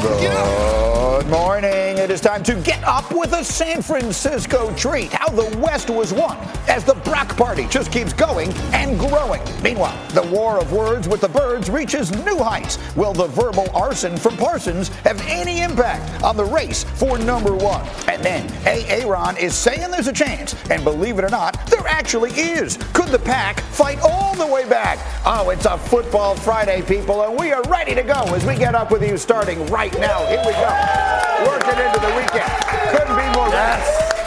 Good 0.00 1.26
morning. 1.26 1.87
Is 2.18 2.22
time 2.22 2.42
to 2.44 2.56
get 2.56 2.82
up 2.82 3.12
with 3.12 3.32
a 3.32 3.44
San 3.44 3.80
Francisco 3.80 4.74
treat. 4.74 5.12
How 5.12 5.28
the 5.28 5.56
West 5.58 5.88
was 5.88 6.12
won 6.12 6.36
as 6.66 6.82
the 6.82 6.94
Brock 6.94 7.36
Party 7.36 7.68
just 7.68 7.92
keeps 7.92 8.12
going 8.12 8.52
and 8.72 8.98
growing. 8.98 9.40
Meanwhile, 9.62 9.96
the 10.14 10.22
war 10.22 10.58
of 10.58 10.72
words 10.72 11.06
with 11.06 11.20
the 11.20 11.28
birds 11.28 11.70
reaches 11.70 12.10
new 12.24 12.38
heights. 12.38 12.76
Will 12.96 13.12
the 13.12 13.28
verbal 13.28 13.68
arson 13.72 14.16
from 14.16 14.36
Parsons 14.36 14.88
have 15.04 15.24
any 15.28 15.60
impact 15.60 16.24
on 16.24 16.36
the 16.36 16.44
race 16.44 16.82
for 16.82 17.18
number 17.18 17.54
one? 17.54 17.86
And 18.08 18.20
then 18.20 18.50
Aaron 18.66 19.36
is 19.36 19.54
saying 19.54 19.88
there's 19.92 20.08
a 20.08 20.12
chance, 20.12 20.56
and 20.70 20.82
believe 20.82 21.20
it 21.20 21.24
or 21.24 21.30
not, 21.30 21.66
there 21.66 21.86
actually 21.86 22.32
is. 22.32 22.78
Could 22.94 23.10
the 23.10 23.20
pack 23.20 23.60
fight 23.60 24.00
all 24.02 24.34
the 24.34 24.46
way 24.46 24.68
back? 24.68 24.98
Oh, 25.24 25.50
it's 25.50 25.66
a 25.66 25.78
football 25.78 26.34
Friday, 26.34 26.82
people, 26.82 27.22
and 27.22 27.38
we 27.38 27.52
are 27.52 27.62
ready 27.68 27.94
to 27.94 28.02
go 28.02 28.24
as 28.34 28.44
we 28.44 28.56
get 28.56 28.74
up 28.74 28.90
with 28.90 29.08
you 29.08 29.16
starting 29.16 29.64
right 29.66 29.96
now. 30.00 30.26
Here 30.26 30.42
we 30.44 30.52
go 30.52 31.18
working 31.46 31.78
into 31.78 32.00
the 32.00 32.07
weekend. 32.16 32.50
Couldn't 32.90 33.16
be 33.16 33.38
more 33.38 33.48
yes. 33.48 34.17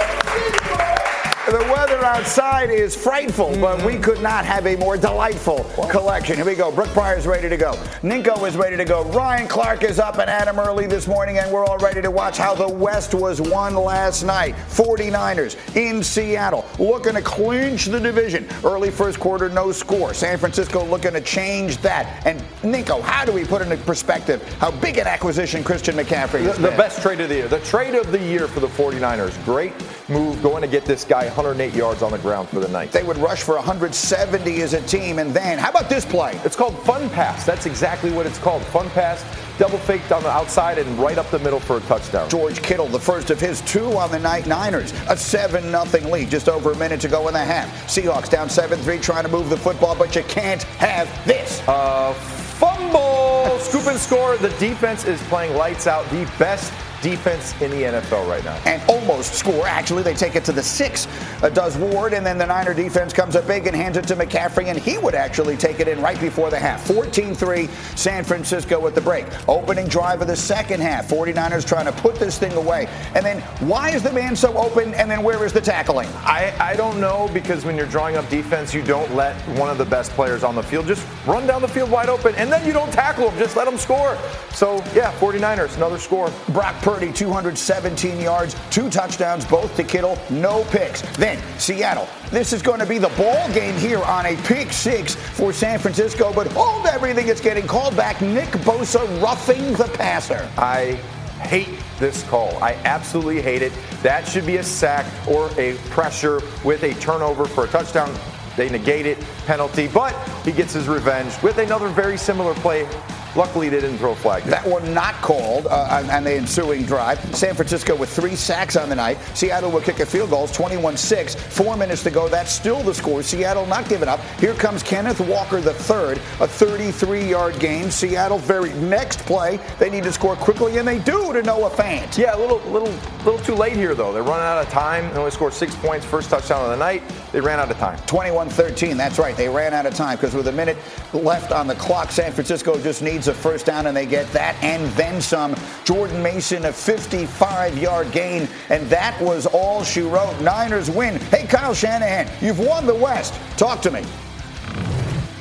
The 1.52 1.58
weather 1.58 2.02
outside 2.06 2.70
is 2.70 2.96
frightful, 2.96 3.50
mm-hmm. 3.50 3.60
but 3.60 3.86
we 3.86 3.98
could 3.98 4.22
not 4.22 4.46
have 4.46 4.66
a 4.66 4.78
more 4.78 4.96
delightful 4.96 5.66
collection. 5.90 6.38
Here 6.38 6.46
we 6.46 6.56
go. 6.56 6.72
Brooke 6.72 6.88
Pryor's 6.92 7.28
ready 7.28 7.50
to 7.50 7.58
go. 7.58 7.74
Ninko 8.04 8.48
is 8.48 8.56
ready 8.56 8.78
to 8.78 8.86
go. 8.86 9.04
Ryan 9.12 9.50
Clark 9.50 9.84
is 9.84 10.00
up 10.00 10.18
and 10.20 10.30
Adam 10.30 10.58
early 10.60 10.88
this 10.88 11.10
morning, 11.10 11.40
and 11.40 11.52
we're 11.52 11.66
all 11.66 11.78
ready 11.80 12.02
to 12.04 12.10
watch 12.10 12.38
how 12.38 12.56
the 12.56 12.70
West 12.70 13.14
was 13.14 13.42
won 13.42 13.76
last 13.76 14.24
night. 14.24 14.56
49ers 14.70 15.58
in 15.76 16.02
Seattle 16.02 16.66
looking 16.80 17.16
to 17.16 17.22
clinch 17.22 17.88
the 17.88 18.00
division. 18.00 18.48
Early 18.64 18.90
first 18.90 19.20
quarter, 19.20 19.50
no 19.50 19.74
score. 19.74 20.14
San 20.14 20.38
Francisco 20.38 20.86
looking 20.86 21.12
to 21.12 21.22
change 21.22 21.80
that. 21.80 22.26
And 22.26 22.40
Ninko, 22.62 23.02
how 23.02 23.26
do 23.26 23.34
we 23.34 23.44
put 23.44 23.62
into 23.62 23.76
perspective 23.76 24.42
how 24.60 24.72
big 24.72 25.00
an 25.00 25.06
acquisition 25.08 25.66
Christian 25.66 25.96
McCaffrey 25.96 26.48
is? 26.50 26.56
The, 26.56 26.70
the 26.70 26.78
best 26.78 27.02
trade 27.02 27.20
of 27.20 27.28
the 27.28 27.36
year. 27.36 27.50
The 27.50 27.60
trade 27.60 27.96
of 27.96 28.14
the 28.14 28.20
year 28.20 28.48
for 28.48 28.62
the 28.62 28.68
49ers. 28.68 29.44
Great 29.44 29.74
move 30.12 30.42
going 30.44 30.62
to 30.62 30.68
get 30.68 30.86
this 30.86 31.04
guy 31.04 31.26
108 31.26 31.74
yards 31.74 32.02
on 32.02 32.12
the 32.12 32.18
ground 32.20 32.50
for 32.50 32.60
the 32.60 32.68
night. 32.68 32.92
They 32.92 33.04
would 33.04 33.18
rush 33.18 33.42
for 33.44 33.56
170 33.56 34.62
as 34.62 34.74
a 34.74 34.82
team. 34.82 35.20
And 35.20 35.34
then, 35.34 35.58
how 35.58 35.70
about 35.70 35.90
this 35.90 36.06
play? 36.06 36.40
It's 36.44 36.56
called 36.56 36.78
Fun 36.84 37.10
Pass. 37.10 37.46
That's 37.46 37.66
exactly 37.66 38.12
what 38.12 38.26
it's 38.26 38.38
called. 38.38 38.62
Fun 38.64 38.90
Pass. 38.92 39.24
Double 39.58 39.78
faked 39.78 40.12
on 40.12 40.24
the 40.24 40.30
outside 40.30 40.78
and 40.78 40.98
right 40.98 41.18
up 41.18 41.30
the 41.30 41.40
middle 41.40 41.60
for 41.60 41.78
a 41.78 41.82
touchdown. 41.82 42.30
George 42.30 42.62
Kittle, 42.62 42.88
the 42.88 43.00
first 43.00 43.30
of 43.30 43.40
his 43.40 43.62
two 43.62 43.86
on 43.98 44.12
the 44.12 44.20
night 44.20 44.48
Niners. 44.48 44.92
A 45.08 45.16
7 45.16 45.64
0 45.64 46.12
lead 46.12 46.30
just 46.30 46.50
over 46.50 46.72
a 46.72 46.78
minute 46.78 47.00
to 47.02 47.08
go 47.08 47.28
in 47.28 47.34
the 47.34 47.40
half. 47.44 47.70
Seahawks 47.88 48.30
down 48.30 48.50
7 48.50 48.80
3, 48.80 49.00
trying 49.00 49.24
to 49.24 49.30
move 49.30 49.50
the 49.50 49.58
football, 49.58 49.96
but 49.96 50.16
you 50.16 50.24
can't 50.24 50.64
have 50.64 51.08
this. 51.26 51.62
Uh, 51.68 52.14
fumble! 52.14 53.60
Scoop 53.60 53.86
and 53.88 54.00
score. 54.00 54.38
The 54.38 54.50
defense 54.58 55.06
is 55.06 55.22
playing 55.24 55.56
lights 55.56 55.86
out. 55.86 56.10
The 56.10 56.26
best 56.40 56.74
defense 57.02 57.60
in 57.62 57.72
the 57.72 57.84
NFL 57.84 58.28
right 58.28 58.44
now. 58.44 58.56
And 58.66 58.82
almost 58.90 59.34
score. 59.34 59.68
Actually, 59.68 60.04
they 60.04 60.14
take 60.14 60.36
it 60.36 60.46
to 60.46 60.52
the 60.52 60.64
six, 60.64 61.08
uh, 61.42 61.50
does 61.50 61.78
Ward, 61.78 62.14
and 62.14 62.26
then 62.26 62.38
the 62.38 62.46
Niner 62.46 62.74
defense 62.74 63.14
comes 63.14 63.36
up 63.36 63.48
big 63.48 63.68
and 63.68 63.76
hands 63.76 63.98
it 63.98 64.08
to 64.08 64.16
McCaffrey, 64.16 64.66
and 64.66 64.78
he 64.78 64.98
would 64.98 65.16
actually 65.16 65.58
take 65.58 65.80
it 65.80 65.88
in 65.88 66.02
right 66.02 66.20
before 66.20 66.50
the 66.50 66.60
half. 66.60 66.86
14 66.88 67.36
3, 67.36 67.68
San 67.96 68.24
Francisco 68.24 68.80
with 68.80 68.96
the 68.96 69.02
break. 69.02 69.26
Opening 69.48 69.88
drive 69.88 70.22
of 70.22 70.28
the 70.28 70.36
second 70.36 70.82
half. 70.82 71.08
49ers 71.08 71.68
trying 71.68 71.86
to 71.86 71.92
put 71.92 72.16
this 72.16 72.38
thing 72.38 72.54
away. 72.54 72.88
And 73.16 73.26
then 73.26 73.42
why 73.68 73.90
is 73.90 74.04
the 74.04 74.12
man 74.12 74.36
so 74.36 74.56
open, 74.58 74.94
and 74.94 75.10
then 75.10 75.24
where 75.24 75.44
is 75.46 75.54
the 75.54 75.62
tackling? 75.62 76.10
I, 76.20 76.54
I 76.60 76.76
don't 76.76 77.00
know 77.00 77.30
because 77.34 77.66
when 77.66 77.76
you're 77.76 77.88
drawing 77.88 78.16
up 78.16 78.30
defense, 78.30 78.74
you 78.74 78.84
don't 78.84 79.14
let 79.16 79.36
one 79.58 79.70
of 79.70 79.78
the 79.78 79.86
best 79.86 80.12
players 80.12 80.44
on 80.44 80.56
the 80.56 80.64
field 80.64 80.88
just 80.88 81.06
run 81.26 81.48
down 81.48 81.62
the 81.62 81.68
field 81.68 81.90
wide 81.90 82.10
open, 82.10 82.36
and 82.36 82.52
then 82.52 82.66
you 82.66 82.74
don't 82.74 82.92
tackle 82.92 83.30
him, 83.30 83.40
just 83.40 83.56
let 83.56 83.68
him 83.68 83.78
score. 83.78 84.18
So, 84.52 84.78
yeah, 84.94 85.12
49ers, 85.20 85.78
another 85.78 85.98
score. 85.98 86.32
Brock 86.50 86.76
Purdy, 86.82 86.91
217 87.00 88.20
yards, 88.20 88.56
two 88.70 88.90
touchdowns, 88.90 89.46
both 89.46 89.76
to 89.76 89.84
Kittle, 89.84 90.18
no 90.30 90.64
picks. 90.66 91.02
Then 91.18 91.42
Seattle. 91.58 92.08
This 92.30 92.54
is 92.54 92.62
going 92.62 92.80
to 92.80 92.86
be 92.86 92.98
the 92.98 93.10
ball 93.10 93.52
game 93.54 93.76
here 93.76 94.02
on 94.04 94.26
a 94.26 94.36
pick 94.44 94.72
six 94.72 95.16
for 95.16 95.54
San 95.54 95.80
Francisco, 95.80 96.34
but 96.34 96.48
hold 96.54 96.86
everything. 96.88 97.28
It's 97.28 97.42
getting 97.42 97.68
called 97.68 97.96
back. 97.96 98.22
Nick 98.22 98.50
Bosa 98.50 99.22
roughing 99.22 99.74
the 99.74 99.90
passer. 99.94 100.50
I 100.58 101.00
hate 101.42 101.80
this 102.00 102.24
call. 102.24 102.56
I 102.64 102.74
absolutely 102.86 103.42
hate 103.42 103.62
it. 103.62 103.74
That 104.04 104.28
should 104.28 104.46
be 104.46 104.58
a 104.58 104.64
sack 104.64 105.06
or 105.28 105.50
a 105.58 105.76
pressure 105.90 106.42
with 106.64 106.84
a 106.84 106.94
turnover 106.96 107.46
for 107.46 107.66
a 107.66 107.68
touchdown. 107.68 108.14
They 108.58 108.70
negate 108.70 109.06
it, 109.06 109.18
penalty, 109.46 109.88
but 109.88 110.14
he 110.44 110.52
gets 110.52 110.74
his 110.74 110.88
revenge 110.88 111.34
with 111.42 111.58
another 111.58 111.88
very 111.88 112.18
similar 112.18 112.54
play 112.56 112.88
Luckily, 113.36 113.70
they 113.70 113.80
didn't 113.80 113.98
throw 113.98 114.12
a 114.12 114.16
flag. 114.16 114.44
That 114.44 114.66
one 114.68 114.94
not 114.94 115.16
called 115.16 115.68
uh, 115.68 116.08
on 116.12 116.24
the 116.24 116.34
ensuing 116.34 116.84
drive. 116.84 117.20
San 117.36 117.56
Francisco 117.56 117.96
with 117.96 118.10
three 118.10 118.36
sacks 118.36 118.76
on 118.76 118.90
the 118.90 118.96
night. 118.96 119.18
Seattle 119.34 119.72
will 119.72 119.82
kick 119.82 120.00
a 120.00 120.06
field 120.06 120.32
goal, 120.32 120.48
21-6. 120.48 121.36
Four 121.36 121.78
minutes 121.78 122.04
to 122.04 122.12
go. 122.12 122.28
That's 122.28 122.52
still 122.52 122.84
the 122.84 122.94
score. 122.94 123.24
Seattle 123.24 123.66
not 123.66 123.88
giving 123.88 124.10
up. 124.10 124.20
Here 124.40 124.54
comes 124.54 124.84
Kenneth 124.84 125.22
Walker 125.22 125.62
the 125.62 125.74
third, 125.74 126.18
a 126.18 126.48
33-yard 126.48 127.60
gain. 127.60 127.90
Seattle 127.90 128.38
very 128.38 128.74
next 128.74 129.20
play. 129.22 129.60
They 129.80 129.90
need 129.90 130.04
to 130.04 130.12
score 130.12 130.36
quickly, 130.36 130.78
and 130.78 130.88
they 130.88 131.00
do 131.00 131.32
to 131.32 131.42
Noah 131.42 131.70
Fant. 131.70 132.18
Yeah, 132.18 132.36
a 132.36 132.40
little, 132.40 132.60
little, 132.72 132.94
little 133.24 133.40
too 133.40 133.56
late 133.56 133.74
here 133.74 133.96
though. 133.96 134.12
They're 134.12 134.24
running 134.24 134.46
out 134.46 134.58
of 134.58 134.70
time. 134.70 135.10
They 135.14 135.20
only 135.20 135.32
scored 135.32 135.54
six 135.54 135.76
points, 135.76 136.06
first 136.06 136.30
touchdown 136.30 136.64
of 136.66 136.72
the 136.72 136.78
night. 136.78 137.04
They 137.32 137.40
ran 137.40 137.60
out 137.60 137.72
of 137.72 137.78
time. 137.78 137.98
21-13. 138.00 138.98
That's 138.98 139.20
right. 139.20 139.36
They 139.38 139.48
ran 139.48 139.74
out 139.74 139.86
of 139.86 139.96
time 139.96 140.18
because 140.18 140.34
with 140.34 140.48
a 140.48 140.52
minute 140.52 140.78
left 141.14 141.52
on 141.52 141.68
the 141.68 141.76
clock, 141.76 142.12
San 142.12 142.32
Francisco 142.34 142.78
just 142.82 143.02
needs 143.02 143.21
needs 143.22 143.28
a 143.28 143.34
first 143.36 143.68
down, 143.68 143.86
and 143.86 143.96
they 143.96 144.08
get 144.08 144.26
that 144.32 144.56
and 144.64 144.92
then 144.94 145.22
some. 145.22 145.56
Jordan 145.84 146.24
Mason, 146.24 146.66
a 146.66 146.74
55 146.74 147.78
yard 147.78 148.12
gain, 148.12 148.48
and 148.70 148.90
that 148.90 149.20
was 149.22 149.46
all 149.46 149.84
she 149.84 150.02
wrote. 150.02 150.42
Niners 150.42 150.90
win. 150.90 151.20
Hey, 151.30 151.46
Kyle 151.46 151.76
Shanahan, 151.76 152.28
you've 152.44 152.58
won 152.58 152.88
the 152.88 152.96
West. 152.96 153.36
Talk 153.58 153.80
to 153.84 153.92
me. 153.92 154.04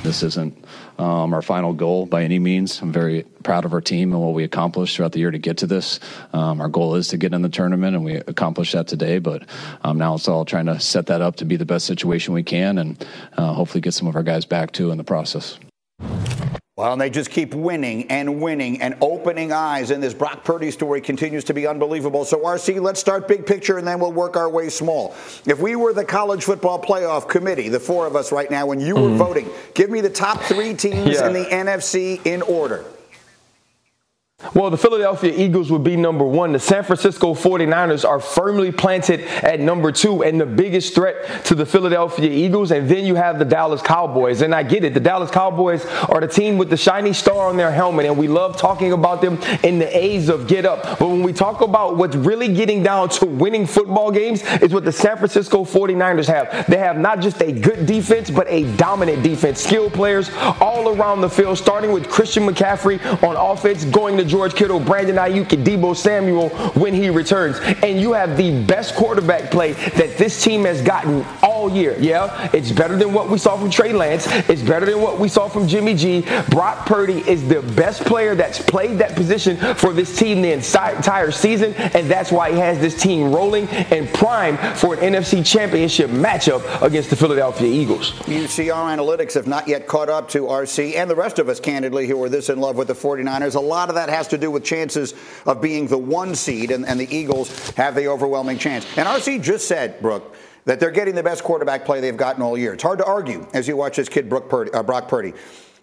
This 0.03 0.21
isn't 0.21 0.63
um, 0.99 1.33
our 1.33 1.41
final 1.41 1.73
goal 1.73 2.05
by 2.05 2.23
any 2.23 2.37
means. 2.37 2.79
I'm 2.83 2.91
very 2.91 3.23
proud 3.41 3.65
of 3.65 3.73
our 3.73 3.81
team 3.81 4.13
and 4.13 4.21
what 4.21 4.35
we 4.35 4.43
accomplished 4.43 4.95
throughout 4.95 5.13
the 5.13 5.19
year 5.19 5.31
to 5.31 5.39
get 5.39 5.57
to 5.57 5.65
this. 5.65 5.99
Um, 6.33 6.61
our 6.61 6.69
goal 6.69 6.93
is 6.93 7.07
to 7.07 7.17
get 7.17 7.33
in 7.33 7.41
the 7.41 7.49
tournament, 7.49 7.95
and 7.95 8.05
we 8.05 8.17
accomplished 8.17 8.73
that 8.73 8.87
today. 8.87 9.17
But 9.17 9.47
um, 9.83 9.97
now 9.97 10.13
it's 10.13 10.27
all 10.27 10.45
trying 10.45 10.67
to 10.67 10.79
set 10.79 11.07
that 11.07 11.21
up 11.21 11.37
to 11.37 11.45
be 11.45 11.55
the 11.55 11.65
best 11.65 11.87
situation 11.87 12.35
we 12.35 12.43
can, 12.43 12.77
and 12.77 13.03
uh, 13.37 13.53
hopefully 13.53 13.81
get 13.81 13.95
some 13.95 14.07
of 14.07 14.15
our 14.15 14.23
guys 14.23 14.45
back 14.45 14.71
too 14.71 14.91
in 14.91 14.99
the 14.99 15.03
process. 15.03 15.57
Well, 16.81 16.93
and 16.93 16.99
they 16.99 17.11
just 17.11 17.29
keep 17.29 17.53
winning 17.53 18.09
and 18.09 18.41
winning 18.41 18.81
and 18.81 18.95
opening 19.01 19.51
eyes, 19.51 19.91
and 19.91 20.01
this 20.01 20.15
Brock 20.15 20.43
Purdy 20.43 20.71
story 20.71 20.99
continues 20.99 21.43
to 21.43 21.53
be 21.53 21.67
unbelievable. 21.67 22.25
So, 22.25 22.39
RC, 22.39 22.81
let's 22.81 22.99
start 22.99 23.27
big 23.27 23.45
picture 23.45 23.77
and 23.77 23.87
then 23.87 23.99
we'll 23.99 24.11
work 24.11 24.35
our 24.35 24.49
way 24.49 24.67
small. 24.69 25.13
If 25.45 25.59
we 25.59 25.75
were 25.75 25.93
the 25.93 26.03
college 26.03 26.43
football 26.43 26.81
playoff 26.81 27.29
committee, 27.29 27.69
the 27.69 27.79
four 27.79 28.07
of 28.07 28.15
us 28.15 28.31
right 28.31 28.49
now, 28.49 28.65
when 28.65 28.79
you 28.79 28.95
mm-hmm. 28.95 29.11
were 29.11 29.15
voting, 29.15 29.47
give 29.75 29.91
me 29.91 30.01
the 30.01 30.09
top 30.09 30.41
three 30.41 30.73
teams 30.73 31.19
yeah. 31.19 31.27
in 31.27 31.33
the 31.33 31.45
NFC 31.45 32.25
in 32.25 32.41
order. 32.41 32.83
Well, 34.53 34.69
the 34.69 34.77
Philadelphia 34.77 35.33
Eagles 35.35 35.71
would 35.71 35.83
be 35.83 35.95
number 35.95 36.25
one. 36.25 36.51
The 36.51 36.59
San 36.59 36.83
Francisco 36.83 37.33
49ers 37.33 38.07
are 38.07 38.19
firmly 38.19 38.71
planted 38.71 39.21
at 39.21 39.59
number 39.59 39.91
two 39.91 40.23
and 40.23 40.41
the 40.41 40.45
biggest 40.45 40.93
threat 40.93 41.45
to 41.45 41.55
the 41.55 41.65
Philadelphia 41.65 42.29
Eagles. 42.29 42.71
And 42.71 42.89
then 42.89 43.05
you 43.05 43.15
have 43.15 43.39
the 43.39 43.45
Dallas 43.45 43.81
Cowboys. 43.81 44.41
And 44.41 44.53
I 44.53 44.63
get 44.63 44.83
it. 44.83 44.93
The 44.93 44.99
Dallas 44.99 45.31
Cowboys 45.31 45.85
are 45.85 46.19
the 46.19 46.27
team 46.27 46.57
with 46.57 46.69
the 46.69 46.77
shiny 46.77 47.13
star 47.13 47.47
on 47.47 47.55
their 47.55 47.71
helmet. 47.71 48.05
And 48.05 48.17
we 48.17 48.27
love 48.27 48.57
talking 48.57 48.93
about 48.93 49.21
them 49.21 49.39
in 49.63 49.79
the 49.79 49.97
A's 49.97 50.27
of 50.27 50.47
get 50.47 50.65
up. 50.65 50.99
But 50.99 51.07
when 51.07 51.23
we 51.23 51.33
talk 51.33 51.61
about 51.61 51.97
what's 51.97 52.15
really 52.15 52.53
getting 52.53 52.83
down 52.83 53.09
to 53.09 53.25
winning 53.25 53.65
football 53.65 54.11
games 54.11 54.43
is 54.61 54.73
what 54.73 54.83
the 54.83 54.91
San 54.91 55.17
Francisco 55.17 55.63
49ers 55.63 56.27
have. 56.27 56.65
They 56.67 56.77
have 56.77 56.97
not 56.97 57.21
just 57.21 57.41
a 57.41 57.51
good 57.51 57.85
defense, 57.85 58.29
but 58.29 58.47
a 58.49 58.63
dominant 58.75 59.23
defense. 59.23 59.61
Skilled 59.61 59.93
players 59.93 60.29
all 60.59 60.89
around 60.89 61.21
the 61.21 61.29
field, 61.29 61.57
starting 61.57 61.91
with 61.91 62.09
Christian 62.09 62.45
McCaffrey 62.45 62.99
on 63.23 63.35
offense, 63.35 63.85
going 63.85 64.17
to 64.17 64.30
George 64.31 64.55
Kittle, 64.55 64.79
Brandon 64.79 65.17
Aiyuk, 65.17 65.51
and 65.51 65.67
Deebo 65.67 65.95
Samuel 65.95 66.49
when 66.79 66.93
he 66.93 67.09
returns. 67.09 67.59
And 67.83 67.99
you 67.99 68.13
have 68.13 68.37
the 68.37 68.63
best 68.63 68.95
quarterback 68.95 69.51
play 69.51 69.73
that 69.73 70.17
this 70.17 70.41
team 70.41 70.63
has 70.63 70.81
gotten 70.81 71.25
all 71.43 71.69
year. 71.69 71.97
Yeah, 71.99 72.49
it's 72.53 72.71
better 72.71 72.95
than 72.95 73.11
what 73.11 73.29
we 73.29 73.37
saw 73.37 73.57
from 73.57 73.69
Trey 73.69 73.91
Lance. 73.91 74.25
It's 74.49 74.61
better 74.61 74.85
than 74.85 75.01
what 75.01 75.19
we 75.19 75.27
saw 75.27 75.49
from 75.49 75.67
Jimmy 75.67 75.95
G. 75.95 76.25
Brock 76.49 76.85
Purdy 76.85 77.19
is 77.29 77.47
the 77.47 77.61
best 77.61 78.05
player 78.05 78.33
that's 78.33 78.61
played 78.61 78.97
that 78.99 79.15
position 79.15 79.57
for 79.75 79.91
this 79.91 80.17
team 80.17 80.41
the 80.41 80.53
entire 80.53 81.31
season, 81.31 81.73
and 81.73 82.09
that's 82.09 82.31
why 82.31 82.51
he 82.51 82.57
has 82.57 82.79
this 82.79 82.99
team 83.01 83.33
rolling 83.33 83.67
and 83.67 84.07
primed 84.13 84.59
for 84.77 84.93
an 84.93 85.13
NFC 85.13 85.45
championship 85.45 86.09
matchup 86.09 86.81
against 86.81 87.09
the 87.09 87.17
Philadelphia 87.17 87.67
Eagles. 87.67 88.13
You 88.29 88.47
see, 88.47 88.69
our 88.69 88.95
analytics 88.95 89.33
have 89.33 89.47
not 89.47 89.67
yet 89.67 89.87
caught 89.87 90.07
up 90.07 90.29
to 90.29 90.43
RC 90.43 90.95
and 90.95 91.09
the 91.09 91.15
rest 91.15 91.37
of 91.37 91.49
us, 91.49 91.59
candidly, 91.59 92.07
who 92.07 92.21
are 92.23 92.29
this 92.29 92.49
in 92.49 92.59
love 92.59 92.77
with 92.77 92.87
the 92.87 92.93
49ers. 92.93 93.55
A 93.55 93.59
lot 93.59 93.89
of 93.89 93.95
that 93.95 94.07
has 94.09 94.20
to 94.29 94.37
do 94.37 94.51
with 94.51 94.63
chances 94.63 95.13
of 95.45 95.61
being 95.61 95.87
the 95.87 95.97
one 95.97 96.35
seed, 96.35 96.71
and, 96.71 96.85
and 96.85 96.99
the 96.99 97.15
Eagles 97.15 97.69
have 97.71 97.95
the 97.95 98.07
overwhelming 98.07 98.57
chance. 98.57 98.85
And 98.97 99.07
RC 99.07 99.41
just 99.41 99.67
said, 99.67 100.01
Brooke, 100.01 100.35
that 100.65 100.79
they're 100.79 100.91
getting 100.91 101.15
the 101.15 101.23
best 101.23 101.43
quarterback 101.43 101.85
play 101.85 102.01
they've 102.01 102.15
gotten 102.15 102.41
all 102.41 102.57
year. 102.57 102.73
It's 102.73 102.83
hard 102.83 102.99
to 102.99 103.05
argue 103.05 103.47
as 103.53 103.67
you 103.67 103.75
watch 103.75 103.97
this 103.97 104.09
kid, 104.09 104.29
Purdy, 104.29 104.71
uh, 104.71 104.83
Brock 104.83 105.07
Purdy. 105.07 105.33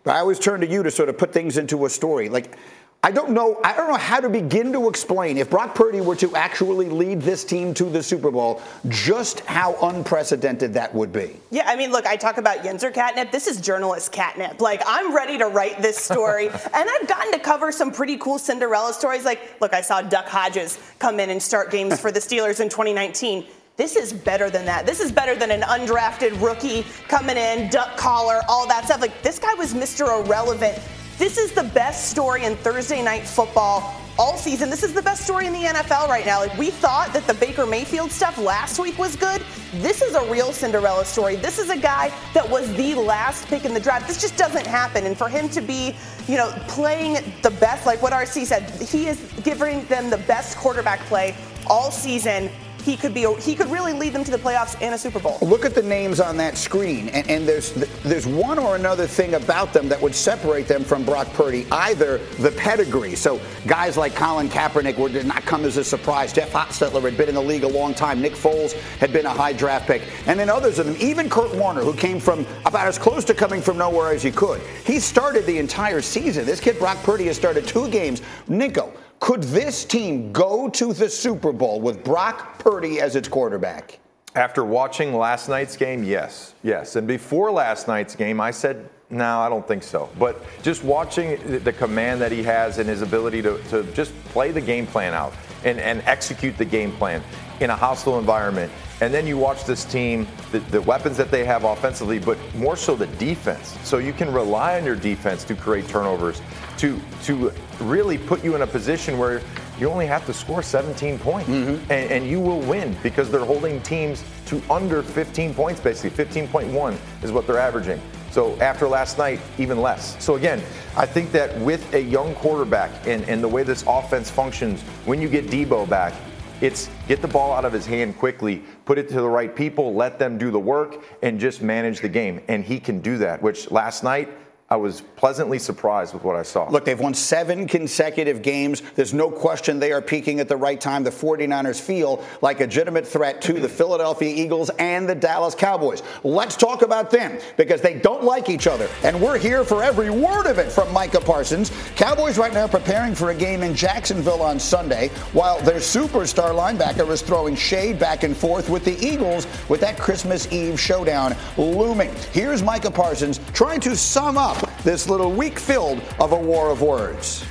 But 0.05 0.17
I 0.17 0.21
always 0.21 0.39
turn 0.39 0.61
to 0.61 0.67
you 0.67 0.83
to 0.83 0.91
sort 0.91 1.09
of 1.09 1.19
put 1.19 1.33
things 1.33 1.59
into 1.59 1.85
a 1.85 1.91
story. 1.91 2.29
Like, 2.29 2.57
I 3.05 3.13
don't 3.13 3.31
know. 3.31 3.61
I 3.63 3.77
don't 3.77 3.89
know 3.89 3.97
how 3.97 4.19
to 4.19 4.29
begin 4.29 4.73
to 4.73 4.89
explain 4.89 5.39
if 5.39 5.49
Brock 5.49 5.77
Purdy 5.77 6.01
were 6.01 6.17
to 6.17 6.35
actually 6.35 6.89
lead 6.89 7.23
this 7.23 7.45
team 7.45 7.73
to 7.75 7.85
the 7.85 8.03
Super 8.03 8.33
Bowl, 8.33 8.61
just 8.89 9.41
how 9.41 9.77
unprecedented 9.83 10.75
that 10.75 10.93
would 10.93 11.13
be. 11.13 11.37
Yeah, 11.53 11.63
I 11.67 11.77
mean, 11.77 11.93
look, 11.93 12.07
I 12.07 12.17
talk 12.17 12.39
about 12.39 12.59
Yinzer 12.65 12.93
catnip. 12.93 13.31
This 13.31 13.47
is 13.47 13.61
journalist 13.61 14.11
catnip. 14.11 14.61
Like, 14.61 14.83
I'm 14.85 15.15
ready 15.15 15.39
to 15.39 15.47
write 15.47 15.81
this 15.81 15.97
story, 15.97 16.49
and 16.75 16.91
I've 16.91 17.07
gotten 17.07 17.31
to 17.33 17.39
cover 17.39 17.71
some 17.71 17.93
pretty 17.93 18.17
cool 18.17 18.37
Cinderella 18.37 18.93
stories. 18.93 19.25
Like, 19.25 19.57
look, 19.61 19.75
I 19.75 19.81
saw 19.81 20.03
Duck 20.03 20.27
Hodges 20.27 20.81
come 20.99 21.21
in 21.21 21.31
and 21.31 21.41
start 21.41 21.71
games 21.71 22.01
for 22.01 22.11
the 22.11 22.21
Steelers 22.29 22.59
in 22.59 22.69
2019. 22.69 23.47
This 23.77 23.95
is 23.95 24.13
better 24.13 24.51
than 24.51 24.65
that. 24.65 24.87
This 24.87 24.99
is 24.99 25.13
better 25.13 25.37
than 25.37 25.53
an 25.53 25.61
undrafted 25.61 26.43
rookie 26.43 26.85
coming 27.07 27.37
in, 27.37 27.71
duck 27.71 27.97
collar, 27.97 28.41
all 28.49 28.67
that 28.67 28.87
stuff. 28.87 29.01
Like, 29.01 29.23
this 29.23 29.39
guy 29.39 29.55
was 29.55 29.73
Mr. 29.73 30.21
Irrelevant 30.25 30.83
this 31.19 31.37
is 31.37 31.53
the 31.53 31.65
best 31.65 32.11
story 32.11 32.45
in 32.45 32.55
Thursday 32.57 33.03
night 33.03 33.27
football 33.27 33.95
all 34.19 34.37
season. 34.37 34.71
This 34.71 34.83
is 34.83 34.93
the 34.93 35.03
best 35.03 35.25
story 35.25 35.47
in 35.47 35.53
the 35.53 35.63
NFL 35.63 36.09
right 36.09 36.27
now. 36.27 36.41
Like 36.41 36.57
we 36.57 36.71
thought 36.71 37.13
that 37.13 37.27
the 37.27 37.35
Baker 37.35 37.67
Mayfield 37.67 38.11
stuff 38.11 38.39
last 38.39 38.79
week 38.79 38.99
was 38.99 39.17
good. 39.17 39.43
This 39.75 40.03
is 40.03 40.15
a 40.15 40.31
real 40.31 40.53
Cinderella 40.53 41.05
story. 41.05 41.37
This 41.37 41.59
is 41.59 41.71
a 41.71 41.77
guy 41.77 42.13
that 42.35 42.49
was 42.49 42.73
the 42.77 42.95
last 42.95 43.47
pick 43.47 43.65
in 43.65 43.75
the 43.75 43.81
draft. 43.81 44.09
This 44.09 44.21
just 44.21 44.37
doesn't 44.37 44.67
happen. 44.67 45.07
And 45.07 45.17
for 45.17 45.29
him 45.29 45.49
to 45.51 45.61
be, 45.61 45.95
you 46.27 46.37
know, 46.37 46.53
playing 46.67 47.15
the 47.43 47.51
best, 47.51 47.87
like 47.87 48.03
what 48.03 48.13
RC 48.13 48.47
said, 48.47 48.71
he 48.81 49.07
is 49.07 49.21
giving 49.43 49.85
them 49.87 50.11
the 50.11 50.19
best 50.19 50.57
quarterback 50.57 51.01
play 51.01 51.37
all 51.69 51.91
season 51.91 52.51
he 52.89 52.97
could 52.97 53.13
be 53.13 53.27
he 53.41 53.55
could 53.55 53.71
really 53.71 53.93
lead 53.93 54.15
them 54.15 54.25
to 54.25 54.31
the 54.31 54.39
playoffs 54.39 54.81
and 54.81 54.95
a 54.95 54.99
Super 54.99 55.19
Bowl. 55.19 55.39
Look 55.43 55.67
at 55.67 55.75
the 55.75 55.83
names 55.83 56.21
on 56.21 56.39
that 56.39 56.57
screen, 56.57 57.11
and, 57.11 57.29
and, 57.29 57.49
there's 57.49 57.73
there's 58.03 58.27
one 58.27 58.59
or 58.59 58.77
another 58.77 59.07
thing 59.07 59.35
about 59.35 59.73
them 59.73 59.89
that 59.89 60.01
would 60.01 60.15
separate 60.15 60.67
them 60.67 60.85
from 60.85 61.05
Brock 61.05 61.31
Purdy. 61.35 61.67
Either 61.71 62.19
the 62.39 62.51
pedigree, 62.53 63.15
so 63.15 63.41
guys 63.67 63.97
like 63.97 64.15
Colin 64.15 64.49
Kaepernick 64.49 64.97
were, 64.97 65.09
did 65.09 65.27
not 65.27 65.43
come 65.43 65.65
as 65.65 65.77
a 65.77 65.85
surprise. 65.85 66.33
Jeff 66.33 66.53
Hostetler 66.53 67.03
had 67.03 67.17
been 67.17 67.29
in 67.29 67.35
the 67.35 67.43
league 67.43 67.65
a 67.65 67.69
long 67.69 67.95
time. 67.95 68.21
Nick 68.21 68.33
Foles 68.33 68.73
had 68.99 69.13
been 69.13 69.27
a 69.27 69.31
high 69.31 69.53
draft 69.53 69.87
pick, 69.87 70.03
and 70.27 70.41
then 70.41 70.49
others 70.49 70.79
of 70.79 70.87
them, 70.87 70.97
even 70.99 71.29
Kurt 71.29 71.55
Warner, 71.55 71.83
who 71.83 71.95
came 71.95 72.19
from 72.19 72.47
about 72.65 72.87
as 72.87 72.99
close 72.99 73.25
to 73.27 73.35
coming 73.35 73.61
from 73.61 73.77
nowhere 73.77 74.13
as 74.13 74.23
he 74.23 74.31
could. 74.31 74.63
He 74.85 74.99
started 74.99 75.45
the 75.45 75.59
entire 75.59 76.01
season. 76.01 76.47
This 76.47 76.61
kid 76.61 76.79
Brock 76.79 77.03
Purdy 77.03 77.27
has 77.27 77.37
started 77.37 77.67
two 77.67 77.89
games. 77.91 78.23
Nico, 78.49 78.93
could 79.21 79.43
this 79.43 79.85
team 79.85 80.33
go 80.33 80.69
to 80.71 80.93
the 80.93 81.09
Super 81.09 81.53
Bowl 81.53 81.81
with 81.81 82.05
Brock 82.05 82.59
Purdy 82.59 83.01
as 83.01 83.17
its 83.17 83.29
quarterback? 83.29 83.99
After 84.35 84.65
watching 84.65 85.15
last 85.15 85.49
night's 85.49 85.77
game, 85.77 86.05
yes, 86.05 86.55
yes. 86.63 86.97
And 86.97 87.07
before 87.09 87.51
last 87.51 87.89
night's 87.89 88.15
game, 88.15 88.41
I 88.41 88.51
said, 88.51 88.89
no, 89.11 89.41
I 89.41 89.49
don't 89.49 89.67
think 89.67 89.83
so. 89.83 90.09
But 90.19 90.45
just 90.63 90.85
watching 90.85 91.61
the 91.65 91.73
command 91.73 92.21
that 92.21 92.31
he 92.31 92.43
has 92.43 92.79
and 92.79 92.89
his 92.89 93.03
ability 93.03 93.43
to, 93.43 93.61
to 93.71 93.83
just 93.95 94.15
play 94.27 94.53
the 94.53 94.61
game 94.61 94.87
plan 94.87 95.15
out 95.15 95.33
and, 95.65 95.81
and 95.81 96.03
execute 96.03 96.57
the 96.57 96.65
game 96.65 96.93
plan 96.93 97.23
in 97.61 97.71
a 97.71 97.77
hostile 97.77 98.19
environment. 98.19 98.71
And 99.01 99.15
then 99.15 99.27
you 99.27 99.39
watch 99.39 99.65
this 99.65 99.85
team, 99.85 100.27
the, 100.51 100.59
the, 100.59 100.83
weapons 100.83 101.17
that 101.19 101.31
they 101.31 101.45
have 101.45 101.65
offensively, 101.65 102.19
but 102.19 102.37
more 102.57 102.77
so 102.77 102.97
the 102.97 103.07
defense. 103.07 103.79
So 103.85 103.99
you 103.99 104.13
can 104.13 104.33
rely 104.33 104.79
on 104.79 104.85
your 104.85 104.97
defense 104.97 105.45
to 105.45 105.55
create 105.55 105.87
turnovers 105.89 106.43
to 106.79 106.99
to 107.25 107.53
really 107.81 108.19
put 108.19 108.43
you 108.43 108.55
in 108.55 108.63
a 108.63 108.67
position 108.67 109.19
where 109.19 109.43
you 109.79 109.89
only 109.89 110.07
have 110.07 110.27
to 110.27 110.33
score 110.33 110.63
17 110.63 111.19
points 111.19 111.49
mm-hmm. 111.49 111.93
and, 111.93 112.11
and, 112.11 112.27
you 112.27 112.41
will 112.41 112.61
win 112.61 112.97
because 113.03 113.31
they're 113.31 113.45
holding 113.45 113.81
teams 113.83 114.25
to 114.47 114.61
under 114.71 115.03
15 115.03 115.55
points 115.55 115.81
basically 115.81 116.25
15.1 116.25 116.97
is 117.23 117.31
what 117.31 117.47
they're 117.47 117.59
averaging 117.59 118.01
so 118.31 118.59
after 118.61 118.89
last 118.89 119.19
night 119.19 119.41
even 119.57 119.81
less 119.81 120.23
so 120.23 120.35
again 120.35 120.61
i 120.97 121.07
think 121.07 121.31
that 121.31 121.57
with 121.61 121.95
a 121.95 122.01
young 122.01 122.35
quarterback 122.37 122.91
and, 123.07 123.23
and 123.29 123.43
the 123.43 123.49
way 123.49 123.63
this 123.63 123.85
offense 123.87 124.31
functions 124.31 124.83
when 125.05 125.21
you 125.21 125.29
get 125.29 125.47
Deebo 125.47 125.89
back 125.89 126.13
it's 126.61 126.91
get 127.07 127.23
the 127.23 127.29
ball 127.29 127.53
out 127.53 127.65
of 127.65 127.73
his 127.73 127.87
hand 127.87 128.19
quickly, 128.19 128.63
put 128.85 128.99
it 128.99 129.09
to 129.09 129.15
the 129.15 129.29
right 129.29 129.55
people, 129.55 129.95
let 129.95 130.19
them 130.19 130.39
do 130.39 130.51
the 130.51 130.59
work, 130.59 131.05
and 131.23 131.39
just 131.39 131.63
manage 131.63 132.01
the 132.01 132.09
game. 132.09 132.41
And 132.49 132.65
he 132.65 132.81
can 132.81 133.01
do 133.01 133.19
that, 133.19 133.41
which 133.43 133.71
last 133.71 134.03
night, 134.03 134.29
I 134.71 134.77
was 134.77 135.01
pleasantly 135.17 135.59
surprised 135.59 136.15
with 136.15 136.25
what 136.25 136.37
I 136.37 136.43
saw. 136.43 136.69
Look, 136.69 136.85
they've 136.85 136.99
won 136.99 137.15
seven 137.15 137.67
consecutive 137.67 138.43
games. 138.43 138.83
There's 138.95 139.15
no 139.15 139.31
question 139.31 139.79
they 139.79 139.93
are 139.93 140.03
peaking 140.03 140.41
at 140.41 140.49
the 140.49 140.57
right 140.57 140.81
time. 140.81 141.05
The 141.05 141.11
49ers 141.11 141.81
feel 141.81 142.25
like 142.43 142.61
a 142.61 142.69
legitimate 142.69 143.07
threat 143.09 143.41
to 143.41 143.55
the 143.55 143.69
Philadelphia 143.69 144.29
Eagles 144.29 144.69
and 144.79 145.09
the 145.09 145.15
Dallas 145.15 145.55
Cowboys. 145.55 146.03
Let's 146.23 146.55
talk 146.55 146.83
about 146.83 147.11
them 147.11 147.39
because 147.57 147.81
they 147.81 147.99
don't 147.99 148.23
like 148.23 148.51
each 148.51 148.67
other. 148.67 148.91
And 149.05 149.19
we're 149.23 149.39
here 149.39 149.65
for 149.65 149.83
every 149.83 150.11
word 150.11 150.45
of 150.45 150.59
it 150.59 150.71
from 150.71 150.93
Micah 150.93 151.23
Parsons. 151.23 151.73
Cowboys 151.97 152.37
right 152.37 152.53
now 152.53 152.69
preparing 152.69 153.15
for 153.15 153.31
a 153.31 153.35
game 153.35 153.63
in 153.63 153.75
Jacksonville 153.75 154.43
on 154.43 154.61
Sunday, 154.61 155.09
while 155.33 155.59
their 155.63 155.81
superstar 155.81 156.51
linebacker 156.51 157.09
is 157.09 157.23
throwing 157.23 157.57
shade 157.57 157.99
back 157.99 158.23
and 158.23 158.37
forth 158.37 158.69
with 158.69 158.85
the 158.85 158.99
Eagles 159.03 159.47
with 159.71 159.81
that 159.81 159.99
Christmas 159.99 160.53
Eve 160.53 160.79
showdown 160.79 161.35
looming. 161.57 162.15
Here's 162.33 162.63
Micah 162.63 162.91
Parsons 162.91 163.41
trying 163.55 163.81
to 163.81 163.97
sum 163.97 164.37
up 164.37 164.58
this 164.85 165.09
little 165.09 165.33
week 165.33 165.59
filled 165.59 166.01
of 166.21 166.33
a 166.33 166.37
war 166.37 166.71
of 166.71 166.83
words. 166.83 167.45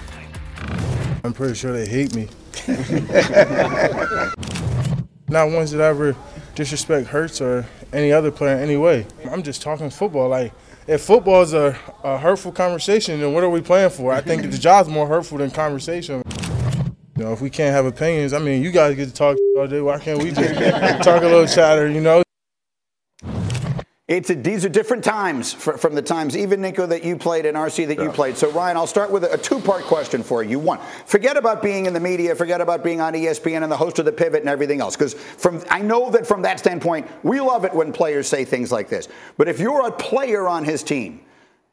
I'm 1.24 1.34
pretty 1.34 1.56
sure 1.56 1.74
they 1.74 1.88
hate 1.88 2.16
me. 2.16 2.30
Not 5.30 5.52
once 5.52 5.72
did 5.72 5.82
I 5.82 5.88
ever 5.88 6.16
disrespect 6.56 7.08
Hurts 7.08 7.42
or 7.42 7.66
any 7.94 8.12
other 8.12 8.32
player 8.32 8.56
in 8.56 8.64
any 8.64 8.78
way. 8.78 9.06
I'm 9.30 9.44
just 9.44 9.62
talking 9.62 9.90
football. 9.90 10.30
Like, 10.30 10.54
if 10.88 11.02
football 11.02 11.42
is 11.42 11.54
a, 11.54 11.78
a 12.04 12.18
hurtful 12.18 12.52
conversation, 12.52 13.20
then 13.20 13.34
what 13.34 13.44
are 13.44 13.50
we 13.50 13.62
playing 13.62 13.90
for? 13.90 14.14
I 14.14 14.22
think 14.22 14.44
the 14.44 14.58
job's 14.58 14.90
more 14.90 15.08
hurtful 15.08 15.38
than 15.38 15.52
conversation. 15.52 16.24
You 17.18 17.24
know, 17.24 17.34
if 17.34 17.42
we 17.42 17.50
can't 17.50 17.74
have 17.74 17.86
opinions, 17.86 18.32
I 18.34 18.40
mean, 18.40 18.64
you 18.64 18.72
guys 18.72 18.96
get 18.96 19.08
to 19.08 19.14
talk 19.14 19.38
all 19.58 19.68
day. 19.68 19.82
Why 19.82 20.00
can't 20.00 20.22
we 20.22 20.32
just 20.32 21.04
talk 21.04 21.24
a 21.24 21.26
little 21.26 21.48
chatter, 21.48 21.90
you 21.90 22.02
know? 22.02 22.24
It's 24.08 24.30
a, 24.30 24.36
these 24.36 24.64
are 24.64 24.70
different 24.70 25.04
times 25.04 25.52
for, 25.52 25.78
from 25.78 25.94
the 25.94 26.02
times, 26.02 26.38
even 26.38 26.62
Nico, 26.62 26.86
that 26.86 27.04
you 27.04 27.18
played 27.18 27.46
and 27.46 27.58
RC 27.58 27.88
that 27.88 27.98
yeah. 27.98 28.06
you 28.06 28.10
played. 28.10 28.38
So, 28.38 28.50
Ryan, 28.52 28.78
I'll 28.78 28.88
start 28.88 29.12
with 29.12 29.26
a, 29.26 29.34
a 29.34 29.38
two 29.38 29.60
part 29.60 29.84
question 29.84 30.24
for 30.24 30.42
you. 30.44 30.60
One, 30.60 30.80
forget 31.06 31.36
about 31.36 31.62
being 31.62 31.88
in 31.88 31.94
the 31.94 32.00
media, 32.00 32.34
forget 32.34 32.62
about 32.62 32.86
being 32.86 33.02
on 33.02 33.14
ESPN 33.14 33.64
and 33.64 33.72
the 33.72 33.76
host 33.76 34.00
of 34.00 34.06
the 34.06 34.14
pivot 34.14 34.40
and 34.40 34.50
everything 34.50 34.80
else. 34.80 34.96
Because 34.96 35.14
from 35.14 35.62
I 35.70 35.82
know 35.82 36.10
that 36.12 36.26
from 36.26 36.44
that 36.44 36.58
standpoint, 36.58 37.06
we 37.22 37.42
love 37.42 37.66
it 37.66 37.74
when 37.74 37.92
players 37.92 38.30
say 38.30 38.46
things 38.46 38.72
like 38.72 38.88
this. 38.88 39.10
But 39.36 39.50
if 39.50 39.60
you're 39.60 39.86
a 39.86 39.92
player 39.92 40.48
on 40.48 40.64
his 40.64 40.84
team, 40.84 41.20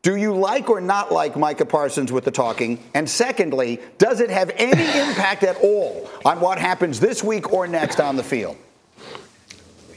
do 0.03 0.17
you 0.17 0.35
like 0.35 0.69
or 0.69 0.81
not 0.81 1.13
like 1.13 1.37
Micah 1.37 1.65
Parsons 1.65 2.11
with 2.11 2.25
the 2.25 2.33
talking? 2.33 2.83
And 2.95 3.09
secondly, 3.09 3.81
does 3.99 4.19
it 4.19 4.31
have 4.31 4.51
any 4.57 4.83
impact 5.09 5.45
at 5.45 5.57
all 5.63 6.11
on 6.25 6.41
what 6.41 6.59
happens 6.59 6.99
this 6.99 7.23
week 7.23 7.53
or 7.53 7.69
next 7.69 8.01
on 8.01 8.17
the 8.17 8.25
field? 8.25 8.57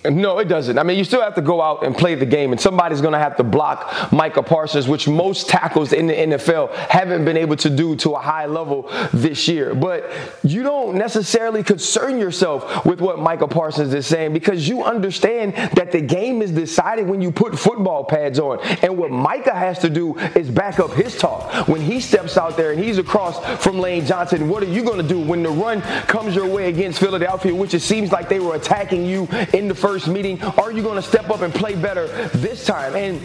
No, 0.10 0.40
it 0.40 0.46
doesn't. 0.46 0.78
I 0.78 0.84
mean, 0.84 0.98
you 0.98 1.04
still 1.04 1.22
have 1.22 1.36
to 1.36 1.42
go 1.42 1.62
out 1.62 1.84
and 1.84 1.96
play 1.96 2.16
the 2.16 2.26
game, 2.26 2.52
and 2.52 2.62
somebody's 2.62 3.02
going 3.02 3.14
to 3.14 3.20
have 3.20 3.36
to 3.38 3.44
block 3.44 4.12
Micah 4.12 4.44
Parsons, 4.44 4.88
which 4.88 5.08
most 5.08 5.50
tackles 5.50 5.92
in 5.92 6.08
the 6.08 6.14
NFL 6.14 6.74
haven't 6.74 7.26
been 7.26 7.36
able 7.36 7.56
to 7.58 7.70
do 7.70 7.96
to 7.98 8.12
a 8.12 8.20
high 8.20 8.46
level 8.46 8.90
this 9.12 9.48
year. 9.48 9.76
But 9.76 10.10
you 10.44 10.64
don't 10.64 10.96
necessarily 10.96 11.64
concern 11.64 12.20
yourself 12.20 12.86
with 12.86 13.02
what 13.02 13.20
Micah 13.20 13.48
Parsons 13.48 13.94
is 13.94 14.08
saying 14.08 14.34
because 14.34 14.68
you 14.68 14.84
understand 14.84 15.54
that 15.76 15.92
the 15.92 16.02
game 16.02 16.42
is 16.42 16.52
decided 16.52 17.08
when 17.08 17.22
you 17.22 17.32
put 17.32 17.58
football 17.58 18.06
pads 18.06 18.40
on. 18.40 18.60
And 18.82 18.98
what 18.98 19.12
Micah 19.12 19.56
has 19.56 19.80
to 19.80 19.90
do 19.90 20.18
is 20.36 20.50
back 20.50 20.80
up 20.80 20.92
his 20.94 21.18
talk. 21.18 21.68
When 21.68 21.82
he 21.82 22.00
steps 22.00 22.38
out 22.38 22.56
there 22.56 22.72
and 22.72 22.82
he's 22.82 22.98
across 22.98 23.44
from 23.62 23.80
Lane 23.80 24.06
Johnson, 24.06 24.48
what 24.48 24.64
are 24.64 24.68
you 24.68 24.84
going 24.84 25.02
to 25.02 25.08
do 25.08 25.20
when 25.20 25.44
the 25.44 25.50
run 25.50 25.82
comes 25.82 26.36
your 26.36 26.48
way 26.48 26.70
against 26.70 27.00
Philadelphia, 27.00 27.54
which 27.54 27.74
it 27.74 27.82
seems 27.82 28.12
like 28.12 28.30
they 28.30 28.40
were 28.40 28.56
attacking 28.56 29.06
you 29.06 29.28
in 29.54 29.68
the 29.68 29.76
first? 29.76 29.97
First 29.98 30.08
meeting? 30.10 30.39
Are 30.60 30.72
you 30.72 30.84
going 30.84 30.98
to 30.98 31.01
step 31.01 31.32
up 31.32 31.42
and 31.42 31.51
play 31.51 31.75
better 31.75 32.06
this 32.36 32.68
time? 32.68 32.96
And 32.96 33.20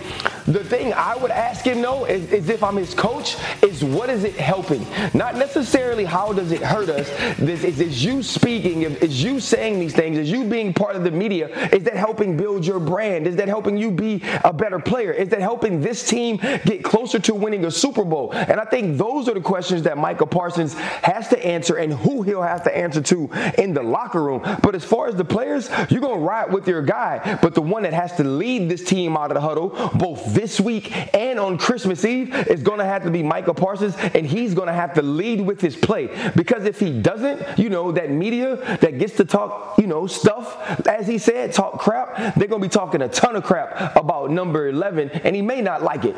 the 0.46 0.64
thing 0.64 0.94
I 0.94 1.14
would 1.16 1.30
ask 1.30 1.66
him 1.66 1.82
though 1.82 2.06
is, 2.06 2.32
is 2.32 2.48
if 2.48 2.62
I'm 2.62 2.76
his 2.76 2.94
coach, 2.94 3.36
is 3.62 3.84
what 3.84 4.08
is 4.08 4.24
it 4.24 4.34
helping? 4.36 4.86
Not 5.12 5.36
necessarily 5.36 6.04
how 6.04 6.32
does 6.32 6.50
it 6.50 6.62
hurt 6.62 6.88
us. 6.88 7.10
This 7.36 7.62
is, 7.62 7.78
is 7.78 8.02
you 8.02 8.22
speaking, 8.22 8.82
is 8.82 9.22
you 9.22 9.38
saying 9.38 9.80
these 9.80 9.94
things, 9.94 10.16
is 10.16 10.30
you 10.30 10.44
being 10.44 10.72
part 10.72 10.96
of 10.96 11.04
the 11.04 11.10
media, 11.10 11.48
is 11.68 11.84
that 11.84 11.94
helping 11.94 12.38
build 12.38 12.64
your 12.64 12.80
brand? 12.80 13.26
Is 13.26 13.36
that 13.36 13.48
helping 13.48 13.76
you 13.76 13.90
be 13.90 14.22
a 14.42 14.52
better 14.52 14.78
player? 14.78 15.12
Is 15.12 15.28
that 15.28 15.40
helping 15.40 15.82
this 15.82 16.08
team 16.08 16.38
get 16.64 16.82
closer 16.82 17.18
to 17.18 17.34
winning 17.34 17.66
a 17.66 17.70
Super 17.70 18.04
Bowl? 18.04 18.32
And 18.32 18.58
I 18.58 18.64
think 18.64 18.96
those 18.96 19.28
are 19.28 19.34
the 19.34 19.42
questions 19.42 19.82
that 19.82 19.98
Michael 19.98 20.26
Parsons 20.26 20.72
has 20.74 21.28
to 21.28 21.46
answer 21.46 21.76
and 21.76 21.92
who 21.92 22.22
he'll 22.22 22.42
have 22.42 22.64
to 22.64 22.74
answer 22.76 23.02
to 23.02 23.30
in 23.58 23.74
the 23.74 23.82
locker 23.82 24.22
room. 24.22 24.40
But 24.62 24.74
as 24.74 24.84
far 24.84 25.08
as 25.08 25.16
the 25.16 25.24
players, 25.24 25.70
you're 25.90 26.00
going 26.00 26.18
to 26.18 26.24
ride 26.24 26.52
with 26.52 26.61
your 26.66 26.82
guy. 26.82 27.38
But 27.42 27.54
the 27.54 27.62
one 27.62 27.82
that 27.82 27.92
has 27.92 28.12
to 28.16 28.24
lead 28.24 28.68
this 28.68 28.84
team 28.84 29.16
out 29.16 29.30
of 29.30 29.34
the 29.34 29.40
huddle, 29.40 29.70
both 29.94 30.34
this 30.34 30.60
week 30.60 31.14
and 31.14 31.38
on 31.38 31.58
Christmas 31.58 32.04
Eve, 32.04 32.34
is 32.48 32.62
going 32.62 32.78
to 32.78 32.84
have 32.84 33.02
to 33.04 33.10
be 33.10 33.22
Micah 33.22 33.54
Parsons, 33.54 33.94
and 33.96 34.26
he's 34.26 34.54
going 34.54 34.68
to 34.68 34.72
have 34.72 34.94
to 34.94 35.02
lead 35.02 35.40
with 35.40 35.60
his 35.60 35.76
play. 35.76 36.08
Because 36.36 36.64
if 36.64 36.78
he 36.80 37.00
doesn't, 37.00 37.58
you 37.58 37.68
know, 37.68 37.92
that 37.92 38.10
media 38.10 38.56
that 38.80 38.98
gets 38.98 39.16
to 39.16 39.24
talk, 39.24 39.78
you 39.78 39.86
know, 39.86 40.06
stuff, 40.06 40.86
as 40.86 41.06
he 41.06 41.18
said, 41.18 41.52
talk 41.52 41.78
crap, 41.78 42.34
they're 42.34 42.48
going 42.48 42.62
to 42.62 42.68
be 42.68 42.72
talking 42.72 43.02
a 43.02 43.08
ton 43.08 43.36
of 43.36 43.44
crap 43.44 43.96
about 43.96 44.30
number 44.30 44.68
11, 44.68 45.10
and 45.10 45.34
he 45.34 45.42
may 45.42 45.60
not 45.60 45.82
like 45.82 46.04
it. 46.04 46.16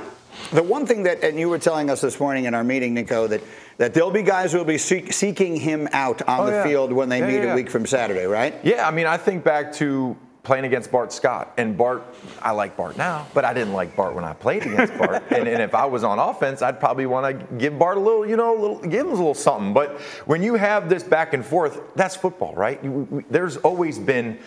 The 0.52 0.62
one 0.62 0.86
thing 0.86 1.04
that, 1.04 1.22
and 1.22 1.38
you 1.38 1.48
were 1.48 1.58
telling 1.58 1.90
us 1.90 2.00
this 2.00 2.18
morning 2.18 2.44
in 2.44 2.54
our 2.54 2.64
meeting, 2.64 2.94
Nico, 2.94 3.26
that, 3.28 3.42
that 3.78 3.94
there'll 3.94 4.10
be 4.10 4.22
guys 4.22 4.52
who 4.52 4.58
will 4.58 4.64
be 4.64 4.78
seek, 4.78 5.12
seeking 5.12 5.56
him 5.56 5.88
out 5.92 6.22
on 6.22 6.40
oh, 6.40 6.46
the 6.46 6.52
yeah. 6.52 6.64
field 6.64 6.92
when 6.92 7.08
they 7.08 7.20
yeah, 7.20 7.26
meet 7.26 7.44
yeah. 7.44 7.52
a 7.52 7.54
week 7.54 7.70
from 7.70 7.86
Saturday, 7.86 8.24
right? 8.24 8.54
Yeah, 8.62 8.86
I 8.86 8.90
mean, 8.90 9.06
I 9.06 9.16
think 9.16 9.44
back 9.44 9.72
to 9.74 10.16
playing 10.44 10.66
against 10.66 10.92
Bart 10.92 11.12
Scott. 11.12 11.52
And 11.56 11.76
Bart, 11.76 12.04
I 12.40 12.52
like 12.52 12.76
Bart 12.76 12.96
now, 12.96 13.26
but 13.34 13.44
I 13.44 13.54
didn't 13.54 13.72
like 13.72 13.96
Bart 13.96 14.14
when 14.14 14.24
I 14.24 14.34
played 14.34 14.64
against 14.64 14.96
Bart. 14.98 15.24
and, 15.30 15.48
and, 15.48 15.62
if 15.62 15.74
I 15.74 15.86
was 15.86 16.04
on 16.04 16.18
offense, 16.18 16.62
I'd 16.62 16.78
probably 16.78 17.06
want 17.06 17.40
to 17.40 17.56
give 17.56 17.78
Bart 17.78 17.96
a 17.96 18.00
little, 18.00 18.28
you 18.28 18.36
know, 18.36 18.54
little, 18.54 18.78
give 18.78 19.06
him 19.06 19.12
a 19.12 19.14
little 19.14 19.34
something. 19.34 19.72
But 19.72 20.00
when 20.26 20.42
you 20.42 20.54
have 20.54 20.88
this 20.88 21.02
back 21.02 21.32
and 21.32 21.44
forth, 21.44 21.80
that's 21.96 22.14
football, 22.14 22.54
right? 22.54 22.82
You, 22.84 22.90
we, 23.10 23.24
there's 23.30 23.56
always 23.56 23.98
been 23.98 24.38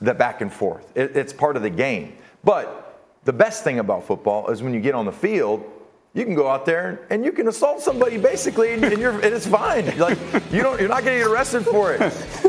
the 0.00 0.14
back 0.14 0.42
and 0.42 0.52
forth. 0.52 0.92
It, 0.94 1.16
it's 1.16 1.32
part 1.32 1.56
of 1.56 1.62
the 1.62 1.70
game. 1.70 2.16
But 2.44 3.02
the 3.24 3.32
best 3.32 3.64
thing 3.64 3.78
about 3.78 4.06
football 4.06 4.50
is 4.50 4.62
when 4.62 4.74
you 4.74 4.80
get 4.80 4.94
on 4.94 5.06
the 5.06 5.12
field, 5.12 5.64
you 6.12 6.24
can 6.24 6.34
go 6.34 6.48
out 6.48 6.66
there 6.66 7.06
and 7.10 7.24
you 7.24 7.30
can 7.30 7.46
assault 7.46 7.80
somebody 7.80 8.18
basically, 8.18 8.72
and, 8.72 8.82
you're, 8.98 9.12
and 9.12 9.32
it's 9.32 9.46
fine. 9.46 9.96
Like 9.96 10.18
you 10.50 10.60
don't, 10.62 10.80
you're 10.80 10.88
not 10.88 11.04
going 11.04 11.16
to 11.16 11.24
get 11.24 11.30
arrested 11.30 11.64
for 11.64 11.92
it. 11.92 12.00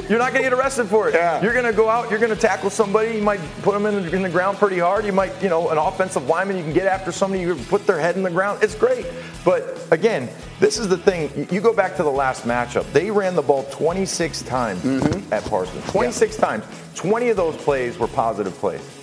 You're 0.09 0.17
not 0.17 0.33
going 0.33 0.43
to 0.43 0.49
get 0.49 0.53
arrested 0.53 0.87
for 0.87 1.09
it. 1.09 1.13
Yeah. 1.13 1.41
You're 1.43 1.53
going 1.53 1.65
to 1.65 1.73
go 1.73 1.87
out, 1.87 2.09
you're 2.09 2.19
going 2.19 2.33
to 2.33 2.39
tackle 2.39 2.71
somebody. 2.71 3.17
You 3.17 3.21
might 3.21 3.39
put 3.61 3.73
them 3.73 3.85
in 3.85 4.05
the, 4.05 4.15
in 4.15 4.21
the, 4.23 4.29
ground 4.29 4.57
pretty 4.57 4.79
hard. 4.79 5.05
You 5.05 5.11
might, 5.11 5.31
you 5.43 5.49
know, 5.49 5.69
an 5.69 5.77
offensive 5.77 6.27
lineman. 6.27 6.57
You 6.57 6.63
can 6.63 6.73
get 6.73 6.87
after 6.87 7.11
somebody. 7.11 7.43
You 7.43 7.55
put 7.55 7.85
their 7.85 7.99
head 7.99 8.15
in 8.15 8.23
the 8.23 8.31
ground. 8.31 8.63
It's 8.63 8.73
great. 8.73 9.05
But 9.45 9.87
again, 9.91 10.27
this 10.59 10.79
is 10.79 10.87
the 10.87 10.97
thing. 10.97 11.47
You 11.51 11.61
go 11.61 11.73
back 11.73 11.95
to 11.97 12.03
the 12.03 12.11
last 12.11 12.45
matchup. 12.45 12.91
They 12.93 13.11
ran 13.11 13.35
the 13.35 13.41
ball 13.41 13.63
26 13.65 14.41
times 14.43 14.81
mm-hmm. 14.83 15.33
at 15.33 15.43
Parsons. 15.45 15.85
26 15.91 16.35
yeah. 16.35 16.45
times. 16.45 16.65
20 16.95 17.29
of 17.29 17.37
those 17.37 17.55
plays 17.57 17.97
were 17.99 18.07
positive 18.07 18.53
plays. 18.53 19.00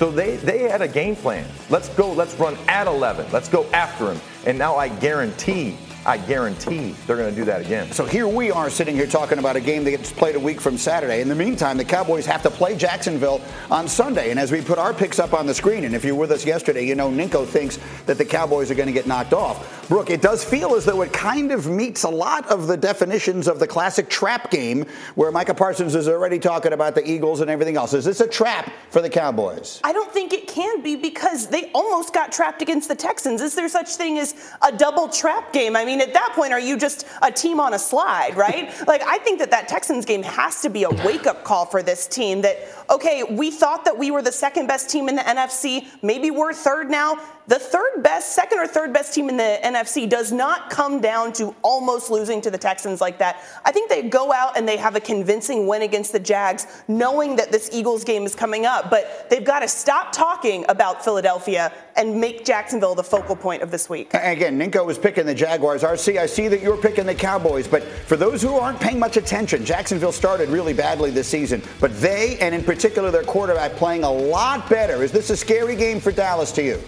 So 0.00 0.10
they, 0.10 0.36
they 0.36 0.60
had 0.60 0.80
a 0.80 0.88
game 0.88 1.14
plan. 1.14 1.46
Let's 1.68 1.90
go, 1.90 2.10
let's 2.10 2.34
run 2.36 2.56
at 2.68 2.86
11. 2.86 3.30
Let's 3.32 3.50
go 3.50 3.66
after 3.74 4.10
him. 4.10 4.18
And 4.46 4.56
now 4.56 4.76
I 4.76 4.88
guarantee 4.88 5.76
I 6.06 6.16
guarantee 6.16 6.94
they're 7.06 7.16
going 7.16 7.28
to 7.28 7.36
do 7.36 7.44
that 7.44 7.60
again. 7.60 7.92
So 7.92 8.06
here 8.06 8.26
we 8.26 8.50
are 8.50 8.70
sitting 8.70 8.94
here 8.94 9.06
talking 9.06 9.38
about 9.38 9.56
a 9.56 9.60
game 9.60 9.84
that 9.84 9.90
gets 9.90 10.10
played 10.10 10.34
a 10.34 10.40
week 10.40 10.58
from 10.58 10.78
Saturday. 10.78 11.20
In 11.20 11.28
the 11.28 11.34
meantime, 11.34 11.76
the 11.76 11.84
Cowboys 11.84 12.24
have 12.24 12.42
to 12.44 12.50
play 12.50 12.74
Jacksonville 12.74 13.42
on 13.70 13.86
Sunday. 13.86 14.30
And 14.30 14.40
as 14.40 14.50
we 14.50 14.62
put 14.62 14.78
our 14.78 14.94
picks 14.94 15.18
up 15.18 15.34
on 15.34 15.46
the 15.46 15.52
screen, 15.52 15.84
and 15.84 15.94
if 15.94 16.04
you 16.04 16.14
were 16.14 16.22
with 16.22 16.30
us 16.30 16.46
yesterday, 16.46 16.86
you 16.86 16.94
know 16.94 17.10
Ninko 17.10 17.46
thinks 17.46 17.78
that 18.06 18.16
the 18.16 18.24
Cowboys 18.24 18.70
are 18.70 18.74
going 18.74 18.86
to 18.86 18.92
get 18.92 19.06
knocked 19.06 19.34
off. 19.34 19.88
Brooke, 19.88 20.08
it 20.08 20.22
does 20.22 20.44
feel 20.44 20.76
as 20.76 20.84
though 20.84 21.02
it 21.02 21.12
kind 21.12 21.50
of 21.50 21.68
meets 21.68 22.04
a 22.04 22.08
lot 22.08 22.48
of 22.48 22.68
the 22.68 22.76
definitions 22.76 23.48
of 23.48 23.58
the 23.58 23.66
classic 23.66 24.08
trap 24.08 24.50
game 24.50 24.86
where 25.16 25.32
Micah 25.32 25.52
Parsons 25.52 25.96
is 25.96 26.08
already 26.08 26.38
talking 26.38 26.72
about 26.72 26.94
the 26.94 27.04
Eagles 27.10 27.40
and 27.40 27.50
everything 27.50 27.76
else. 27.76 27.92
Is 27.92 28.04
this 28.04 28.20
a 28.20 28.28
trap 28.28 28.72
for 28.90 29.02
the 29.02 29.10
Cowboys? 29.10 29.80
I 29.82 29.92
don't 29.92 30.12
think 30.12 30.32
it 30.32 30.46
can 30.46 30.80
be 30.80 30.94
because 30.94 31.48
they 31.48 31.72
almost 31.74 32.14
got 32.14 32.30
trapped 32.30 32.62
against 32.62 32.88
the 32.88 32.94
Texans. 32.94 33.42
Is 33.42 33.56
there 33.56 33.68
such 33.68 33.96
thing 33.96 34.18
as 34.18 34.34
a 34.62 34.70
double 34.70 35.08
trap 35.08 35.52
game? 35.52 35.74
I 35.74 35.84
mean, 35.84 35.89
mean, 35.90 36.00
at 36.00 36.14
that 36.14 36.32
point, 36.34 36.52
are 36.52 36.60
you 36.60 36.76
just 36.76 37.06
a 37.20 37.30
team 37.32 37.58
on 37.58 37.74
a 37.74 37.78
slide, 37.78 38.36
right? 38.36 38.72
like, 38.86 39.02
I 39.02 39.18
think 39.18 39.40
that 39.40 39.50
that 39.50 39.68
Texans 39.68 40.04
game 40.04 40.22
has 40.22 40.62
to 40.62 40.70
be 40.70 40.84
a 40.84 40.90
wake 40.90 41.26
up 41.26 41.44
call 41.44 41.66
for 41.66 41.82
this 41.82 42.06
team 42.06 42.42
that, 42.42 42.58
okay, 42.88 43.24
we 43.24 43.50
thought 43.50 43.84
that 43.84 43.96
we 43.98 44.10
were 44.10 44.22
the 44.22 44.32
second 44.32 44.66
best 44.66 44.88
team 44.88 45.08
in 45.08 45.16
the 45.16 45.22
NFC. 45.22 45.88
Maybe 46.02 46.30
we're 46.30 46.52
third 46.52 46.90
now 46.90 47.18
the 47.50 47.58
third 47.58 48.04
best, 48.04 48.32
second 48.36 48.60
or 48.60 48.66
third 48.68 48.92
best 48.92 49.12
team 49.12 49.28
in 49.28 49.36
the 49.36 49.58
NFC 49.64 50.08
does 50.08 50.30
not 50.30 50.70
come 50.70 51.00
down 51.00 51.32
to 51.32 51.52
almost 51.62 52.08
losing 52.08 52.40
to 52.42 52.48
the 52.48 52.56
Texans 52.56 53.00
like 53.00 53.18
that. 53.18 53.42
I 53.64 53.72
think 53.72 53.90
they 53.90 54.08
go 54.08 54.32
out 54.32 54.56
and 54.56 54.68
they 54.68 54.76
have 54.76 54.94
a 54.94 55.00
convincing 55.00 55.66
win 55.66 55.82
against 55.82 56.12
the 56.12 56.20
Jags, 56.20 56.68
knowing 56.86 57.34
that 57.34 57.50
this 57.50 57.68
Eagles 57.72 58.04
game 58.04 58.24
is 58.24 58.36
coming 58.36 58.66
up. 58.66 58.88
But 58.88 59.28
they've 59.30 59.44
got 59.44 59.60
to 59.60 59.68
stop 59.68 60.12
talking 60.12 60.64
about 60.68 61.02
Philadelphia 61.02 61.72
and 61.96 62.20
make 62.20 62.44
Jacksonville 62.44 62.94
the 62.94 63.02
focal 63.02 63.34
point 63.34 63.62
of 63.62 63.72
this 63.72 63.90
week. 63.90 64.14
Again, 64.14 64.56
Ninko 64.56 64.86
was 64.86 64.96
picking 64.96 65.26
the 65.26 65.34
Jaguars. 65.34 65.82
RC, 65.82 66.18
I 66.18 66.26
see 66.26 66.46
that 66.46 66.62
you're 66.62 66.76
picking 66.76 67.04
the 67.04 67.16
Cowboys. 67.16 67.66
But 67.66 67.82
for 67.82 68.14
those 68.14 68.40
who 68.40 68.54
aren't 68.54 68.78
paying 68.78 69.00
much 69.00 69.16
attention, 69.16 69.64
Jacksonville 69.64 70.12
started 70.12 70.50
really 70.50 70.72
badly 70.72 71.10
this 71.10 71.26
season. 71.26 71.62
But 71.80 72.00
they, 72.00 72.38
and 72.38 72.54
in 72.54 72.62
particular 72.62 73.10
their 73.10 73.24
quarterback, 73.24 73.72
playing 73.72 74.04
a 74.04 74.10
lot 74.10 74.70
better. 74.70 75.02
Is 75.02 75.10
this 75.10 75.30
a 75.30 75.36
scary 75.36 75.74
game 75.74 75.98
for 75.98 76.12
Dallas 76.12 76.52
to 76.52 76.62
you? 76.62 76.80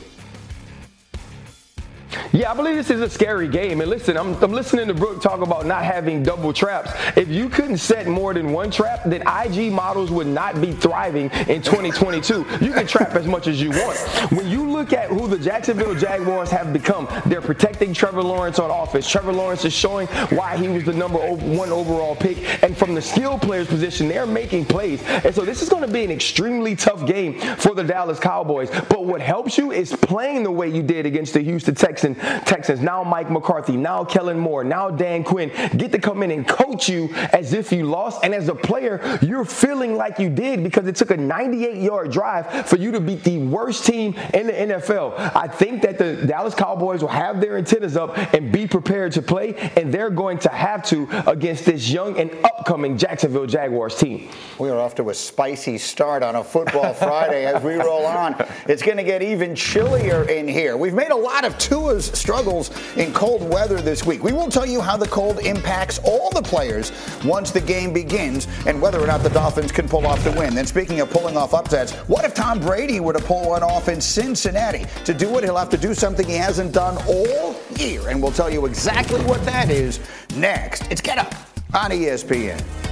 Yeah, 2.33 2.51
I 2.51 2.55
believe 2.55 2.77
this 2.77 2.91
is 2.91 3.01
a 3.01 3.11
scary 3.11 3.49
game. 3.49 3.81
And 3.81 3.91
listen, 3.91 4.17
I'm, 4.17 4.35
I'm 4.43 4.53
listening 4.53 4.89
to 4.89 4.95
Brooke 4.95 5.23
talk 5.23 5.41
about 5.41 5.67
not 5.67 5.85
having 5.85 6.23
double 6.23 6.53
traps. 6.53 6.91
If 7.17 7.29
you 7.29 7.49
couldn't 7.49 7.79
set 7.79 8.07
more 8.07 8.35
than 8.35 8.53
one 8.53 8.71
trap, 8.71 9.03
then 9.05 9.23
IG 9.23 9.73
models 9.73 10.11
would 10.11 10.27
not 10.27 10.61
be 10.61 10.73
thriving 10.73 11.31
in 11.49 11.63
2022. 11.63 12.47
You 12.61 12.73
can 12.73 12.87
trap 12.87 13.15
as 13.15 13.27
much 13.27 13.47
as 13.47 13.61
you 13.61 13.71
want. 13.71 13.99
When 14.33 14.49
you 14.49 14.69
look 14.69 14.93
at 14.93 15.09
who 15.11 15.29
the 15.29 15.39
Jacksonville 15.39 15.95
Jaguars 15.95 16.51
have 16.51 16.73
become, 16.73 17.09
they're 17.27 17.41
protecting 17.41 17.95
Trevor 17.95 18.23
Lawrence 18.23 18.59
on 18.59 18.71
offense. 18.71 19.09
Trevor 19.09 19.33
Lawrence 19.33 19.65
is 19.65 19.73
showing 19.73 20.07
why 20.31 20.57
he 20.57 20.69
was 20.69 20.85
the 20.85 20.93
number 20.93 21.19
one 21.19 21.71
overall 21.71 22.17
pick. 22.17 22.39
And 22.63 22.77
from 22.77 22.95
the 22.95 23.03
skill 23.03 23.39
players 23.39 23.69
position, 23.69 24.09
they're 24.09 24.27
making 24.27 24.67
plays. 24.67 25.03
And 25.03 25.35
so 25.35 25.45
this 25.45 25.63
is 25.63 25.69
going 25.69 25.83
to 25.83 25.93
be 25.93 26.05
an 26.05 26.11
extremely 26.11 26.77
tough 26.77 27.07
game 27.07 27.39
for 27.57 27.75
the 27.75 27.85
Dallas 27.85 28.19
Cowboys. 28.19 28.71
But 28.89 29.05
what 29.05 29.21
helps 29.21 29.59
you 29.59 29.73
is 29.73 29.95
playing 29.95 30.43
the 30.43 30.51
way 30.51 30.69
you 30.69 30.83
did 30.83 31.07
against 31.07 31.35
the 31.35 31.41
Houston 31.41 31.75
Texans 31.75 32.02
Texans, 32.03 32.19
Texans, 32.45 32.81
now 32.81 33.05
Mike 33.05 33.31
McCarthy, 33.31 33.77
now 33.77 34.05
Kellen 34.05 34.39
Moore, 34.39 34.65
now 34.65 34.91
Dan 34.91 35.23
Quinn 35.23 35.51
get 35.77 35.93
to 35.93 35.99
come 35.99 36.23
in 36.23 36.31
and 36.31 36.47
coach 36.47 36.89
you 36.89 37.09
as 37.33 37.53
if 37.53 37.71
you 37.71 37.85
lost. 37.85 38.25
And 38.25 38.35
as 38.35 38.49
a 38.49 38.55
player, 38.55 39.19
you're 39.23 39.45
feeling 39.45 39.95
like 39.97 40.19
you 40.19 40.29
did 40.29 40.65
because 40.65 40.87
it 40.87 40.97
took 40.97 41.11
a 41.11 41.17
98 41.17 41.77
yard 41.77 42.11
drive 42.11 42.67
for 42.67 42.77
you 42.77 42.91
to 42.93 43.01
beat 43.01 43.23
the 43.23 43.39
worst 43.39 43.87
team 43.87 44.15
in 44.35 44.49
the 44.49 44.53
NFL. 44.53 45.17
I 45.37 45.47
think 45.47 45.83
that 45.83 45.99
the 45.99 46.27
Dallas 46.27 46.55
Cowboys 46.55 47.03
will 47.03 47.09
have 47.09 47.41
their 47.41 47.57
antennas 47.57 47.97
up 47.97 48.17
and 48.35 48.51
be 48.51 48.67
prepared 48.67 49.13
to 49.13 49.23
play, 49.23 49.55
and 49.77 49.95
they're 49.95 50.11
going 50.11 50.39
to 50.41 50.49
have 50.49 50.83
to 50.87 51.09
against 51.27 51.65
this 51.65 51.89
young 51.91 52.19
and 52.19 52.33
upcoming 52.45 52.99
Jacksonville 52.99 53.47
Jaguars 53.47 53.97
team. 53.97 54.29
We 54.59 54.71
are 54.71 54.79
off 54.79 54.95
to 54.97 55.11
a 55.11 55.15
spicy 55.15 55.79
start 55.79 56.23
on 56.23 56.37
a 56.37 56.45
football 56.45 56.95
Friday 56.95 57.47
as 57.47 57.63
we 57.63 57.75
roll 57.75 58.07
on. 58.07 58.35
It's 58.67 58.83
going 58.83 58.97
to 58.97 59.05
get 59.05 59.23
even 59.23 59.55
chillier 59.55 60.29
in 60.29 60.49
here. 60.49 60.77
We've 60.77 60.95
made 60.95 61.11
a 61.11 61.17
lot 61.17 61.45
of 61.45 61.59
Tua 61.93 62.01
struggles 62.01 62.71
in 62.97 63.13
cold 63.13 63.43
weather 63.43 63.81
this 63.81 64.05
week. 64.05 64.23
We 64.23 64.33
will 64.33 64.49
tell 64.49 64.65
you 64.65 64.81
how 64.81 64.97
the 64.97 65.09
cold 65.09 65.41
impacts 65.41 65.99
all 66.05 66.31
the 66.31 66.43
players 66.43 66.91
once 67.25 67.51
the 67.51 67.61
game 67.61 67.93
begins 67.93 68.49
and 68.67 68.81
whether 68.81 68.99
or 68.99 69.07
not 69.07 69.23
the 69.23 69.29
Dolphins 69.31 69.73
can 69.73 69.89
pull 69.89 70.07
off 70.07 70.23
the 70.25 70.33
win. 70.33 70.55
Then, 70.55 70.67
speaking 70.67 71.01
of 71.01 71.11
pulling 71.11 71.37
off 71.37 71.53
upsets, 71.53 71.93
what 72.09 72.25
if 72.25 72.35
Tom 72.35 72.61
Brady 72.61 73.01
were 73.01 73.13
to 73.13 73.23
pull 73.23 73.51
one 73.51 73.63
off 73.63 73.89
in 73.89 74.01
Cincinnati? 74.01 74.87
To 75.05 75.13
do 75.13 75.37
it, 75.37 75.45
he'll 75.45 75.57
have 75.57 75.71
to 75.71 75.79
do 75.79 75.95
something 75.95 76.27
he 76.27 76.35
hasn't 76.35 76.73
done 76.73 76.97
all 77.07 77.57
year, 77.77 78.09
and 78.09 78.23
we'll 78.23 78.33
tell 78.33 78.51
you 78.51 78.67
exactly 78.67 79.21
what 79.25 79.45
that 79.45 79.71
is 79.71 80.01
next. 80.37 80.91
It's 80.91 81.01
Get 81.01 81.19
Up 81.19 81.35
on 81.75 81.91
ESPN. 81.91 82.92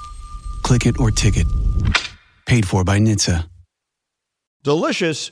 Click 0.63 0.85
it 0.85 0.99
or 0.99 1.11
ticket. 1.11 1.47
Paid 2.45 2.67
for 2.67 2.83
by 2.83 2.99
NHTSA. 2.99 3.47
Delicious, 4.63 5.31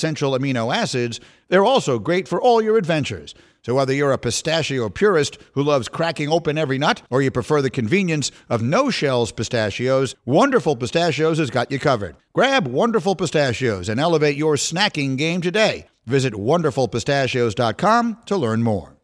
amino 0.01 0.75
acids, 0.75 1.19
they're 1.47 1.65
also 1.65 1.99
great 1.99 2.27
for 2.27 2.41
all 2.41 2.61
your 2.61 2.77
adventures. 2.77 3.33
So, 3.63 3.75
whether 3.75 3.93
you're 3.93 4.11
a 4.11 4.17
pistachio 4.17 4.89
purist 4.89 5.37
who 5.53 5.61
loves 5.61 5.87
cracking 5.87 6.29
open 6.29 6.57
every 6.57 6.79
nut, 6.79 7.03
or 7.11 7.21
you 7.21 7.29
prefer 7.29 7.61
the 7.61 7.69
convenience 7.69 8.31
of 8.49 8.63
no 8.63 8.89
shells 8.89 9.31
pistachios, 9.31 10.15
Wonderful 10.25 10.75
Pistachios 10.75 11.37
has 11.37 11.51
got 11.51 11.71
you 11.71 11.77
covered. 11.77 12.15
Grab 12.33 12.67
Wonderful 12.67 13.15
Pistachios 13.15 13.87
and 13.87 13.99
elevate 13.99 14.35
your 14.35 14.55
snacking 14.55 15.15
game 15.15 15.41
today. 15.41 15.85
Visit 16.07 16.33
wonderfulpistachios.com 16.33 18.17
to 18.25 18.37
learn 18.37 18.63
more. 18.63 18.97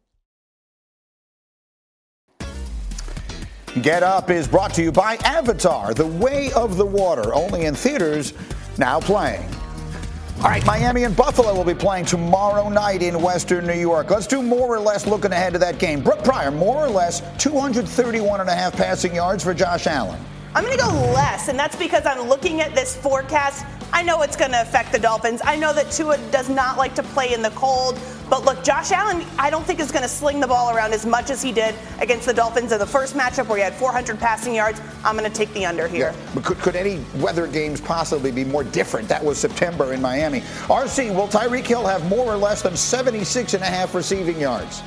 Get 3.81 4.01
Up 4.01 4.31
is 4.31 4.47
brought 4.47 4.73
to 4.73 4.81
you 4.81 4.91
by 4.91 5.17
Avatar, 5.17 5.93
The 5.93 6.07
Way 6.07 6.51
of 6.53 6.77
the 6.77 6.85
Water, 6.85 7.31
only 7.35 7.65
in 7.65 7.75
theaters, 7.75 8.33
now 8.79 8.99
playing. 8.99 9.47
All 10.37 10.43
right, 10.43 10.63
Miami 10.67 11.03
and 11.03 11.15
Buffalo 11.15 11.51
will 11.55 11.63
be 11.63 11.73
playing 11.73 12.05
tomorrow 12.05 12.69
night 12.69 13.01
in 13.01 13.19
Western 13.19 13.65
New 13.65 13.73
York. 13.73 14.11
Let's 14.11 14.27
do 14.27 14.43
more 14.43 14.67
or 14.67 14.79
less 14.79 15.07
looking 15.07 15.31
ahead 15.31 15.53
to 15.53 15.59
that 15.59 15.79
game. 15.79 15.99
Brooke 15.99 16.23
Pryor, 16.23 16.51
more 16.51 16.85
or 16.85 16.89
less 16.89 17.23
231 17.39 18.41
and 18.41 18.47
a 18.47 18.53
half 18.53 18.73
passing 18.73 19.15
yards 19.15 19.43
for 19.43 19.55
Josh 19.55 19.87
Allen. 19.87 20.19
I'm 20.57 20.63
going 20.63 20.75
to 20.75 20.83
go 20.83 20.89
less, 21.13 21.49
and 21.49 21.59
that's 21.59 21.75
because 21.75 22.07
I'm 22.07 22.27
looking 22.27 22.61
at 22.61 22.73
this 22.73 22.95
forecast. 22.97 23.63
I 23.93 24.01
know 24.01 24.23
it's 24.23 24.35
going 24.35 24.49
to 24.49 24.59
affect 24.59 24.91
the 24.91 24.97
Dolphins. 24.97 25.39
I 25.45 25.55
know 25.55 25.71
that 25.71 25.91
Tua 25.91 26.17
does 26.31 26.49
not 26.49 26.79
like 26.79 26.95
to 26.95 27.03
play 27.03 27.31
in 27.31 27.43
the 27.43 27.51
cold. 27.51 27.99
But 28.27 28.43
look, 28.43 28.63
Josh 28.63 28.91
Allen, 28.91 29.23
I 29.37 29.51
don't 29.51 29.63
think 29.67 29.79
is 29.79 29.91
going 29.91 30.01
to 30.01 30.09
sling 30.09 30.39
the 30.39 30.47
ball 30.47 30.75
around 30.75 30.93
as 30.93 31.05
much 31.05 31.29
as 31.29 31.43
he 31.43 31.51
did 31.51 31.75
against 31.99 32.25
the 32.25 32.33
Dolphins 32.33 32.71
in 32.71 32.79
the 32.79 32.87
first 32.87 33.15
matchup 33.15 33.47
where 33.49 33.59
he 33.59 33.63
had 33.63 33.75
400 33.75 34.17
passing 34.17 34.55
yards. 34.55 34.81
I'm 35.05 35.15
going 35.15 35.31
to 35.31 35.37
take 35.37 35.53
the 35.53 35.63
under 35.63 35.87
here. 35.87 36.11
Yeah. 36.15 36.31
But 36.33 36.43
could, 36.43 36.57
could 36.57 36.75
any 36.75 37.05
weather 37.17 37.45
games 37.45 37.79
possibly 37.79 38.31
be 38.31 38.43
more 38.43 38.63
different? 38.63 39.07
That 39.09 39.23
was 39.23 39.37
September 39.37 39.93
in 39.93 40.01
Miami. 40.01 40.39
RC, 40.39 41.13
will 41.13 41.27
Tyreek 41.27 41.67
Hill 41.67 41.85
have 41.85 42.03
more 42.09 42.25
or 42.25 42.35
less 42.35 42.63
than 42.63 42.75
76 42.75 43.53
and 43.53 43.61
a 43.61 43.67
half 43.67 43.93
receiving 43.93 44.39
yards? 44.39 44.81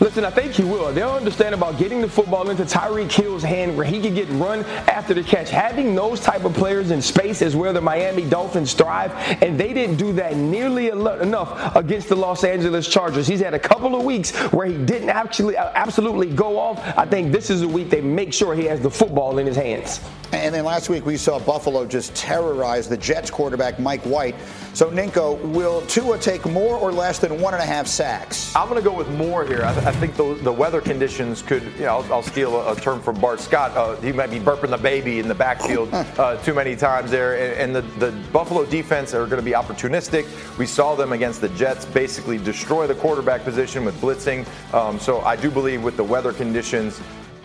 Listen, 0.00 0.24
I 0.24 0.30
think 0.30 0.52
he 0.52 0.64
will. 0.64 0.90
They'll 0.94 1.10
understand 1.10 1.54
about 1.54 1.76
getting 1.76 2.00
the 2.00 2.08
football 2.08 2.48
into 2.48 2.62
Tyreek 2.62 3.12
Hill's 3.12 3.42
hand 3.42 3.76
where 3.76 3.84
he 3.84 4.00
can 4.00 4.14
get 4.14 4.30
run 4.30 4.64
after 4.88 5.12
the 5.12 5.22
catch. 5.22 5.50
Having 5.50 5.94
those 5.94 6.20
type 6.20 6.44
of 6.44 6.54
players 6.54 6.90
in 6.90 7.02
space 7.02 7.42
is 7.42 7.54
where 7.54 7.74
the 7.74 7.82
Miami 7.82 8.24
Dolphins 8.24 8.72
thrive, 8.72 9.12
and 9.42 9.60
they 9.60 9.74
didn't 9.74 9.96
do 9.96 10.14
that 10.14 10.36
nearly 10.36 10.88
enough 10.88 11.76
against 11.76 12.08
the 12.08 12.16
Los 12.16 12.44
Angeles 12.44 12.88
Chargers. 12.88 13.26
He's 13.26 13.40
had 13.40 13.52
a 13.52 13.58
couple 13.58 13.94
of 13.94 14.02
weeks 14.02 14.34
where 14.52 14.66
he 14.66 14.78
didn't 14.78 15.10
actually 15.10 15.58
uh, 15.58 15.70
absolutely 15.74 16.30
go 16.34 16.58
off. 16.58 16.78
I 16.96 17.04
think 17.04 17.30
this 17.30 17.50
is 17.50 17.60
a 17.60 17.68
week 17.68 17.90
they 17.90 18.00
make 18.00 18.32
sure 18.32 18.54
he 18.54 18.64
has 18.64 18.80
the 18.80 18.90
football 18.90 19.36
in 19.36 19.46
his 19.46 19.56
hands. 19.56 20.00
And 20.32 20.54
then 20.54 20.64
last 20.64 20.88
week 20.88 21.04
we 21.04 21.16
saw 21.16 21.40
Buffalo 21.40 21.84
just 21.84 22.14
terrorize 22.14 22.88
the 22.88 22.96
Jets 22.96 23.30
quarterback 23.30 23.80
Mike 23.80 24.02
White. 24.02 24.36
So 24.74 24.88
Ninko, 24.88 25.40
will 25.52 25.82
Tua 25.82 26.18
take 26.18 26.46
more 26.46 26.76
or 26.76 26.92
less 26.92 27.18
than 27.18 27.40
one 27.40 27.54
and 27.54 27.62
a 27.62 27.66
half 27.66 27.88
sacks? 27.88 28.54
I'm 28.54 28.68
going 28.68 28.80
to 28.80 28.88
go 28.88 28.96
with 28.96 29.10
more 29.10 29.44
here. 29.44 29.64
I, 29.64 29.74
th- 29.74 29.86
I 29.86 29.92
think 29.92 30.14
the, 30.14 30.34
the, 30.34 30.52
weather 30.52 30.80
conditions 30.80 31.42
could, 31.42 31.64
you 31.74 31.80
know, 31.80 31.96
I'll, 31.96 32.14
I'll 32.14 32.22
steal 32.22 32.54
a, 32.60 32.72
a, 32.72 32.76
term 32.76 33.00
from 33.00 33.20
Bart 33.20 33.40
Scott. 33.40 33.76
Uh, 33.76 33.96
he 33.96 34.12
might 34.12 34.30
be 34.30 34.38
burping 34.38 34.70
the 34.70 34.78
baby 34.78 35.18
in 35.18 35.26
the 35.26 35.34
backfield 35.34 35.88
uh, 35.92 36.36
too 36.42 36.54
many 36.54 36.76
times 36.76 37.10
there. 37.10 37.34
And, 37.34 37.76
and 37.76 38.00
the, 38.00 38.06
the 38.06 38.12
Buffalo 38.32 38.64
defense 38.64 39.12
are 39.14 39.26
going 39.26 39.38
to 39.38 39.42
be 39.42 39.52
opportunistic. 39.52 40.26
We 40.58 40.66
saw 40.66 40.94
them 40.94 41.12
against 41.12 41.40
the 41.40 41.48
Jets 41.50 41.84
basically 41.84 42.38
destroy 42.38 42.86
the 42.86 42.94
quarterback 42.94 43.42
position 43.42 43.84
with 43.84 44.00
blitzing. 44.00 44.46
Um, 44.72 45.00
so 45.00 45.20
I 45.22 45.34
do 45.34 45.50
believe 45.50 45.82
with 45.82 45.96
the 45.96 46.04
weather 46.04 46.32
conditions, 46.32 47.00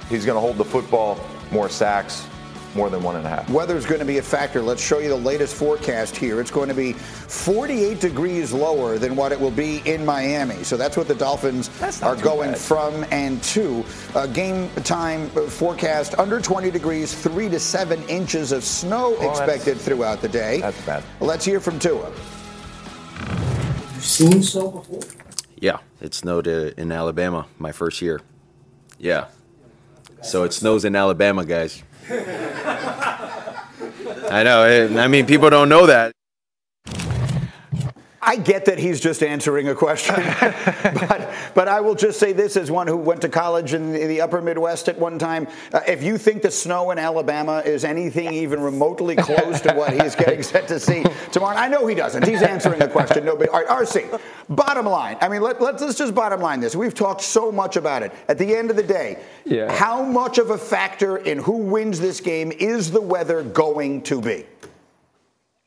he's 0.10 0.26
going 0.26 0.36
to 0.36 0.42
hold 0.42 0.58
the 0.58 0.66
football, 0.66 1.20
more 1.52 1.70
sacks, 1.70 2.28
more 2.76 2.90
than 2.90 3.02
one 3.02 3.16
and 3.16 3.26
a 3.26 3.30
half. 3.30 3.50
Weather's 3.50 3.86
going 3.86 4.00
to 4.00 4.06
be 4.06 4.18
a 4.18 4.22
factor. 4.22 4.62
Let's 4.62 4.84
show 4.84 5.00
you 5.00 5.10
the 5.10 5.16
latest 5.16 5.56
forecast 5.56 6.16
here. 6.16 6.40
It's 6.40 6.52
going 6.52 6.70
to 6.70 6.76
be 6.76 6.94
48 6.94 8.00
degrees 8.00 8.52
lower 8.54 8.98
than 8.98 9.16
what 9.16 9.32
it 9.32 9.40
will 9.40 9.52
be 9.52 9.82
in 9.86 10.06
Miami. 10.06 10.64
So 10.64 10.78
that's 10.78 10.98
what 10.98 11.08
the 11.08 11.16
Dolphins 11.16 11.70
are 12.02 12.16
going 12.16 12.52
bad. 12.52 12.60
from 12.60 13.06
and 13.12 13.42
to. 13.44 13.84
Uh, 14.14 14.28
game 14.28 14.70
time 14.84 15.30
forecast 15.30 16.18
under 16.20 16.40
20 16.42 16.72
degrees, 16.72 17.14
three 17.14 17.50
to 17.50 17.60
seven 17.60 18.02
inches 18.10 18.52
of 18.52 18.64
snow 18.64 19.12
well, 19.12 19.30
expected 19.30 19.78
throughout 19.78 20.22
the 20.22 20.30
day. 20.30 20.62
That's 20.62 20.86
bad. 20.86 21.04
Let's 21.20 21.46
hear 21.46 21.60
from 21.60 21.80
Tua. 21.80 22.12
Have 23.16 23.92
you 23.96 24.02
seen 24.02 24.44
snow 24.44 24.72
before? 24.72 25.02
Yeah, 25.58 25.78
it 26.02 26.14
snowed 26.14 26.48
uh, 26.48 26.72
in 26.78 26.92
Alabama 26.92 27.48
my 27.58 27.72
first 27.72 28.02
year. 28.02 28.22
Yeah. 29.00 29.28
So 30.22 30.44
it 30.44 30.54
snows 30.54 30.86
in 30.86 30.96
Alabama, 30.96 31.46
guys. 31.46 31.84
I 34.30 34.44
know. 34.44 34.88
I 35.00 35.08
mean, 35.08 35.26
people 35.26 35.50
don't 35.50 35.70
know 35.70 35.86
that. 35.88 36.12
I 38.26 38.38
get 38.38 38.66
that 38.66 38.80
he's 38.80 39.00
just 39.00 39.22
answering 39.22 39.70
a 39.70 39.76
question, 39.76 40.16
but, 40.84 41.32
but 41.54 41.68
I 41.68 41.80
will 41.82 41.94
just 41.94 42.20
say 42.20 42.34
this 42.34 42.58
as 42.58 42.72
one 42.72 42.88
who 42.88 42.98
went 42.98 43.22
to 43.22 43.30
college 43.30 43.74
in 43.74 43.94
the 43.94 44.22
upper 44.22 44.42
Midwest 44.42 44.90
at 44.90 44.98
one 44.98 45.20
time. 45.20 45.48
Uh, 45.72 45.82
if 45.88 46.02
you 46.02 46.18
think 46.18 46.42
the 46.42 46.50
snow 46.50 46.90
in 46.90 46.98
Alabama 46.98 47.62
is 47.64 47.86
anything 47.86 48.34
even 48.34 48.62
remotely 48.62 49.16
close 49.16 49.62
to 49.62 49.74
what 49.76 49.94
he's 49.94 50.16
getting 50.16 50.42
set 50.44 50.68
to 50.70 50.80
see 50.80 51.04
tomorrow, 51.32 51.56
I 51.56 51.68
know 51.68 51.86
he 51.86 51.94
doesn't. 51.94 52.28
He's 52.28 52.42
answering 52.42 52.82
a 52.82 52.88
question. 52.88 53.26
No, 53.26 53.36
but 53.36 53.50
all 53.50 53.64
right, 53.64 53.86
RC, 53.86 54.20
bottom 54.50 54.88
line. 54.88 55.18
I 55.22 55.30
mean, 55.30 55.42
let, 55.42 55.62
let, 55.62 55.80
let's 55.80 55.98
just 55.98 56.16
bottom 56.16 56.42
line 56.42 56.60
this. 56.60 56.76
We've 56.76 56.96
talked 56.96 57.22
so 57.22 57.52
much 57.52 57.76
about 57.76 58.02
it. 58.02 58.12
At 58.28 58.40
the 58.40 58.56
end 58.56 58.72
of 58.72 58.76
the 58.76 58.84
day, 58.84 59.20
yeah. 59.46 59.72
how 59.72 60.02
much 60.02 60.40
of 60.40 60.50
a 60.50 60.58
factor 60.58 61.18
in 61.18 61.38
who 61.38 61.58
wins 61.58 62.00
this 62.00 62.20
game 62.22 62.52
is 62.52 62.90
the 62.92 63.02
weather 63.02 63.44
going 63.44 64.02
to 64.04 64.20
be? 64.20 64.46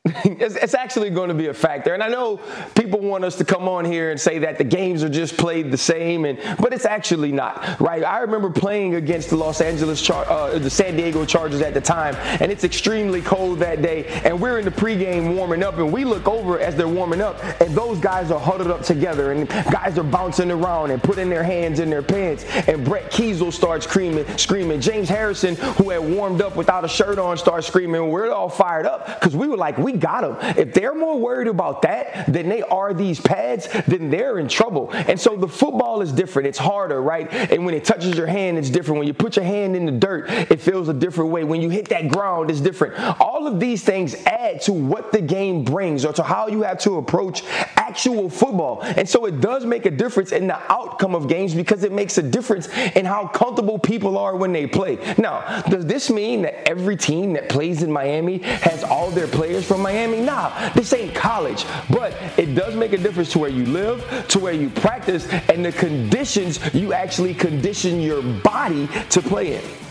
it's, 0.24 0.54
it's, 0.54 0.74
actually 0.74 1.10
going 1.10 1.28
to 1.28 1.34
be 1.34 1.46
a 1.46 1.54
factor. 1.54 1.92
And 1.92 2.02
I 2.02 2.08
know 2.08 2.38
people 2.74 3.00
want 3.00 3.24
us 3.24 3.36
to 3.36 3.44
come 3.44 3.68
on 3.68 3.84
here 3.84 4.10
and 4.10 4.20
say 4.20 4.38
that 4.38 4.56
the 4.56 4.64
games 4.64 5.02
are 5.02 5.08
just 5.08 5.36
played 5.36 5.70
the 5.70 5.76
same, 5.76 6.24
and 6.24 6.38
but 6.58 6.72
it's 6.72 6.84
actually 6.84 7.32
not, 7.32 7.80
right? 7.80 8.04
I 8.04 8.20
remember 8.20 8.48
playing 8.50 8.94
against 8.94 9.30
the 9.30 9.36
Los 9.36 9.60
Angeles, 9.60 10.00
Char- 10.00 10.28
uh, 10.28 10.58
the 10.58 10.70
San 10.70 10.96
Diego 10.96 11.24
Chargers 11.24 11.60
at 11.60 11.74
the 11.74 11.80
time, 11.80 12.14
and 12.40 12.50
it's 12.50 12.64
extremely 12.64 13.20
cold 13.20 13.58
that 13.58 13.82
day, 13.82 14.06
and 14.24 14.40
we're 14.40 14.58
in 14.58 14.64
the 14.64 14.70
pregame 14.70 15.34
warming 15.34 15.62
up, 15.62 15.78
and 15.78 15.92
we 15.92 16.04
look 16.04 16.28
over 16.28 16.58
as 16.58 16.76
they're 16.76 16.88
warming 16.88 17.20
up, 17.20 17.42
and 17.60 17.74
those 17.74 17.98
guys 17.98 18.30
are 18.30 18.40
huddled 18.40 18.70
up 18.70 18.82
together, 18.82 19.32
and 19.32 19.48
guys 19.48 19.98
are 19.98 20.04
bouncing 20.04 20.50
around 20.50 20.90
and 20.90 21.02
putting 21.02 21.28
their 21.28 21.44
hands 21.44 21.80
in 21.80 21.90
their 21.90 22.02
pants, 22.02 22.44
and 22.68 22.84
Brett 22.84 23.10
Keisel 23.10 23.52
starts 23.52 23.86
screaming, 23.86 24.26
screaming. 24.38 24.80
James 24.80 25.08
Harrison, 25.08 25.56
who 25.56 25.90
had 25.90 26.00
warmed 26.00 26.40
up 26.40 26.56
without 26.56 26.84
a 26.84 26.88
shirt 26.88 27.18
on, 27.18 27.36
starts 27.36 27.66
screaming. 27.66 28.08
We're 28.10 28.30
all 28.30 28.48
fired 28.48 28.86
up 28.86 29.20
because 29.20 29.34
we 29.34 29.48
were 29.48 29.56
like, 29.56 29.76
we 29.76 29.97
got 29.98 30.22
them. 30.22 30.56
If 30.56 30.74
they're 30.74 30.94
more 30.94 31.18
worried 31.18 31.48
about 31.48 31.82
that 31.82 32.32
than 32.32 32.48
they 32.48 32.62
are 32.62 32.94
these 32.94 33.20
pads, 33.20 33.68
then 33.86 34.10
they're 34.10 34.38
in 34.38 34.48
trouble. 34.48 34.90
And 34.92 35.18
so 35.18 35.36
the 35.36 35.48
football 35.48 36.00
is 36.00 36.12
different. 36.12 36.48
It's 36.48 36.58
harder, 36.58 37.02
right? 37.02 37.32
And 37.32 37.64
when 37.64 37.74
it 37.74 37.84
touches 37.84 38.16
your 38.16 38.26
hand, 38.26 38.58
it's 38.58 38.70
different. 38.70 38.98
When 38.98 39.06
you 39.06 39.14
put 39.14 39.36
your 39.36 39.44
hand 39.44 39.76
in 39.76 39.86
the 39.86 39.92
dirt, 39.92 40.30
it 40.30 40.60
feels 40.60 40.88
a 40.88 40.94
different 40.94 41.30
way. 41.30 41.44
When 41.44 41.60
you 41.60 41.68
hit 41.68 41.88
that 41.88 42.08
ground, 42.08 42.50
it's 42.50 42.60
different. 42.60 42.98
All 43.20 43.46
of 43.46 43.60
these 43.60 43.82
things 43.82 44.14
add 44.26 44.60
to 44.62 44.72
what 44.72 45.12
the 45.12 45.20
game 45.20 45.64
brings 45.64 46.04
or 46.04 46.12
to 46.14 46.22
how 46.22 46.48
you 46.48 46.62
have 46.62 46.78
to 46.80 46.96
approach 46.96 47.42
actual 47.76 48.28
football. 48.28 48.82
And 48.82 49.08
so 49.08 49.26
it 49.26 49.40
does 49.40 49.64
make 49.64 49.86
a 49.86 49.90
difference 49.90 50.32
in 50.32 50.46
the 50.46 50.58
outcome 50.72 51.14
of 51.14 51.28
games 51.28 51.54
because 51.54 51.84
it 51.84 51.92
makes 51.92 52.18
a 52.18 52.22
difference 52.22 52.68
in 52.94 53.04
how 53.04 53.28
comfortable 53.28 53.78
people 53.78 54.18
are 54.18 54.36
when 54.36 54.52
they 54.52 54.66
play. 54.66 54.96
Now, 55.16 55.62
does 55.62 55.86
this 55.86 56.10
mean 56.10 56.42
that 56.42 56.68
every 56.68 56.96
team 56.96 57.32
that 57.34 57.48
plays 57.48 57.82
in 57.82 57.90
Miami 57.90 58.38
has 58.38 58.84
all 58.84 59.10
their 59.10 59.28
players 59.28 59.66
from 59.66 59.80
Miami? 59.82 59.87
Nah, 60.24 60.70
this 60.70 60.92
ain't 60.92 61.14
college. 61.14 61.64
But 61.90 62.16
it 62.36 62.54
does 62.54 62.76
make 62.76 62.92
a 62.92 62.98
difference 62.98 63.32
to 63.32 63.38
where 63.38 63.50
you 63.50 63.64
live, 63.66 64.26
to 64.28 64.38
where 64.38 64.52
you 64.52 64.70
practice, 64.70 65.26
and 65.48 65.64
the 65.64 65.72
conditions 65.72 66.60
you 66.74 66.92
actually 66.92 67.34
condition 67.34 68.00
your 68.00 68.22
body 68.22 68.88
to 69.10 69.22
play 69.22 69.56
in. 69.56 69.87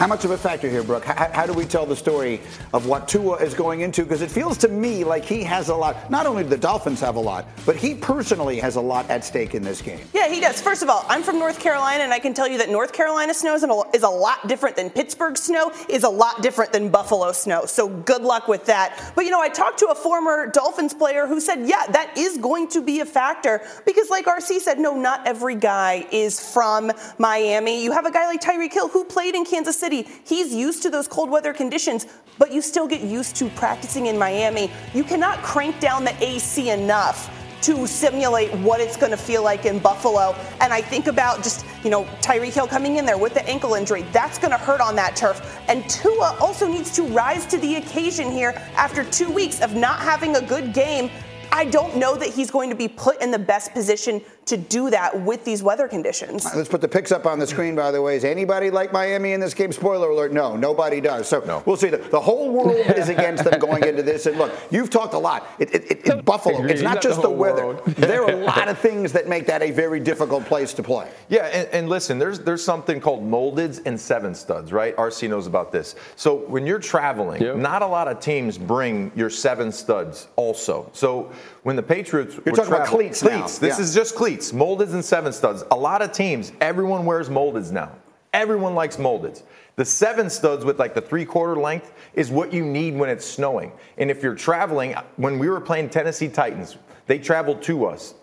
How 0.00 0.06
much 0.06 0.24
of 0.24 0.30
a 0.30 0.38
factor 0.38 0.66
here, 0.66 0.82
Brooke? 0.82 1.04
How, 1.04 1.30
how, 1.30 1.44
do 1.44 1.52
we 1.52 1.66
tell 1.66 1.84
the 1.84 1.94
story 1.94 2.40
of 2.72 2.86
what 2.86 3.06
Tua 3.06 3.36
is 3.36 3.52
going 3.52 3.82
into? 3.82 4.02
Because 4.02 4.22
it 4.22 4.30
feels 4.30 4.56
to 4.56 4.68
me 4.68 5.04
like 5.04 5.26
he 5.26 5.42
has 5.42 5.68
a 5.68 5.74
lot. 5.76 6.10
Not 6.10 6.24
only 6.24 6.42
do 6.42 6.48
the 6.48 6.56
Dolphins 6.56 7.02
have 7.02 7.16
a 7.16 7.20
lot, 7.20 7.46
but 7.66 7.76
he 7.76 7.94
personally 7.94 8.58
has 8.60 8.76
a 8.76 8.80
lot 8.80 9.10
at 9.10 9.26
stake 9.26 9.54
in 9.54 9.62
this 9.62 9.82
game. 9.82 10.00
Yeah, 10.14 10.28
he 10.28 10.40
does. 10.40 10.58
First 10.58 10.82
of 10.82 10.88
all, 10.88 11.04
I'm 11.10 11.22
from 11.22 11.38
North 11.38 11.60
Carolina, 11.60 12.02
and 12.02 12.14
I 12.14 12.18
can 12.18 12.32
tell 12.32 12.48
you 12.48 12.56
that 12.56 12.70
North 12.70 12.94
Carolina 12.94 13.34
snow 13.34 13.54
is 13.92 14.02
a 14.02 14.08
lot 14.08 14.48
different 14.48 14.74
than 14.74 14.88
Pittsburgh 14.88 15.36
snow, 15.36 15.70
is 15.86 16.04
a 16.04 16.08
lot 16.08 16.40
different 16.40 16.72
than 16.72 16.88
Buffalo 16.88 17.30
snow. 17.32 17.66
So 17.66 17.86
good 17.86 18.22
luck 18.22 18.48
with 18.48 18.64
that. 18.64 19.12
But 19.14 19.26
you 19.26 19.30
know, 19.30 19.42
I 19.42 19.50
talked 19.50 19.80
to 19.80 19.88
a 19.88 19.94
former 19.94 20.46
Dolphins 20.46 20.94
player 20.94 21.26
who 21.26 21.42
said, 21.42 21.68
yeah, 21.68 21.84
that 21.88 22.16
is 22.16 22.38
going 22.38 22.68
to 22.68 22.80
be 22.80 23.00
a 23.00 23.06
factor 23.06 23.60
because, 23.84 24.08
like 24.08 24.24
RC 24.24 24.60
said, 24.60 24.78
no, 24.78 24.96
not 24.96 25.26
every 25.26 25.56
guy 25.56 26.06
is 26.10 26.40
from 26.40 26.90
Miami. 27.18 27.84
You 27.84 27.92
have 27.92 28.06
a 28.06 28.10
guy 28.10 28.24
like 28.28 28.40
Tyreek 28.40 28.72
Hill 28.72 28.88
who 28.88 29.04
played 29.04 29.34
in 29.34 29.44
Kansas 29.44 29.78
City 29.78 29.89
He's 29.92 30.54
used 30.54 30.82
to 30.82 30.90
those 30.90 31.08
cold 31.08 31.30
weather 31.30 31.52
conditions, 31.52 32.06
but 32.38 32.52
you 32.52 32.62
still 32.62 32.86
get 32.86 33.02
used 33.02 33.36
to 33.36 33.48
practicing 33.50 34.06
in 34.06 34.18
Miami. 34.18 34.70
You 34.94 35.04
cannot 35.04 35.42
crank 35.42 35.80
down 35.80 36.04
the 36.04 36.14
AC 36.24 36.70
enough 36.70 37.30
to 37.62 37.86
simulate 37.86 38.52
what 38.60 38.80
it's 38.80 38.96
going 38.96 39.10
to 39.10 39.16
feel 39.16 39.42
like 39.42 39.66
in 39.66 39.78
Buffalo. 39.78 40.34
And 40.60 40.72
I 40.72 40.80
think 40.80 41.06
about 41.06 41.42
just, 41.42 41.66
you 41.84 41.90
know, 41.90 42.04
Tyreek 42.22 42.54
Hill 42.54 42.66
coming 42.66 42.96
in 42.96 43.04
there 43.04 43.18
with 43.18 43.34
the 43.34 43.46
ankle 43.48 43.74
injury. 43.74 44.02
That's 44.12 44.38
going 44.38 44.52
to 44.52 44.56
hurt 44.56 44.80
on 44.80 44.96
that 44.96 45.16
turf. 45.16 45.60
And 45.68 45.88
Tua 45.88 46.36
also 46.40 46.66
needs 46.66 46.94
to 46.96 47.02
rise 47.02 47.46
to 47.46 47.58
the 47.58 47.76
occasion 47.76 48.30
here 48.30 48.50
after 48.76 49.04
two 49.04 49.30
weeks 49.30 49.60
of 49.60 49.74
not 49.74 50.00
having 50.00 50.36
a 50.36 50.42
good 50.42 50.72
game. 50.72 51.10
I 51.52 51.64
don't 51.64 51.96
know 51.96 52.14
that 52.16 52.28
he's 52.28 52.50
going 52.50 52.70
to 52.70 52.76
be 52.76 52.88
put 52.88 53.20
in 53.20 53.30
the 53.30 53.38
best 53.38 53.72
position 53.72 54.22
to 54.50 54.56
do 54.56 54.90
that 54.90 55.18
with 55.22 55.44
these 55.44 55.62
weather 55.62 55.88
conditions. 55.88 56.44
Right, 56.44 56.56
let's 56.56 56.68
put 56.68 56.80
the 56.80 56.88
picks 56.88 57.10
up 57.12 57.26
on 57.26 57.38
the 57.38 57.46
screen, 57.46 57.74
by 57.74 57.90
the 57.90 58.02
way. 58.02 58.16
Is 58.16 58.24
anybody 58.24 58.70
like 58.70 58.92
Miami 58.92 59.32
in 59.32 59.40
this 59.40 59.54
game? 59.54 59.72
Spoiler 59.72 60.10
alert, 60.10 60.32
no, 60.32 60.56
nobody 60.56 61.00
does. 61.00 61.28
So 61.28 61.40
no. 61.40 61.62
we'll 61.66 61.76
see. 61.76 61.88
The, 61.88 61.98
the 61.98 62.20
whole 62.20 62.50
world 62.50 62.76
is 62.96 63.08
against 63.08 63.44
them 63.44 63.58
going 63.58 63.84
into 63.84 64.02
this. 64.02 64.26
And 64.26 64.36
look, 64.36 64.52
you've 64.70 64.90
talked 64.90 65.14
a 65.14 65.18
lot. 65.18 65.46
It, 65.58 65.74
it, 65.74 66.06
it, 66.06 66.24
Buffalo, 66.24 66.64
it's 66.64 66.82
not, 66.82 66.94
not 66.94 67.02
just 67.02 67.22
the, 67.22 67.28
the 67.28 67.34
weather. 67.34 67.78
there 67.86 68.22
are 68.24 68.30
a 68.30 68.36
lot 68.44 68.68
of 68.68 68.78
things 68.78 69.12
that 69.12 69.28
make 69.28 69.46
that 69.46 69.62
a 69.62 69.70
very 69.70 70.00
difficult 70.00 70.44
place 70.44 70.74
to 70.74 70.82
play. 70.82 71.10
Yeah, 71.28 71.46
and, 71.46 71.68
and 71.68 71.88
listen, 71.88 72.18
there's 72.18 72.40
there's 72.40 72.64
something 72.64 73.00
called 73.00 73.22
moldeds 73.22 73.80
and 73.86 73.98
seven 73.98 74.34
studs, 74.34 74.72
right? 74.72 74.96
RC 74.96 75.28
knows 75.28 75.46
about 75.46 75.72
this. 75.72 75.94
So 76.16 76.38
when 76.48 76.66
you're 76.66 76.78
traveling, 76.78 77.42
yep. 77.42 77.56
not 77.56 77.82
a 77.82 77.86
lot 77.86 78.08
of 78.08 78.20
teams 78.20 78.58
bring 78.58 79.12
your 79.14 79.30
seven 79.30 79.72
studs 79.72 80.28
also. 80.36 80.90
So 80.92 81.32
when 81.62 81.76
the 81.76 81.82
Patriots 81.82 82.34
you're 82.34 82.54
talking 82.54 82.70
traveling, 82.70 82.80
about 82.80 82.86
cleats. 82.88 83.20
Cleats. 83.20 83.60
Now. 83.60 83.68
This 83.68 83.78
yeah. 83.78 83.84
is 83.84 83.94
just 83.94 84.14
cleats 84.14 84.30
cleats, 84.50 84.52
moldeds 84.52 84.92
and 84.92 85.04
seven 85.04 85.32
studs. 85.32 85.64
A 85.70 85.76
lot 85.76 86.02
of 86.02 86.12
teams, 86.12 86.52
everyone 86.60 87.04
wears 87.04 87.28
moldeds 87.28 87.72
now. 87.72 87.92
Everyone 88.32 88.74
likes 88.74 88.96
moldeds. 88.96 89.42
The 89.76 89.84
seven 89.84 90.30
studs 90.30 90.64
with 90.64 90.78
like 90.78 90.94
the 90.94 91.00
three 91.00 91.24
quarter 91.24 91.56
length 91.56 91.92
is 92.14 92.30
what 92.30 92.52
you 92.52 92.64
need 92.64 92.94
when 92.94 93.10
it's 93.10 93.24
snowing. 93.24 93.72
And 93.98 94.10
if 94.10 94.22
you're 94.22 94.34
traveling, 94.34 94.94
when 95.16 95.38
we 95.38 95.48
were 95.48 95.60
playing 95.60 95.90
Tennessee 95.90 96.28
Titans, 96.28 96.76
they 97.06 97.18
traveled 97.18 97.62
to 97.62 97.86
us. 97.86 98.14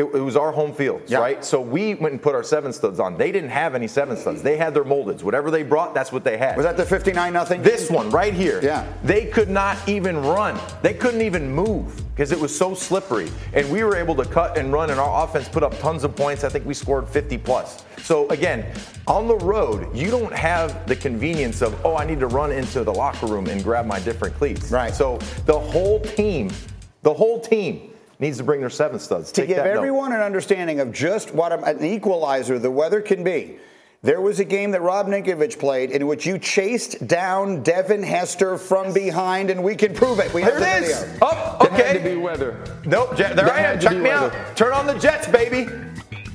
It, 0.00 0.04
it, 0.14 0.20
was 0.20 0.34
our 0.34 0.50
home 0.50 0.72
field, 0.72 1.02
yeah. 1.08 1.18
right? 1.18 1.44
So 1.44 1.60
we 1.60 1.94
went 1.94 2.12
and 2.12 2.22
put 2.22 2.34
our 2.34 2.42
seven 2.42 2.72
studs 2.72 2.98
on. 2.98 3.18
They 3.18 3.30
didn't 3.30 3.50
have 3.50 3.74
any 3.74 3.86
seven 3.86 4.16
studs. 4.16 4.40
They 4.40 4.56
had 4.56 4.72
their 4.72 4.84
moldeds. 4.84 5.22
Whatever 5.22 5.50
they 5.50 5.62
brought, 5.62 5.92
that's 5.92 6.10
what 6.10 6.24
they 6.24 6.38
had. 6.38 6.56
Was 6.56 6.64
that 6.64 6.78
the 6.78 6.86
59 6.86 7.32
nothing? 7.32 7.60
This 7.60 7.90
one 7.90 8.08
right 8.08 8.32
here. 8.32 8.60
Yeah. 8.62 8.90
They 9.04 9.26
could 9.26 9.50
not 9.50 9.76
even 9.86 10.16
run. 10.16 10.58
They 10.80 10.94
couldn't 10.94 11.20
even 11.20 11.50
move 11.50 12.02
because 12.14 12.32
it 12.32 12.40
was 12.40 12.56
so 12.56 12.74
slippery. 12.74 13.30
And 13.52 13.70
we 13.70 13.84
were 13.84 13.94
able 13.94 14.14
to 14.16 14.24
cut 14.24 14.56
and 14.56 14.72
run, 14.72 14.90
and 14.90 14.98
our 14.98 15.24
offense 15.24 15.48
put 15.48 15.62
up 15.62 15.78
tons 15.80 16.02
of 16.02 16.16
points. 16.16 16.44
I 16.44 16.48
think 16.48 16.64
we 16.64 16.72
scored 16.72 17.06
50 17.06 17.36
plus. 17.36 17.84
So 17.98 18.26
again, 18.30 18.72
on 19.06 19.28
the 19.28 19.36
road, 19.36 19.94
you 19.94 20.10
don't 20.10 20.32
have 20.32 20.86
the 20.86 20.96
convenience 20.96 21.60
of, 21.60 21.78
oh, 21.84 21.96
I 21.96 22.06
need 22.06 22.20
to 22.20 22.26
run 22.26 22.52
into 22.52 22.84
the 22.84 22.92
locker 22.92 23.26
room 23.26 23.48
and 23.48 23.62
grab 23.62 23.84
my 23.84 24.00
different 24.00 24.34
cleats. 24.36 24.70
Right. 24.70 24.94
So 24.94 25.18
the 25.44 25.58
whole 25.58 26.00
team, 26.00 26.50
the 27.02 27.12
whole 27.12 27.38
team 27.38 27.89
needs 28.20 28.38
to 28.38 28.44
bring 28.44 28.60
their 28.60 28.70
seven 28.70 28.98
studs. 28.98 29.32
To 29.32 29.46
give 29.46 29.58
everyone 29.58 30.10
note. 30.10 30.16
an 30.16 30.22
understanding 30.22 30.80
of 30.80 30.92
just 30.92 31.32
what 31.34 31.52
an 31.52 31.84
equalizer 31.84 32.58
the 32.58 32.70
weather 32.70 33.00
can 33.00 33.24
be. 33.24 33.58
There 34.02 34.22
was 34.22 34.40
a 34.40 34.46
game 34.46 34.70
that 34.70 34.80
Rob 34.80 35.08
Ninkovich 35.08 35.58
played 35.58 35.90
in 35.90 36.06
which 36.06 36.24
you 36.24 36.38
chased 36.38 37.06
down 37.06 37.62
Devin 37.62 38.02
Hester 38.02 38.56
from 38.56 38.94
behind, 38.94 39.50
and 39.50 39.62
we 39.62 39.76
can 39.76 39.92
prove 39.92 40.20
it. 40.20 40.32
We 40.32 40.42
there 40.42 40.58
have 40.58 40.82
it 40.82 40.86
is. 40.86 41.02
Video. 41.02 41.18
Oh, 41.20 41.58
okay. 41.60 41.76
That 41.76 41.86
had 41.86 42.02
to 42.04 42.10
be 42.10 42.16
weather. 42.16 42.64
Nope. 42.86 43.14
there 43.18 43.34
that 43.34 43.44
I 43.44 43.60
am. 43.60 43.78
Check 43.78 43.96
me 43.96 44.04
weather. 44.04 44.34
out. 44.34 44.56
Turn 44.56 44.72
on 44.72 44.86
the 44.86 44.94
Jets, 44.94 45.28
baby. 45.28 45.68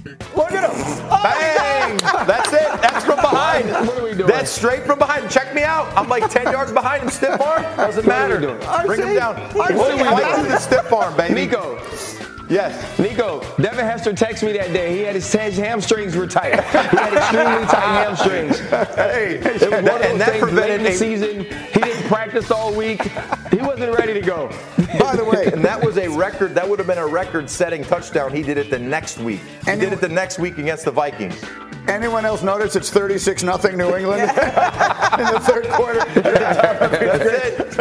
Look 0.06 0.52
at 0.52 0.70
him. 0.70 1.06
Oh 1.10 1.20
Bang! 1.24 1.98
That's 2.28 2.54
it. 2.54 2.82
That's 2.82 3.06
from 3.06 3.16
behind. 3.18 3.70
What 3.88 3.98
are 3.98 4.04
we 4.04 4.14
doing? 4.14 4.28
That's 4.28 4.52
straight 4.52 4.84
from 4.84 5.00
behind. 5.00 5.32
Check 5.32 5.56
me 5.56 5.64
out. 5.64 5.88
I'm 5.98 6.08
like 6.08 6.30
10 6.30 6.52
yards 6.52 6.72
behind 6.72 7.04
him, 7.04 7.10
stiff 7.10 7.42
arm. 7.42 7.64
Doesn't 7.78 8.06
matter. 8.06 8.40
Bring 8.86 9.02
him 9.02 9.16
down. 9.16 9.36
What 9.54 9.72
are 9.72 9.98
we 9.98 10.04
doing? 10.04 10.50
the 10.50 10.60
stiff 10.60 10.94
arm, 10.94 11.18
baby. 11.18 11.34
Nico. 11.34 11.82
Yes. 12.48 13.00
Nico, 13.00 13.40
Devin 13.60 13.86
Hester 13.86 14.14
texted 14.14 14.44
me 14.44 14.54
that 14.54 14.72
day. 14.72 14.96
He 14.96 15.02
had 15.02 15.16
his, 15.16 15.32
his 15.32 15.58
hamstrings 15.58 16.16
were 16.16 16.28
tight. 16.28 16.54
He 16.54 16.98
had 16.98 17.14
extremely 17.14 17.66
tight 17.66 18.06
hamstrings. 18.06 18.60
Hey, 18.60 19.40
it 19.44 19.54
was 19.54 19.62
one 19.64 19.74
of 19.74 19.86
those 19.86 20.02
and 20.12 20.22
that 20.22 20.32
things 20.34 20.54
late 20.54 20.78
the 20.84 20.92
season. 20.92 21.46
He 21.46 21.80
didn't 21.80 21.95
practice 22.06 22.52
all 22.52 22.74
week. 22.74 23.02
He 23.52 23.58
wasn't 23.58 23.98
ready 23.98 24.14
to 24.14 24.22
go. 24.22 24.50
By 25.00 25.16
the 25.16 25.24
way, 25.24 25.50
and 25.52 25.64
that 25.64 25.84
was 25.84 25.98
a 25.98 26.08
record. 26.08 26.56
That 26.56 26.68
would 26.68 26.80
have 26.80 26.88
been 26.88 26.98
a 26.98 27.08
record-setting 27.08 27.84
touchdown. 27.84 28.34
He 28.34 28.42
did 28.42 28.58
it 28.58 28.70
the 28.70 28.80
next 28.80 29.18
week. 29.20 29.42
He 29.66 29.72
and 29.72 29.80
did 29.80 29.94
it 29.94 30.02
the 30.02 30.10
next 30.10 30.40
week 30.40 30.58
against 30.58 30.86
the 30.86 30.92
Vikings. 30.92 31.42
Anyone 31.88 32.26
else 32.26 32.42
notice 32.42 32.76
it's 32.76 32.90
36 32.90 33.44
nothing 33.44 33.78
New 33.78 33.96
England 33.96 34.22
in 34.22 34.28
the 34.28 35.40
third 35.42 35.68
quarter? 35.70 36.00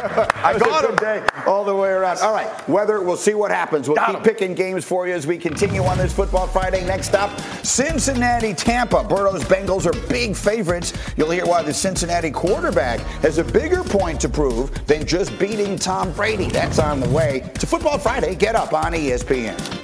I 0.44 0.58
got 0.58 0.84
him. 0.84 0.96
Day 0.96 1.24
all 1.46 1.64
the 1.64 1.74
way 1.74 1.88
around. 1.88 2.18
All 2.18 2.32
right, 2.32 2.68
weather, 2.68 3.00
we'll 3.00 3.16
see 3.16 3.34
what 3.34 3.50
happens. 3.50 3.88
We'll 3.88 3.96
got 3.96 4.08
keep 4.08 4.16
him. 4.16 4.22
picking 4.22 4.54
games 4.54 4.84
for 4.84 5.06
you 5.08 5.14
as 5.14 5.26
we 5.26 5.38
continue 5.38 5.82
on 5.82 5.96
this 5.96 6.12
Football 6.12 6.46
Friday. 6.46 6.84
Next 6.84 7.14
up, 7.14 7.38
Cincinnati, 7.64 8.52
Tampa. 8.52 9.04
Burrow's 9.04 9.44
Bengals 9.44 9.86
are 9.86 10.08
big 10.08 10.36
favorites. 10.36 10.92
You'll 11.16 11.30
hear 11.30 11.46
why 11.46 11.62
the 11.62 11.72
Cincinnati 11.72 12.30
quarterback 12.30 13.00
has 13.22 13.38
a 13.38 13.44
bigger 13.44 13.82
point 13.82 14.13
to 14.18 14.28
prove 14.28 14.86
than 14.86 15.06
just 15.06 15.38
beating 15.38 15.76
Tom 15.76 16.12
Brady. 16.12 16.48
That's 16.48 16.78
on 16.78 17.00
the 17.00 17.08
way 17.08 17.50
to 17.58 17.66
Football 17.66 17.98
Friday. 17.98 18.34
Get 18.34 18.54
up 18.54 18.72
on 18.72 18.92
ESPN. 18.92 19.83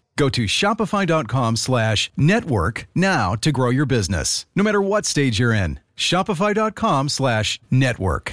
Go 0.21 0.29
to 0.29 0.43
shopify.com 0.43 1.55
slash 1.55 2.11
network 2.15 2.85
now 2.93 3.33
to 3.37 3.51
grow 3.51 3.71
your 3.71 3.87
business, 3.87 4.45
no 4.55 4.63
matter 4.63 4.79
what 4.79 5.03
stage 5.07 5.39
you're 5.39 5.51
in. 5.51 5.79
Shopify.com 5.97 7.09
slash 7.09 7.59
network. 7.71 8.31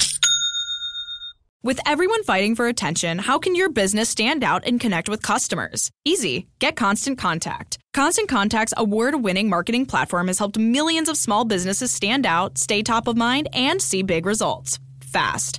With 1.63 1.81
everyone 1.87 2.25
fighting 2.25 2.55
for 2.55 2.67
attention, 2.67 3.19
how 3.21 3.39
can 3.39 3.55
your 3.55 3.71
business 3.71 4.11
stand 4.11 4.45
out 4.45 4.67
and 4.67 4.79
connect 4.79 5.09
with 5.09 5.23
customers? 5.23 5.91
Easy. 6.05 6.47
Get 6.59 6.77
Constant 6.77 7.17
Contact. 7.17 7.79
Constant 7.95 8.29
Contact's 8.29 8.75
award 8.77 9.23
winning 9.25 9.49
marketing 9.49 9.87
platform 9.87 10.27
has 10.27 10.39
helped 10.39 10.59
millions 10.59 11.09
of 11.09 11.17
small 11.17 11.47
businesses 11.47 11.91
stand 11.91 12.27
out, 12.27 12.59
stay 12.59 12.83
top 12.83 13.09
of 13.09 13.17
mind, 13.17 13.49
and 13.55 13.81
see 13.81 14.03
big 14.03 14.27
results 14.27 14.79
fast. 15.01 15.59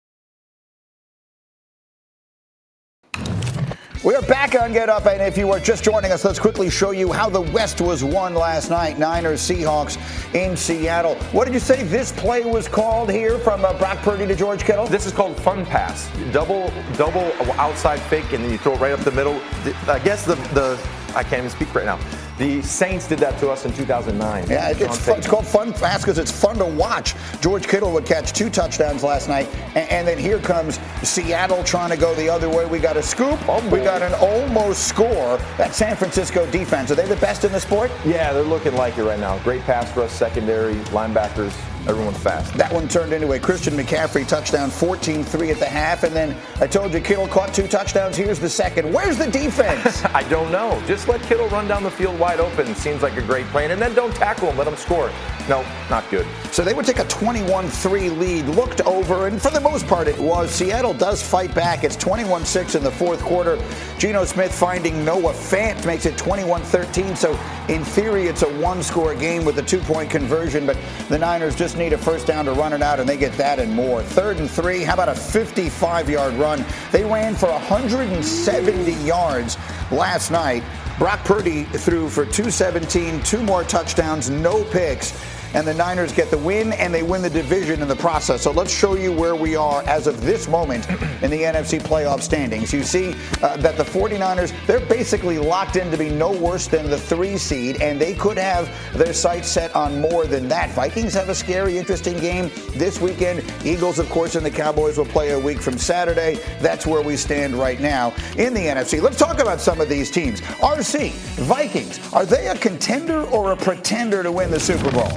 We 4.03 4.15
are 4.15 4.21
back 4.23 4.59
on 4.59 4.73
Get 4.73 4.89
Up, 4.89 5.05
and 5.05 5.21
if 5.21 5.37
you 5.37 5.51
are 5.51 5.59
just 5.59 5.83
joining 5.83 6.11
us, 6.11 6.25
let's 6.25 6.39
quickly 6.39 6.71
show 6.71 6.89
you 6.89 7.11
how 7.11 7.29
the 7.29 7.41
West 7.41 7.81
was 7.81 8.03
won 8.03 8.33
last 8.33 8.71
night. 8.71 8.97
Niners, 8.97 9.41
Seahawks 9.41 9.95
in 10.33 10.57
Seattle. 10.57 11.13
What 11.31 11.45
did 11.45 11.53
you 11.53 11.59
say 11.59 11.83
this 11.83 12.11
play 12.11 12.43
was 12.43 12.67
called 12.67 13.11
here 13.11 13.37
from 13.37 13.63
uh, 13.63 13.77
Brock 13.77 13.99
Purdy 13.99 14.25
to 14.25 14.35
George 14.35 14.63
Kittle? 14.63 14.87
This 14.87 15.05
is 15.05 15.13
called 15.13 15.37
fun 15.37 15.67
pass. 15.67 16.09
Double, 16.33 16.73
double 16.97 17.31
outside 17.59 17.99
fake, 17.99 18.33
and 18.33 18.43
then 18.43 18.49
you 18.49 18.57
throw 18.57 18.73
it 18.73 18.79
right 18.79 18.91
up 18.91 19.01
the 19.01 19.11
middle. 19.11 19.39
I 19.87 19.99
guess 19.99 20.25
the 20.25 20.33
the 20.55 20.83
I 21.15 21.21
can't 21.21 21.45
even 21.45 21.51
speak 21.51 21.75
right 21.75 21.85
now. 21.85 21.99
The 22.41 22.59
Saints 22.63 23.07
did 23.07 23.19
that 23.19 23.37
to 23.37 23.51
us 23.51 23.65
in 23.65 23.73
2009. 23.73 24.49
Yeah, 24.49 24.69
it's, 24.71 24.97
fun, 24.97 25.19
it's 25.19 25.27
called 25.27 25.45
Fun 25.45 25.73
Pass 25.73 26.01
because 26.01 26.17
it's 26.17 26.31
fun 26.31 26.57
to 26.57 26.65
watch. 26.65 27.13
George 27.39 27.67
Kittle 27.67 27.91
would 27.91 28.07
catch 28.07 28.33
two 28.33 28.49
touchdowns 28.49 29.03
last 29.03 29.29
night, 29.29 29.47
and, 29.75 29.87
and, 29.91 30.07
then 30.07 30.17
here 30.17 30.39
comes 30.39 30.79
Seattle 31.03 31.63
trying 31.63 31.91
to 31.91 31.97
go 31.97 32.15
the 32.15 32.27
other 32.27 32.49
way. 32.49 32.65
We 32.65 32.79
got 32.79 32.97
a 32.97 33.03
scoop. 33.03 33.39
Oh, 33.47 33.63
we 33.69 33.81
got 33.81 34.01
an 34.01 34.15
almost 34.15 34.87
score. 34.87 35.37
That 35.59 35.75
San 35.75 35.95
Francisco 35.95 36.49
defense, 36.49 36.89
are 36.89 36.95
they 36.95 37.05
the 37.05 37.15
best 37.17 37.43
in 37.43 37.51
the 37.51 37.59
sport? 37.59 37.91
Yeah, 38.03 38.33
they're 38.33 38.41
looking 38.41 38.73
like 38.73 38.97
it 38.97 39.03
right 39.03 39.19
now. 39.19 39.37
Great 39.43 39.61
pass 39.61 39.95
rush, 39.95 40.09
secondary, 40.09 40.73
linebackers. 40.85 41.53
Everyone's 41.87 42.17
fast. 42.19 42.53
That 42.53 42.71
one 42.71 42.87
turned 42.87 43.11
into 43.11 43.31
a 43.31 43.39
Christian 43.39 43.73
McCaffrey 43.73 44.27
touchdown, 44.27 44.69
14-3 44.69 45.51
at 45.51 45.57
the 45.57 45.65
half, 45.65 46.03
and 46.03 46.15
then 46.15 46.37
I 46.59 46.67
told 46.67 46.93
you 46.93 46.99
Kittle 46.99 47.27
caught 47.27 47.55
two 47.55 47.67
touchdowns. 47.67 48.15
Here's 48.15 48.39
the 48.39 48.49
second. 48.49 48.93
Where's 48.93 49.17
the 49.17 49.31
defense? 49.31 50.05
I 50.13 50.21
don't 50.29 50.51
know. 50.51 50.81
Just 50.85 51.07
let 51.07 51.23
Kittle 51.23 51.47
run 51.49 51.67
down 51.67 51.81
the 51.81 51.89
field 51.89 52.19
wide 52.19 52.39
open. 52.39 52.75
Seems 52.75 53.01
like 53.01 53.17
a 53.17 53.21
great 53.23 53.47
plan, 53.47 53.71
and 53.71 53.81
then 53.81 53.95
don't 53.95 54.13
tackle 54.13 54.49
him. 54.49 54.57
Let 54.57 54.67
him 54.67 54.75
score. 54.75 55.11
No, 55.49 55.65
not 55.89 56.07
good. 56.11 56.27
So 56.51 56.63
they 56.63 56.75
would 56.75 56.85
take 56.85 56.99
a 56.99 57.05
21-3 57.05 58.17
lead, 58.17 58.45
looked 58.45 58.81
over, 58.81 59.25
and 59.25 59.41
for 59.41 59.49
the 59.49 59.59
most 59.59 59.87
part 59.87 60.07
it 60.07 60.19
was. 60.19 60.51
Seattle 60.51 60.93
does 60.93 61.23
fight 61.23 61.53
back. 61.55 61.83
It's 61.83 61.97
21-6 61.97 62.75
in 62.75 62.83
the 62.83 62.91
fourth 62.91 63.21
quarter. 63.21 63.57
Geno 63.97 64.23
Smith 64.23 64.53
finding 64.53 65.03
Noah 65.03 65.33
Fant 65.33 65.83
makes 65.85 66.05
it 66.05 66.15
21-13. 66.15 67.17
So 67.17 67.31
in 67.69 67.83
theory, 67.83 68.27
it's 68.27 68.43
a 68.43 68.59
one-score 68.59 69.15
game 69.15 69.45
with 69.45 69.57
a 69.57 69.63
two-point 69.63 70.11
conversion, 70.11 70.65
but 70.65 70.77
the 71.09 71.17
Niners 71.17 71.55
just 71.55 71.70
just 71.71 71.79
need 71.79 71.93
a 71.93 71.97
first 71.97 72.27
down 72.27 72.43
to 72.43 72.51
run 72.51 72.73
it 72.73 72.81
out, 72.81 72.99
and 72.99 73.07
they 73.07 73.15
get 73.15 73.31
that 73.37 73.57
and 73.57 73.73
more. 73.73 74.03
Third 74.03 74.39
and 74.39 74.51
three. 74.51 74.83
How 74.83 74.95
about 74.95 75.07
a 75.07 75.15
55 75.15 76.09
yard 76.09 76.33
run? 76.33 76.65
They 76.91 77.05
ran 77.05 77.33
for 77.33 77.49
170 77.49 78.91
yards 79.05 79.57
last 79.89 80.31
night. 80.31 80.63
Brock 80.99 81.23
Purdy 81.23 81.63
threw 81.63 82.09
for 82.09 82.25
217, 82.25 83.23
two 83.23 83.41
more 83.41 83.63
touchdowns, 83.63 84.29
no 84.29 84.65
picks 84.65 85.11
and 85.53 85.67
the 85.67 85.73
Niners 85.73 86.11
get 86.13 86.29
the 86.29 86.37
win 86.37 86.73
and 86.73 86.93
they 86.93 87.03
win 87.03 87.21
the 87.21 87.29
division 87.29 87.81
in 87.81 87.87
the 87.87 87.95
process. 87.95 88.41
So 88.41 88.51
let's 88.51 88.73
show 88.73 88.95
you 88.95 89.11
where 89.11 89.35
we 89.35 89.55
are 89.55 89.83
as 89.83 90.07
of 90.07 90.21
this 90.21 90.47
moment 90.47 90.89
in 91.21 91.29
the 91.29 91.41
NFC 91.41 91.79
playoff 91.79 92.21
standings. 92.21 92.73
You 92.73 92.83
see 92.83 93.15
uh, 93.41 93.57
that 93.57 93.77
the 93.77 93.83
49ers, 93.83 94.53
they're 94.65 94.85
basically 94.85 95.37
locked 95.37 95.75
in 95.75 95.91
to 95.91 95.97
be 95.97 96.09
no 96.09 96.31
worse 96.31 96.67
than 96.67 96.89
the 96.89 96.97
three 96.97 97.37
seed, 97.37 97.81
and 97.81 97.99
they 97.99 98.13
could 98.13 98.37
have 98.37 98.69
their 98.93 99.13
sights 99.13 99.47
set 99.47 99.75
on 99.75 99.99
more 99.99 100.25
than 100.25 100.47
that. 100.47 100.71
Vikings 100.71 101.13
have 101.13 101.29
a 101.29 101.35
scary, 101.35 101.77
interesting 101.77 102.17
game 102.19 102.49
this 102.71 102.99
weekend. 102.99 103.43
Eagles, 103.65 103.99
of 103.99 104.09
course, 104.09 104.35
and 104.35 104.45
the 104.45 104.51
Cowboys 104.51 104.97
will 104.97 105.05
play 105.05 105.31
a 105.31 105.39
week 105.39 105.61
from 105.61 105.77
Saturday. 105.77 106.39
That's 106.59 106.85
where 106.87 107.01
we 107.01 107.17
stand 107.17 107.55
right 107.55 107.79
now 107.79 108.13
in 108.37 108.53
the 108.53 108.61
NFC. 108.61 109.01
Let's 109.01 109.17
talk 109.17 109.39
about 109.39 109.59
some 109.59 109.81
of 109.81 109.89
these 109.89 110.09
teams. 110.11 110.41
RC, 110.41 111.11
Vikings, 111.41 112.13
are 112.13 112.25
they 112.25 112.47
a 112.47 112.57
contender 112.57 113.23
or 113.25 113.51
a 113.51 113.57
pretender 113.57 114.23
to 114.23 114.31
win 114.31 114.51
the 114.51 114.59
Super 114.59 114.91
Bowl? 114.91 115.11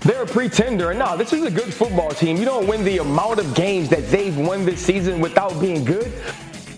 They're 0.00 0.22
a 0.22 0.26
pretender. 0.26 0.90
And 0.90 0.98
no, 0.98 1.16
this 1.16 1.32
is 1.32 1.44
a 1.44 1.50
good 1.50 1.72
football 1.72 2.10
team. 2.10 2.36
You 2.36 2.44
don't 2.44 2.66
win 2.66 2.84
the 2.84 2.98
amount 2.98 3.38
of 3.38 3.54
games 3.54 3.88
that 3.90 4.08
they've 4.10 4.36
won 4.36 4.64
this 4.64 4.84
season 4.84 5.20
without 5.20 5.60
being 5.60 5.84
good 5.84 6.12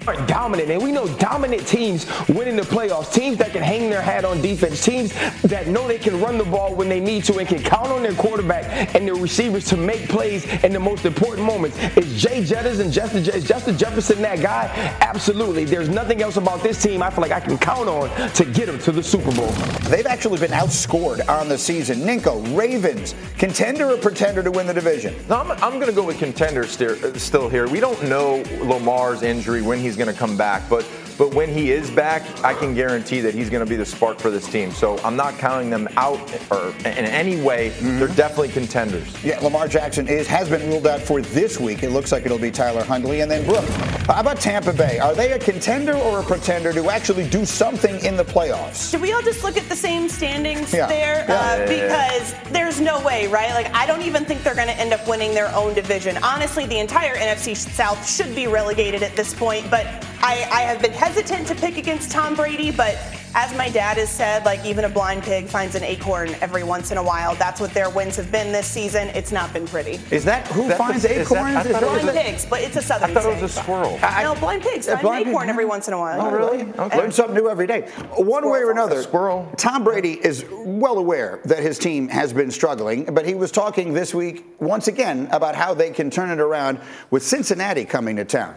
are 0.09 0.27
dominant, 0.27 0.71
and 0.71 0.83
we 0.83 0.93
know 0.93 1.07
dominant 1.19 1.67
teams 1.67 2.07
win 2.29 2.49
in 2.49 2.57
the 2.57 2.63
playoffs. 2.63 3.13
Teams 3.13 3.37
that 3.39 3.53
can 3.53 3.63
hang 3.63 3.91
their 3.91 4.03
hat 4.03 4.25
on 4.25 4.41
defense. 4.41 4.85
Teams 4.85 5.13
that 5.43 5.69
know 5.69 5.87
they 5.87 5.99
can 5.99 6.21
run 6.21 6.39
the 6.39 6.45
ball 6.45 6.75
when 6.75 6.89
they 6.89 7.01
need 7.01 7.25
to 7.25 7.39
and 7.39 7.49
can 7.49 7.63
count 7.63 7.89
on 7.89 8.03
their 8.03 8.15
quarterback 8.15 8.95
and 8.95 9.07
their 9.07 9.15
receivers 9.15 9.65
to 9.67 9.77
make 9.77 10.09
plays 10.09 10.47
in 10.65 10.73
the 10.73 10.81
most 10.81 11.05
important 11.05 11.47
moments. 11.47 11.79
Is 11.97 12.21
Jay 12.21 12.43
Jettis 12.43 12.81
and 12.81 12.93
Justin, 12.93 13.25
is 13.35 13.45
Justin 13.45 13.77
Jefferson 13.77 14.23
that 14.23 14.41
guy? 14.41 14.67
Absolutely. 15.01 15.65
There's 15.65 15.89
nothing 15.89 16.23
else 16.23 16.37
about 16.37 16.63
this 16.63 16.83
team 16.83 17.03
I 17.03 17.11
feel 17.11 17.23
like 17.23 17.33
I 17.33 17.41
can 17.41 17.59
count 17.59 17.89
on 17.89 18.11
to 18.33 18.45
get 18.45 18.67
them 18.67 18.79
to 18.81 18.93
the 18.93 19.03
Super 19.03 19.35
Bowl. 19.35 19.51
They've 19.89 20.07
actually 20.07 20.39
been 20.39 20.51
outscored 20.51 21.29
on 21.29 21.49
the 21.49 21.59
season. 21.59 22.01
Ninko, 22.01 22.57
Ravens, 22.57 23.15
contender 23.39 23.91
or 23.91 23.97
pretender 23.97 24.43
to 24.43 24.51
win 24.51 24.67
the 24.67 24.75
division? 24.75 25.15
No, 25.29 25.37
I'm, 25.41 25.51
I'm 25.53 25.75
going 25.75 25.87
to 25.87 25.93
go 25.93 26.05
with 26.05 26.19
contender 26.19 26.63
uh, 26.63 27.19
still 27.19 27.49
here. 27.49 27.69
We 27.69 27.81
don't 27.81 28.03
know 28.09 28.43
Lamar's 28.63 29.23
injury 29.23 29.63
when 29.63 29.79
he's 29.79 29.92
he's 29.93 30.03
going 30.03 30.13
to 30.13 30.19
come 30.19 30.39
back. 30.39 30.63
But 30.71 30.89
but 31.19 31.35
when 31.35 31.49
he 31.49 31.73
is 31.73 31.91
back, 31.91 32.23
I 32.45 32.55
can 32.55 32.75
guarantee 32.75 33.21
that 33.21 33.35
he's 33.35 33.51
going 33.51 33.65
to 33.65 33.69
be 33.69 33.77
the 33.77 33.87
spark 33.87 34.19
for 34.19 34.31
this 34.31 34.47
team. 34.47 34.71
So 34.71 34.99
I'm 34.99 35.17
not 35.17 35.35
counting 35.39 35.71
them 35.71 35.89
out 35.97 36.21
or 36.51 36.75
in 36.81 37.07
any 37.07 37.41
way. 37.41 37.71
Mm-hmm. 37.71 37.99
They're 37.99 38.09
definitely 38.09 38.51
contenders. 38.51 39.25
Yeah, 39.25 39.41
Lamar 39.41 39.69
Jackson 39.69 40.09
is 40.09 40.27
has 40.27 40.49
been 40.49 40.69
ruled 40.69 40.87
out 40.87 41.01
for 41.01 41.21
this 41.21 41.59
week. 41.59 41.83
It 41.83 41.91
looks 41.91 42.13
like 42.13 42.25
it'll 42.25 42.39
be 42.39 42.51
Tyler 42.51 42.85
Huntley 42.85 43.21
and 43.21 43.31
then 43.31 43.45
Brooke. 43.45 43.69
How 44.07 44.21
about 44.21 44.41
Tampa 44.41 44.73
Bay? 44.73 44.99
Are 44.99 45.15
they 45.15 45.33
a 45.33 45.39
contender 45.39 45.95
or 45.95 46.21
a 46.21 46.23
pretender 46.23 46.73
to 46.73 46.91
actually 46.91 47.29
do 47.29 47.45
something 47.45 48.05
in 48.05 48.17
the 48.17 48.25
playoffs? 48.25 48.91
Should 48.91 49.01
we 49.01 49.13
all 49.13 49.23
just 49.23 49.43
look 49.43 49.57
at 49.57 49.69
the 49.69 49.77
same 49.77 50.09
standings 50.09 50.73
yeah. 50.73 50.87
there? 50.87 51.25
Yeah. 51.29 51.35
Uh, 51.35 51.69
because 51.69 52.35
there's 52.51 52.81
no 52.81 53.01
way 53.01 53.23
right? 53.33 53.53
Like, 53.55 53.75
I 53.75 53.87
don't 53.87 54.03
even 54.03 54.25
think 54.25 54.43
they're 54.43 54.55
going 54.55 54.69
to 54.69 54.79
end 54.79 54.93
up 54.93 55.07
winning 55.09 55.35
their 55.35 55.53
own 55.55 55.75
division. 55.75 56.17
Honestly, 56.19 56.67
the 56.67 56.79
entire 56.79 57.15
NFC 57.17 57.57
South 57.57 58.09
should 58.09 58.35
be 58.35 58.47
relegated 58.47 59.03
at 59.03 59.17
this 59.17 59.35
point, 59.35 59.69
but 59.71 59.87
I, 60.25 60.47
I 60.53 60.61
have 60.63 60.81
been 60.81 60.93
hesitant 61.03 61.49
to 61.49 61.55
pick 61.57 61.77
against 61.79 62.13
Tom 62.13 62.35
Brady, 62.37 62.71
but 62.71 62.97
as 63.35 63.57
my 63.57 63.69
dad 63.71 63.97
has 63.97 64.09
said, 64.11 64.45
like 64.45 64.65
even 64.65 64.85
a 64.85 64.89
blind 64.89 65.23
pig 65.25 65.47
finds 65.49 65.75
an 65.75 65.83
acorn 65.83 66.35
every 66.41 66.63
once 66.63 66.93
in 66.93 66.99
a 66.99 67.03
while. 67.03 67.35
That's 67.35 67.61
what 67.61 67.73
their 67.75 67.91
wins 67.91 68.15
have 68.17 68.31
been 68.31 68.53
this 68.53 68.67
season. 68.69 69.09
It's 69.09 69.33
not 69.33 69.53
been 69.53 69.67
pretty. 69.67 69.99
Is 70.15 70.25
that 70.27 70.47
who 70.49 70.69
That 70.69 70.79
finds 70.79 71.05
is- 71.05 71.11
is 71.11 71.33
acorns? 71.33 71.67
Is 71.67 71.73
thought 71.73 71.81
that- 71.81 71.83
it 71.83 71.93
was 71.93 72.03
blind 72.03 72.09
a- 72.19 72.23
pigs, 72.23 72.47
but 72.49 72.61
it's 72.61 72.77
a 72.77 72.83
southern 72.83 73.11
I 73.11 73.15
thought 73.15 73.25
it 73.25 73.43
was 73.43 73.43
a 73.43 73.49
saying. 73.49 73.65
squirrel. 73.65 73.99
no, 74.23 74.35
blind 74.37 74.63
pigs 74.63 74.87
find 74.87 75.01
blind 75.01 75.23
an 75.25 75.29
acorn 75.31 75.47
huh? 75.49 75.51
every 75.53 75.65
once 75.65 75.89
in 75.89 75.95
a 75.95 75.99
while. 75.99 76.21
Oh, 76.21 76.31
really? 76.31 76.65
Learn 76.97 77.11
something 77.11 77.35
new 77.35 77.49
every 77.49 77.67
day. 77.67 77.81
One 78.17 78.49
way 78.49 78.61
or 78.61 78.71
another, 78.71 79.03
Squirrel. 79.03 79.51
Tom 79.57 79.83
Brady 79.83 80.21
is 80.25 80.45
well 80.51 80.99
aware 80.99 81.41
that 81.47 81.59
his 81.59 81.79
team 81.81 82.09
has 82.09 82.33
been 82.33 82.51
struggling, 82.51 83.07
but 83.07 83.27
he 83.27 83.35
was 83.35 83.51
talking 83.51 83.93
this 83.93 84.15
week 84.15 84.45
once 84.61 84.87
again 84.89 85.29
about 85.33 85.57
how 85.57 85.75
they 85.75 85.91
can 85.91 86.11
turn 86.11 86.31
it 86.31 86.39
around 86.39 86.79
with 87.11 87.25
Cincinnati 87.25 87.85
coming 87.85 88.17
to 88.17 88.25
town. 88.25 88.55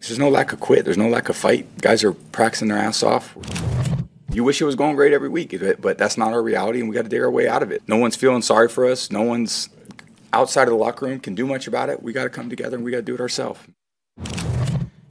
There's 0.00 0.18
no 0.18 0.28
lack 0.28 0.52
of 0.52 0.60
quit. 0.60 0.84
There's 0.84 0.98
no 0.98 1.08
lack 1.08 1.28
of 1.28 1.36
fight. 1.36 1.78
Guys 1.80 2.04
are 2.04 2.12
practicing 2.12 2.68
their 2.68 2.78
ass 2.78 3.02
off. 3.02 3.36
You 4.30 4.44
wish 4.44 4.60
it 4.60 4.64
was 4.64 4.74
going 4.74 4.96
great 4.96 5.12
every 5.12 5.28
week, 5.28 5.54
but 5.80 5.98
that's 5.98 6.18
not 6.18 6.32
our 6.32 6.42
reality, 6.42 6.80
and 6.80 6.88
we 6.88 6.94
got 6.94 7.02
to 7.02 7.08
dig 7.08 7.22
our 7.22 7.30
way 7.30 7.48
out 7.48 7.62
of 7.62 7.72
it. 7.72 7.82
No 7.88 7.96
one's 7.96 8.16
feeling 8.16 8.42
sorry 8.42 8.68
for 8.68 8.84
us. 8.84 9.10
No 9.10 9.22
one's 9.22 9.70
outside 10.32 10.64
of 10.64 10.70
the 10.70 10.76
locker 10.76 11.06
room 11.06 11.20
can 11.20 11.34
do 11.34 11.46
much 11.46 11.66
about 11.66 11.88
it. 11.88 12.02
We 12.02 12.12
got 12.12 12.24
to 12.24 12.30
come 12.30 12.50
together 12.50 12.76
and 12.76 12.84
we 12.84 12.90
got 12.90 12.98
to 12.98 13.02
do 13.02 13.14
it 13.14 13.20
ourselves. 13.20 13.60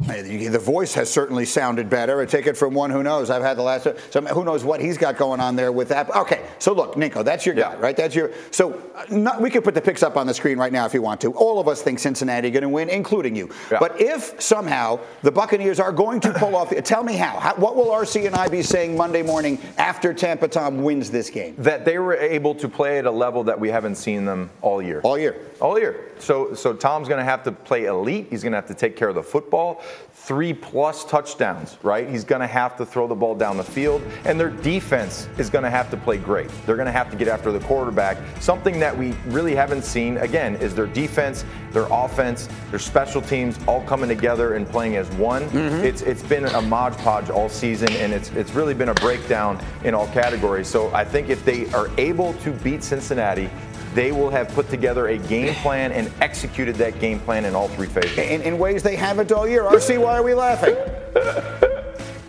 The 0.05 0.59
voice 0.59 0.93
has 0.93 1.11
certainly 1.11 1.45
sounded 1.45 1.89
better. 1.89 2.21
A 2.21 2.27
ticket 2.27 2.55
from 2.55 2.73
one 2.73 2.91
who 2.91 3.03
knows. 3.03 3.29
I've 3.29 3.41
had 3.41 3.57
the 3.57 3.63
last. 3.63 3.87
So 4.11 4.21
who 4.21 4.43
knows 4.43 4.63
what 4.63 4.79
he's 4.79 4.97
got 4.97 5.17
going 5.17 5.39
on 5.39 5.55
there 5.55 5.71
with 5.71 5.89
that? 5.89 6.15
Okay, 6.15 6.45
so 6.59 6.73
look, 6.73 6.95
Ninko, 6.95 7.23
that's 7.23 7.45
your 7.45 7.55
guy, 7.55 7.75
right? 7.75 7.97
That's 7.97 8.15
your. 8.15 8.31
So 8.51 8.81
uh, 8.95 9.05
not, 9.09 9.41
we 9.41 9.49
can 9.49 9.61
put 9.61 9.73
the 9.73 9.81
picks 9.81 10.03
up 10.03 10.15
on 10.15 10.27
the 10.27 10.33
screen 10.33 10.57
right 10.57 10.71
now 10.71 10.85
if 10.85 10.93
you 10.93 11.01
want 11.01 11.21
to. 11.21 11.33
All 11.33 11.59
of 11.59 11.67
us 11.67 11.81
think 11.81 11.99
Cincinnati 11.99 12.51
going 12.51 12.63
to 12.63 12.69
win, 12.69 12.89
including 12.89 13.35
you. 13.35 13.49
But 13.69 13.99
if 13.99 14.39
somehow 14.41 14.99
the 15.23 15.31
Buccaneers 15.31 15.79
are 15.79 15.91
going 15.91 16.19
to 16.21 16.33
pull 16.33 16.55
off, 16.55 16.69
tell 16.83 17.03
me 17.03 17.15
how. 17.15 17.39
how. 17.39 17.55
What 17.55 17.75
will 17.75 17.87
RC 17.87 18.27
and 18.27 18.35
I 18.35 18.47
be 18.47 18.61
saying 18.61 18.95
Monday 18.95 19.23
morning 19.23 19.59
after 19.77 20.13
Tampa 20.13 20.47
Tom 20.47 20.83
wins 20.83 21.11
this 21.11 21.29
game? 21.29 21.55
that 21.65 21.83
they 21.83 21.97
were 21.97 22.15
able 22.15 22.53
to 22.55 22.69
play 22.69 22.99
at 22.99 23.05
a 23.05 23.11
level 23.11 23.43
that 23.43 23.59
we 23.59 23.69
haven't 23.69 23.95
seen 23.95 24.23
them 24.23 24.49
all 24.61 24.81
year. 24.81 25.01
All 25.01 25.17
year. 25.17 25.35
All 25.59 25.79
year. 25.79 26.11
So 26.19 26.53
so 26.53 26.73
Tom's 26.73 27.07
going 27.07 27.19
to 27.19 27.25
have 27.25 27.43
to 27.43 27.51
play 27.51 27.85
elite. 27.85 28.27
He's 28.29 28.43
going 28.43 28.51
to 28.51 28.57
have 28.57 28.67
to 28.67 28.73
take 28.73 28.95
care 28.95 29.09
of 29.09 29.15
the 29.15 29.23
football. 29.23 29.81
Three 30.13 30.53
plus 30.53 31.05
touchdowns, 31.05 31.77
right? 31.83 32.09
He's 32.09 32.23
going 32.23 32.41
to 32.41 32.47
have 32.47 32.75
to 32.77 32.85
throw 32.85 33.07
the 33.07 33.13
ball 33.15 33.35
down 33.35 33.57
the 33.57 33.63
field, 33.63 34.01
and 34.23 34.39
their 34.39 34.49
defense 34.49 35.29
is 35.37 35.51
going 35.51 35.63
to 35.63 35.69
have 35.69 35.91
to 35.91 35.97
play 35.97 36.17
great. 36.17 36.49
They're 36.65 36.77
going 36.77 36.87
to 36.87 36.91
have 36.91 37.11
to 37.11 37.17
get 37.17 37.27
after 37.27 37.51
the 37.51 37.59
quarterback. 37.59 38.17
Something 38.39 38.79
that 38.79 38.97
we 38.97 39.11
really 39.27 39.53
haven't 39.53 39.83
seen 39.83 40.17
again 40.17 40.55
is 40.55 40.73
their 40.73 40.87
defense, 40.87 41.45
their 41.71 41.85
offense, 41.91 42.49
their 42.71 42.79
special 42.79 43.21
teams 43.21 43.59
all 43.67 43.83
coming 43.83 44.09
together 44.09 44.55
and 44.55 44.67
playing 44.67 44.95
as 44.95 45.07
one. 45.11 45.43
Mm-hmm. 45.49 45.85
It's 45.85 46.01
it's 46.01 46.23
been 46.23 46.45
a 46.45 46.61
mod 46.61 46.97
podge 46.99 47.29
all 47.29 47.49
season, 47.49 47.91
and 47.93 48.11
it's 48.11 48.31
it's 48.31 48.53
really 48.53 48.73
been 48.73 48.89
a 48.89 48.95
breakdown 48.95 49.63
in 49.83 49.93
all 49.93 50.07
categories. 50.07 50.67
So 50.67 50.91
I 50.93 51.05
think 51.05 51.29
if 51.29 51.45
they 51.45 51.71
are 51.73 51.91
able 51.99 52.33
to 52.35 52.51
beat 52.51 52.83
Cincinnati, 52.83 53.49
they 53.95 54.11
will 54.11 54.29
have 54.29 54.49
put 54.49 54.69
together 54.69 55.07
a 55.07 55.17
game 55.17 55.55
plan 55.55 55.91
and 55.91 56.11
executed 56.21 56.75
that 56.75 56.99
game 56.99 57.19
plan 57.19 57.45
in 57.45 57.55
all 57.55 57.69
three 57.69 57.87
phases. 57.87 58.17
In, 58.17 58.41
in 58.41 58.59
ways 58.59 58.83
they 58.83 58.95
haven't 58.95 59.31
all 59.31 59.47
year. 59.47 59.63
RC, 59.63 59.99
why 59.99 60.17
are 60.17 60.23
we 60.23 60.33
laughing? 60.33 60.75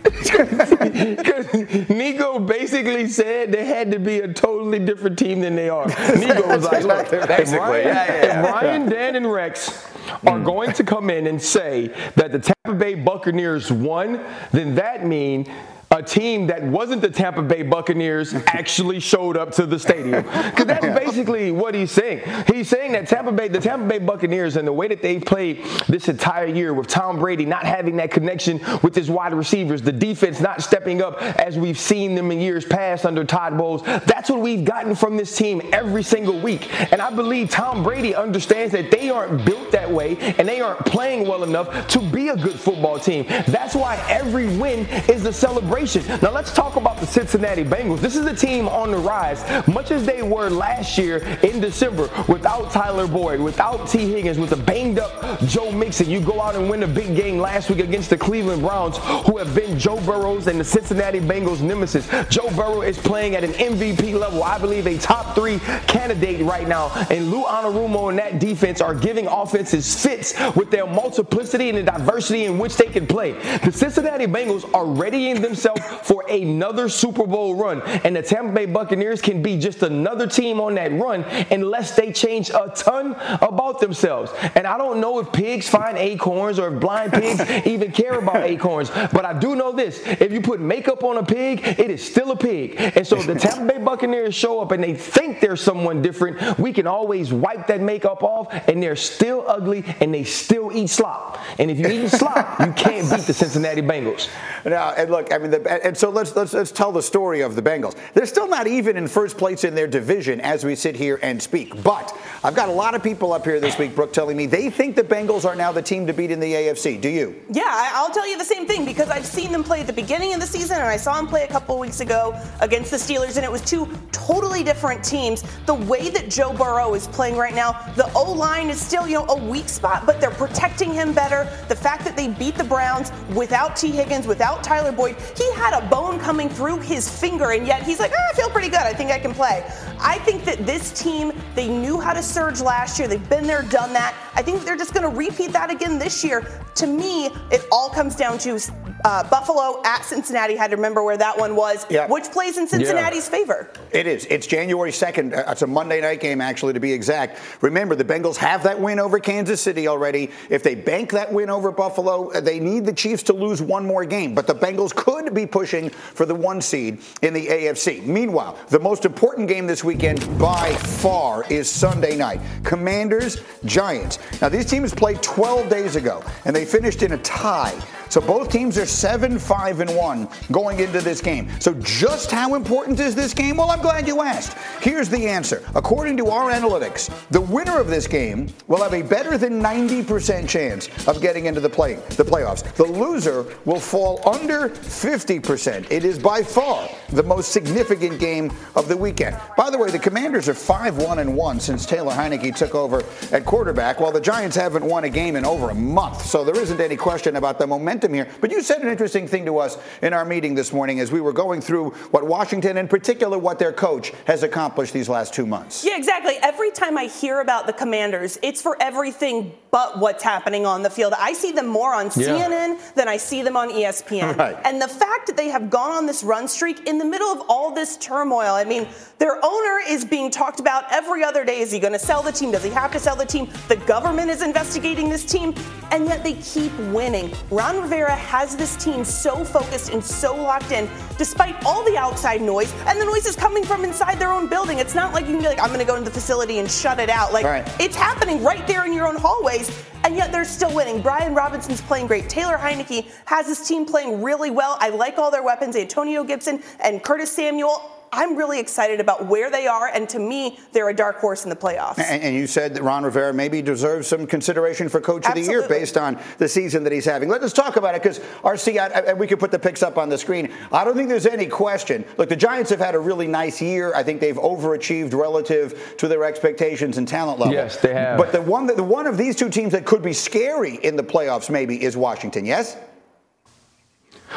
Because 0.03 1.45
Ninko 1.87 2.45
basically 2.45 3.07
said 3.07 3.51
they 3.51 3.65
had 3.65 3.91
to 3.91 3.99
be 3.99 4.19
a 4.19 4.33
totally 4.33 4.79
different 4.79 5.19
team 5.19 5.41
than 5.41 5.55
they 5.55 5.69
are. 5.69 5.85
Ninko 5.85 6.47
was 6.47 6.63
like, 6.63 6.83
look, 6.83 7.11
if 7.11 7.27
Basically, 7.27 7.59
Ryan, 7.59 7.87
yeah, 7.87 8.05
yeah, 8.05 8.25
yeah. 8.25 8.39
if 8.39 8.45
Ryan, 8.45 8.89
Dan, 8.89 9.15
and 9.17 9.31
Rex 9.31 9.85
are 10.25 10.39
going 10.39 10.71
to 10.73 10.83
come 10.83 11.09
in 11.09 11.27
and 11.27 11.41
say 11.41 11.87
that 12.15 12.31
the 12.31 12.39
Tampa 12.39 12.79
Bay 12.79 12.95
Buccaneers 12.95 13.71
won, 13.71 14.23
then 14.51 14.75
that 14.75 15.05
means 15.05 15.49
a 15.97 16.03
team 16.03 16.47
that 16.47 16.63
wasn't 16.63 17.01
the 17.01 17.09
Tampa 17.09 17.41
Bay 17.41 17.63
Buccaneers 17.63 18.35
actually 18.47 18.99
showed 18.99 19.35
up 19.35 19.51
to 19.53 19.65
the 19.65 19.79
stadium. 19.79 20.23
Because 20.23 20.65
that's 20.65 20.85
basically 21.05 21.51
what 21.51 21.73
he's 21.73 21.91
saying. 21.91 22.21
He's 22.45 22.69
saying 22.69 22.91
that 22.91 23.07
Tampa 23.07 23.31
Bay, 23.31 23.47
the 23.47 23.59
Tampa 23.59 23.87
Bay 23.87 23.97
Buccaneers, 23.97 24.57
and 24.57 24.67
the 24.67 24.73
way 24.73 24.87
that 24.87 25.01
they've 25.01 25.23
played 25.23 25.65
this 25.89 26.07
entire 26.07 26.45
year 26.45 26.73
with 26.73 26.87
Tom 26.87 27.17
Brady 27.19 27.45
not 27.45 27.63
having 27.63 27.97
that 27.97 28.11
connection 28.11 28.61
with 28.83 28.93
his 28.93 29.09
wide 29.09 29.33
receivers, 29.33 29.81
the 29.81 29.91
defense 29.91 30.39
not 30.39 30.61
stepping 30.61 31.01
up 31.01 31.21
as 31.39 31.57
we've 31.57 31.79
seen 31.79 32.13
them 32.13 32.31
in 32.31 32.39
years 32.39 32.63
past 32.63 33.05
under 33.05 33.23
Todd 33.23 33.57
Bowles, 33.57 33.81
that's 33.81 34.29
what 34.29 34.39
we've 34.39 34.63
gotten 34.63 34.93
from 34.93 35.17
this 35.17 35.35
team 35.35 35.61
every 35.73 36.03
single 36.03 36.39
week. 36.39 36.71
And 36.91 37.01
I 37.01 37.09
believe 37.09 37.49
Tom 37.49 37.81
Brady 37.81 38.13
understands 38.13 38.71
that 38.73 38.91
they 38.91 39.09
aren't 39.09 39.43
built 39.45 39.71
that 39.71 39.89
way 39.89 40.17
and 40.37 40.47
they 40.47 40.61
aren't 40.61 40.85
playing 40.85 41.27
well 41.27 41.43
enough 41.43 41.87
to 41.87 41.99
be 41.99 42.29
a 42.29 42.35
good 42.35 42.59
football 42.59 42.99
team. 42.99 43.25
That's 43.47 43.73
why 43.73 43.95
every 44.07 44.55
win 44.57 44.85
is 45.09 45.25
a 45.25 45.33
celebration. 45.33 45.86
Now 45.95 46.31
let's 46.31 46.51
talk 46.51 46.75
about 46.75 46.97
the 46.97 47.07
Cincinnati 47.07 47.63
Bengals. 47.63 48.01
This 48.01 48.17
is 48.17 48.25
a 48.25 48.35
team 48.35 48.67
on 48.67 48.91
the 48.91 48.97
rise, 48.97 49.41
much 49.67 49.91
as 49.91 50.05
they 50.05 50.21
were 50.21 50.49
last 50.49 50.97
year 50.97 51.19
in 51.43 51.61
December 51.61 52.09
without 52.27 52.71
Tyler 52.71 53.07
Boyd, 53.07 53.39
without 53.39 53.87
Tee 53.87 54.11
Higgins, 54.11 54.37
with 54.37 54.51
a 54.51 54.57
banged 54.57 54.99
up 54.99 55.39
Joe 55.41 55.71
Mixon. 55.71 56.09
You 56.09 56.19
go 56.19 56.41
out 56.41 56.55
and 56.55 56.69
win 56.69 56.83
a 56.83 56.87
big 56.87 57.15
game 57.15 57.37
last 57.37 57.69
week 57.69 57.79
against 57.79 58.09
the 58.09 58.17
Cleveland 58.17 58.63
Browns, 58.63 58.97
who 58.97 59.37
have 59.37 59.55
been 59.55 59.79
Joe 59.79 59.95
Burrow's 60.01 60.47
and 60.47 60.59
the 60.59 60.63
Cincinnati 60.65 61.21
Bengals 61.21 61.61
nemesis. 61.61 62.05
Joe 62.29 62.49
Burrow 62.49 62.81
is 62.81 62.97
playing 62.97 63.35
at 63.35 63.45
an 63.45 63.53
MVP 63.53 64.19
level. 64.19 64.43
I 64.43 64.59
believe 64.59 64.87
a 64.87 64.97
top 64.97 65.35
three 65.35 65.59
candidate 65.87 66.45
right 66.45 66.67
now. 66.67 66.91
And 67.09 67.31
Lou 67.31 67.43
Anarumo 67.45 68.09
and 68.09 68.19
that 68.19 68.39
defense 68.39 68.81
are 68.81 68.93
giving 68.93 69.27
offenses 69.27 70.03
fits 70.03 70.33
with 70.55 70.69
their 70.69 70.85
multiplicity 70.85 71.69
and 71.69 71.77
the 71.77 71.83
diversity 71.83 72.43
in 72.43 72.59
which 72.59 72.75
they 72.75 72.87
can 72.87 73.07
play. 73.07 73.31
The 73.59 73.71
Cincinnati 73.71 74.25
Bengals 74.25 74.69
are 74.73 74.85
readying 74.85 75.41
themselves 75.41 75.76
for 76.03 76.25
another 76.29 76.89
Super 76.89 77.25
Bowl 77.25 77.55
run. 77.55 77.81
And 77.81 78.15
the 78.15 78.21
Tampa 78.21 78.53
Bay 78.53 78.65
Buccaneers 78.65 79.21
can 79.21 79.41
be 79.41 79.57
just 79.57 79.83
another 79.83 80.27
team 80.27 80.59
on 80.59 80.75
that 80.75 80.91
run 80.91 81.23
unless 81.51 81.95
they 81.95 82.11
change 82.11 82.49
a 82.49 82.71
ton 82.75 83.15
about 83.41 83.79
themselves. 83.79 84.31
And 84.55 84.67
I 84.67 84.77
don't 84.77 84.99
know 84.99 85.19
if 85.19 85.31
pigs 85.31 85.69
find 85.69 85.97
acorns 85.97 86.59
or 86.59 86.73
if 86.73 86.79
blind 86.79 87.13
pigs 87.13 87.41
even 87.67 87.91
care 87.91 88.19
about 88.19 88.43
acorns. 88.43 88.89
But 88.89 89.25
I 89.25 89.37
do 89.37 89.55
know 89.55 89.71
this 89.71 90.01
if 90.05 90.31
you 90.31 90.41
put 90.41 90.59
makeup 90.59 91.03
on 91.03 91.17
a 91.17 91.23
pig, 91.23 91.61
it 91.63 91.89
is 91.89 92.05
still 92.05 92.31
a 92.31 92.35
pig. 92.35 92.75
And 92.77 93.05
so 93.05 93.17
if 93.17 93.27
the 93.27 93.35
Tampa 93.35 93.73
Bay 93.73 93.83
Buccaneers 93.83 94.35
show 94.35 94.61
up 94.61 94.71
and 94.71 94.83
they 94.83 94.93
think 94.93 95.39
they're 95.39 95.55
someone 95.55 96.01
different, 96.01 96.57
we 96.57 96.73
can 96.73 96.87
always 96.87 97.31
wipe 97.33 97.67
that 97.67 97.81
makeup 97.81 98.23
off 98.23 98.53
and 98.67 98.81
they're 98.81 98.95
still 98.95 99.43
ugly 99.47 99.83
and 99.99 100.13
they 100.13 100.23
still 100.23 100.71
eat 100.75 100.89
slop. 100.89 101.39
And 101.59 101.71
if 101.71 101.79
you 101.79 101.87
eat 101.87 102.09
slop, 102.09 102.59
you 102.59 102.71
can't 102.73 103.09
beat 103.09 103.25
the 103.25 103.33
Cincinnati 103.33 103.81
Bengals. 103.81 104.29
Now, 104.65 104.91
and 104.91 105.09
look, 105.09 105.33
I 105.33 105.37
mean, 105.37 105.51
the, 105.51 105.66
and 105.67 105.97
so 105.97 106.09
let's, 106.09 106.35
let's 106.35 106.53
let's 106.53 106.71
tell 106.71 106.91
the 106.91 107.01
story 107.01 107.41
of 107.41 107.55
the 107.55 107.61
Bengals. 107.61 107.95
They're 108.13 108.25
still 108.25 108.47
not 108.47 108.67
even 108.67 108.97
in 108.97 109.07
first 109.07 109.37
place 109.37 109.63
in 109.63 109.75
their 109.75 109.87
division 109.87 110.41
as 110.41 110.63
we 110.63 110.75
sit 110.75 110.95
here 110.95 111.19
and 111.21 111.41
speak. 111.41 111.81
But 111.83 112.15
I've 112.43 112.55
got 112.55 112.69
a 112.69 112.71
lot 112.71 112.95
of 112.95 113.03
people 113.03 113.33
up 113.33 113.43
here 113.43 113.59
this 113.59 113.77
week, 113.77 113.95
Brooke, 113.95 114.13
telling 114.13 114.37
me 114.37 114.45
they 114.45 114.69
think 114.69 114.95
the 114.95 115.03
Bengals 115.03 115.45
are 115.45 115.55
now 115.55 115.71
the 115.71 115.81
team 115.81 116.07
to 116.07 116.13
beat 116.13 116.31
in 116.31 116.39
the 116.39 116.53
AFC. 116.53 116.99
Do 116.99 117.09
you? 117.09 117.35
Yeah, 117.51 117.89
I'll 117.93 118.11
tell 118.11 118.27
you 118.27 118.37
the 118.37 118.45
same 118.45 118.65
thing 118.65 118.85
because 118.85 119.09
I've 119.09 119.25
seen 119.25 119.51
them 119.51 119.63
play 119.63 119.81
at 119.81 119.87
the 119.87 119.93
beginning 119.93 120.33
of 120.33 120.39
the 120.39 120.47
season 120.47 120.77
and 120.77 120.85
I 120.85 120.97
saw 120.97 121.15
them 121.15 121.27
play 121.27 121.43
a 121.43 121.47
couple 121.47 121.77
weeks 121.79 121.99
ago 121.99 122.39
against 122.61 122.91
the 122.91 122.97
Steelers 122.97 123.35
and 123.35 123.43
it 123.43 123.51
was 123.51 123.61
two 123.61 123.87
totally 124.11 124.63
different 124.63 125.03
teams. 125.03 125.43
The 125.65 125.73
way 125.73 126.09
that 126.09 126.29
Joe 126.29 126.53
Burrow 126.53 126.93
is 126.93 127.07
playing 127.07 127.37
right 127.37 127.55
now, 127.55 127.73
the 127.95 128.11
O 128.13 128.31
line 128.31 128.69
is 128.69 128.79
still, 128.79 129.07
you 129.07 129.15
know, 129.15 129.25
a 129.29 129.37
weak 129.37 129.69
spot, 129.69 130.05
but 130.05 130.21
they're 130.21 130.31
protecting 130.31 130.93
him 130.93 131.13
better. 131.13 131.49
The 131.69 131.75
fact 131.75 132.03
that 132.05 132.15
they 132.15 132.27
beat 132.27 132.55
the 132.55 132.63
Browns 132.63 133.11
without 133.35 133.75
Tee 133.75 133.91
Higgins, 133.91 134.27
without 134.27 134.63
Tyler 134.63 134.91
Boyd, 134.91 135.15
he 135.35 135.51
had 135.57 135.73
a 135.83 135.87
bone 135.89 136.19
coming 136.19 136.49
through 136.49 136.79
his 136.79 137.09
finger 137.09 137.51
and 137.51 137.65
yet 137.65 137.83
he's 137.83 137.99
like, 137.99 138.11
oh, 138.17 138.23
I 138.31 138.35
feel 138.35 138.49
pretty 138.49 138.69
good. 138.69 138.79
I 138.79 138.93
think 138.93 139.11
I 139.11 139.19
can 139.19 139.33
play. 139.33 139.63
I 139.99 140.19
think 140.19 140.45
that 140.45 140.65
this 140.65 140.91
team, 140.91 141.31
they 141.55 141.67
knew 141.67 141.99
how 141.99 142.13
to 142.13 142.21
surge 142.23 142.61
last 142.61 142.99
year. 142.99 143.07
They've 143.07 143.29
been 143.29 143.47
there, 143.47 143.63
done 143.63 143.93
that. 143.93 144.15
I 144.35 144.41
think 144.43 144.63
they're 144.63 144.77
just 144.77 144.93
going 144.93 145.09
to 145.09 145.15
repeat 145.17 145.51
that 145.53 145.71
again 145.71 145.97
this 145.97 146.23
year. 146.23 146.47
To 146.75 146.85
me, 146.87 147.27
it 147.51 147.65
all 147.71 147.89
comes 147.89 148.15
down 148.15 148.37
to 148.39 148.59
uh, 149.03 149.27
Buffalo 149.29 149.81
at 149.83 150.03
Cincinnati. 150.05 150.55
Had 150.55 150.69
to 150.71 150.75
remember 150.75 151.01
where 151.03 151.17
that 151.17 151.37
one 151.37 151.55
was, 151.55 151.85
Yeah. 151.89 152.07
which 152.07 152.25
plays 152.25 152.57
in 152.57 152.67
Cincinnati's 152.67 153.27
favor. 153.27 153.67
It 153.91 154.05
is. 154.05 154.25
It's 154.29 154.45
January 154.45 154.91
2nd. 154.91 155.35
Uh, 155.35 155.51
It's 155.51 155.63
a 155.63 155.67
Monday 155.67 156.01
night 156.01 156.19
game, 156.19 156.39
actually, 156.41 156.73
to 156.73 156.79
be 156.79 156.93
exact. 156.93 157.39
Remember, 157.61 157.95
the 157.95 158.03
Bengals 158.03 158.35
have 158.37 158.61
that 158.63 158.79
win 158.79 158.99
over 158.99 159.17
Kansas 159.19 159.59
City 159.61 159.87
already. 159.87 160.29
If 160.51 160.61
they 160.61 160.75
bank 160.75 161.11
that 161.11 161.33
win 161.33 161.49
over 161.49 161.71
Buffalo, 161.71 162.29
uh, 162.31 162.41
they 162.41 162.59
need 162.59 162.85
the 162.85 162.93
Chiefs 162.93 163.23
to 163.23 163.33
lose 163.33 163.59
one 163.61 163.85
more 163.85 164.05
game. 164.05 164.35
But 164.35 164.45
the 164.45 164.55
Bengals 164.55 164.93
could 164.93 165.33
be 165.33 165.46
pushing 165.47 165.89
for 165.89 166.25
the 166.25 166.35
one 166.35 166.61
seed 166.61 166.99
in 167.21 167.33
the 167.33 167.47
AFC. 167.47 168.05
Meanwhile, 168.05 168.57
the 168.69 168.79
most 168.79 169.05
important 169.05 169.47
game 169.47 169.67
this 169.67 169.83
weekend 169.83 170.19
by 170.39 170.73
far 170.73 171.45
is 171.51 171.69
Sunday 171.69 172.15
night. 172.15 172.39
Commanders, 172.63 173.41
Giants. 173.65 174.19
Now, 174.41 174.49
these 174.49 174.65
teams 174.65 174.93
played 174.93 175.21
12 175.21 175.69
days 175.69 175.95
ago, 175.95 176.23
and 176.45 176.55
they 176.55 176.65
finished 176.65 177.03
in 177.03 177.13
a 177.13 177.17
tie. 177.19 177.79
So 178.09 178.21
both 178.21 178.49
teams 178.49 178.77
are 178.77 178.85
7 178.85 179.37
5 179.37 179.79
and 179.81 179.95
1 179.95 180.27
going 180.51 180.79
into 180.79 181.01
this 181.01 181.19
game. 181.21 181.49
So, 181.59 181.73
just 181.73 182.31
how 182.31 182.55
important 182.55 182.99
is 182.99 183.15
this 183.15 183.33
game? 183.33 183.57
Well, 183.57 183.69
I'm 183.69 183.81
glad 183.81 184.07
you 184.07 184.21
asked. 184.21 184.57
Here's 184.81 185.09
the 185.09 185.27
answer. 185.27 185.61
According 185.75 186.17
to 186.17 186.27
our 186.27 186.51
analytics, 186.51 187.11
the 187.29 187.41
winner 187.41 187.79
of 187.79 187.87
this 187.87 188.07
game 188.07 188.47
will 188.67 188.81
have 188.81 188.93
a 188.93 189.01
better 189.01 189.37
than 189.37 189.61
90% 189.61 190.47
chance 190.47 190.87
of 191.07 191.21
getting 191.21 191.47
into 191.47 191.59
the 191.59 191.69
play 191.69 191.95
the 192.15 192.23
playoffs. 192.23 192.63
The 192.75 192.85
loser 192.85 193.45
will 193.65 193.79
fall 193.79 194.27
under 194.27 194.69
50%. 194.69 195.26
It 195.29 196.05
is 196.05 196.17
by 196.19 196.41
far 196.41 196.87
the 197.09 197.23
most 197.23 197.51
significant 197.51 198.19
game 198.19 198.51
of 198.75 198.87
the 198.87 198.95
weekend. 198.95 199.37
By 199.57 199.69
the 199.69 199.77
way, 199.77 199.89
the 199.91 199.99
Commanders 199.99 200.47
are 200.47 200.53
5 200.53 200.97
1 200.97 201.19
and 201.19 201.35
1 201.35 201.59
since 201.59 201.85
Taylor 201.85 202.13
Heinicke 202.13 202.55
took 202.55 202.73
over 202.73 203.03
at 203.31 203.45
quarterback, 203.45 203.99
while 203.99 204.11
the 204.11 204.21
Giants 204.21 204.55
haven't 204.55 204.85
won 204.85 205.03
a 205.03 205.09
game 205.09 205.35
in 205.35 205.45
over 205.45 205.69
a 205.69 205.75
month. 205.75 206.25
So 206.25 206.43
there 206.43 206.57
isn't 206.59 206.79
any 206.79 206.95
question 206.95 207.35
about 207.35 207.59
the 207.59 207.67
momentum 207.67 208.13
here. 208.13 208.27
But 208.39 208.51
you 208.51 208.61
said 208.61 208.81
an 208.81 208.89
interesting 208.89 209.27
thing 209.27 209.45
to 209.45 209.57
us 209.57 209.77
in 210.01 210.13
our 210.13 210.23
meeting 210.25 210.55
this 210.55 210.71
morning 210.71 210.99
as 210.99 211.11
we 211.11 211.19
were 211.21 211.33
going 211.33 211.59
through 211.61 211.91
what 212.11 212.25
Washington, 212.25 212.77
in 212.77 212.87
particular, 212.87 213.37
what 213.37 213.59
their 213.59 213.73
coach 213.73 214.13
has 214.25 214.43
accomplished 214.43 214.93
these 214.93 215.09
last 215.09 215.33
two 215.33 215.45
months. 215.45 215.83
Yeah, 215.85 215.97
exactly. 215.97 216.35
Every 216.41 216.71
time 216.71 216.97
I 216.97 217.05
hear 217.05 217.41
about 217.41 217.67
the 217.67 217.73
Commanders, 217.73 218.37
it's 218.41 218.61
for 218.61 218.77
everything 218.81 219.53
but 219.71 219.99
what's 219.99 220.23
happening 220.23 220.65
on 220.65 220.81
the 220.83 220.89
field. 220.89 221.13
I 221.17 221.33
see 221.33 221.51
them 221.51 221.67
more 221.67 221.93
on 221.93 222.05
Yeah. 222.15 222.27
CNN 222.27 222.95
than 222.95 223.07
I 223.07 223.17
see 223.17 223.41
them 223.43 223.57
on 223.57 223.69
ESPN. 223.69 224.27
Right. 224.37 224.55
And 224.65 224.79
the 224.81 224.87
fact 224.87 225.16
that 225.25 225.35
they 225.35 225.49
have 225.49 225.69
gone 225.69 225.91
on 225.91 226.05
this 226.05 226.23
run 226.23 226.47
streak 226.47 226.87
in 226.87 226.97
the 226.97 227.05
middle 227.05 227.27
of 227.27 227.41
all 227.49 227.71
this 227.73 227.97
turmoil, 227.97 228.53
I 228.53 228.63
mean, 228.63 228.87
their 229.17 229.43
owner 229.43 229.79
is 229.87 230.05
being 230.05 230.29
talked 230.29 230.59
about 230.59 230.85
every 230.91 231.23
other 231.23 231.43
day. 231.43 231.59
Is 231.59 231.71
he 231.71 231.79
going 231.79 231.93
to 231.93 231.99
sell 231.99 232.21
the 232.21 232.31
team? 232.31 232.51
Does 232.51 232.63
he 232.63 232.69
have 232.69 232.91
to 232.91 232.99
sell 232.99 233.15
the 233.15 233.25
team? 233.25 233.49
The 233.67 233.77
government 233.77 234.29
is 234.29 234.41
investigating 234.41 235.09
this 235.09 235.25
team, 235.25 235.55
and 235.91 236.05
yet 236.05 236.23
they 236.23 236.33
keep 236.35 236.71
winning. 236.93 237.33
Ron 237.49 237.81
Rivera 237.81 238.15
has 238.15 238.55
this 238.55 238.75
team 238.75 239.03
so 239.03 239.43
focused 239.43 239.91
and 239.91 240.03
so 240.03 240.35
locked 240.35 240.71
in, 240.71 240.87
despite 241.17 241.55
all 241.65 241.83
the 241.83 241.97
outside 241.97 242.41
noise, 242.41 242.71
and 242.85 243.01
the 243.01 243.05
noise 243.05 243.25
is 243.25 243.35
coming 243.35 243.63
from 243.63 243.83
inside 243.83 244.19
their 244.19 244.31
own 244.31 244.47
building. 244.47 244.77
It's 244.77 244.95
not 244.95 245.13
like 245.13 245.25
you 245.25 245.31
can 245.31 245.41
be 245.41 245.47
like, 245.47 245.59
I'm 245.59 245.67
going 245.69 245.79
to 245.79 245.85
go 245.85 245.95
into 245.95 246.09
the 246.09 246.13
facility 246.13 246.59
and 246.59 246.69
shut 246.69 246.99
it 246.99 247.09
out. 247.09 247.33
Like, 247.33 247.45
Right. 247.45 247.67
it's 247.79 247.95
happening 247.95 248.43
right 248.43 248.65
there 248.67 248.85
in 248.85 248.93
your 248.93 249.07
own 249.07 249.15
hallways, 249.15 249.71
and 250.03 250.15
yet 250.15 250.31
they're 250.31 250.45
still 250.45 250.73
winning. 250.73 251.01
Brian 251.01 251.33
Robinson's 251.33 251.81
playing 251.81 252.07
great. 252.07 252.29
Taylor 252.29 252.57
Heinicke 252.57 253.07
has 253.25 253.47
his 253.47 253.67
team 253.67 253.85
playing 253.85 254.21
really 254.21 254.49
well. 254.49 254.77
I 254.79 254.89
like 254.89 255.17
all 255.17 255.31
their 255.31 255.43
weapons, 255.43 255.75
Antonio 255.75 256.23
Gibson 256.23 256.61
and 256.79 257.03
Curtis 257.03 257.31
Samuel. 257.31 257.96
I'm 258.11 258.35
really 258.35 258.59
excited 258.59 258.99
about 258.99 259.25
where 259.25 259.49
they 259.51 259.67
are, 259.67 259.87
and 259.87 260.07
to 260.09 260.19
me, 260.19 260.59
they're 260.71 260.89
a 260.89 260.93
dark 260.93 261.17
horse 261.17 261.43
in 261.43 261.49
the 261.49 261.55
playoffs. 261.55 261.99
And, 261.99 262.23
and 262.23 262.35
you 262.35 262.47
said 262.47 262.73
that 262.75 262.83
Ron 262.83 263.03
Rivera 263.03 263.33
maybe 263.33 263.61
deserves 263.61 264.07
some 264.07 264.25
consideration 264.27 264.89
for 264.89 265.01
Coach 265.01 265.25
of 265.27 265.35
the 265.35 265.41
Year 265.41 265.67
based 265.67 265.97
on 265.97 266.19
the 266.37 266.47
season 266.47 266.83
that 266.83 266.93
he's 266.93 267.05
having. 267.05 267.29
Let 267.29 267.41
us 267.43 267.53
talk 267.53 267.75
about 267.75 267.95
it 267.95 268.01
because 268.03 268.19
RC, 268.43 268.79
I- 268.79 269.11
I- 269.11 269.13
we 269.13 269.27
could 269.27 269.39
put 269.39 269.51
the 269.51 269.59
picks 269.59 269.83
up 269.83 269.97
on 269.97 270.09
the 270.09 270.17
screen. 270.17 270.51
I 270.71 270.83
don't 270.83 270.95
think 270.95 271.09
there's 271.09 271.25
any 271.25 271.47
question. 271.47 272.05
Look, 272.17 272.29
the 272.29 272.35
Giants 272.35 272.69
have 272.71 272.79
had 272.79 272.95
a 272.95 272.99
really 272.99 273.27
nice 273.27 273.61
year. 273.61 273.93
I 273.95 274.03
think 274.03 274.21
they've 274.21 274.35
overachieved 274.37 275.13
relative 275.13 275.95
to 275.97 276.07
their 276.07 276.23
expectations 276.23 276.97
and 276.97 277.07
talent 277.07 277.39
level. 277.39 277.53
Yes, 277.53 277.77
they 277.77 277.93
have. 277.93 278.17
But 278.17 278.31
the 278.31 278.41
one, 278.41 278.67
that, 278.67 278.77
the 278.77 278.83
one 278.83 279.07
of 279.07 279.17
these 279.17 279.35
two 279.35 279.49
teams 279.49 279.73
that 279.73 279.85
could 279.85 280.01
be 280.01 280.13
scary 280.13 280.75
in 280.75 280.95
the 280.95 281.03
playoffs 281.03 281.49
maybe 281.49 281.83
is 281.83 281.97
Washington. 281.97 282.45
Yes. 282.45 282.77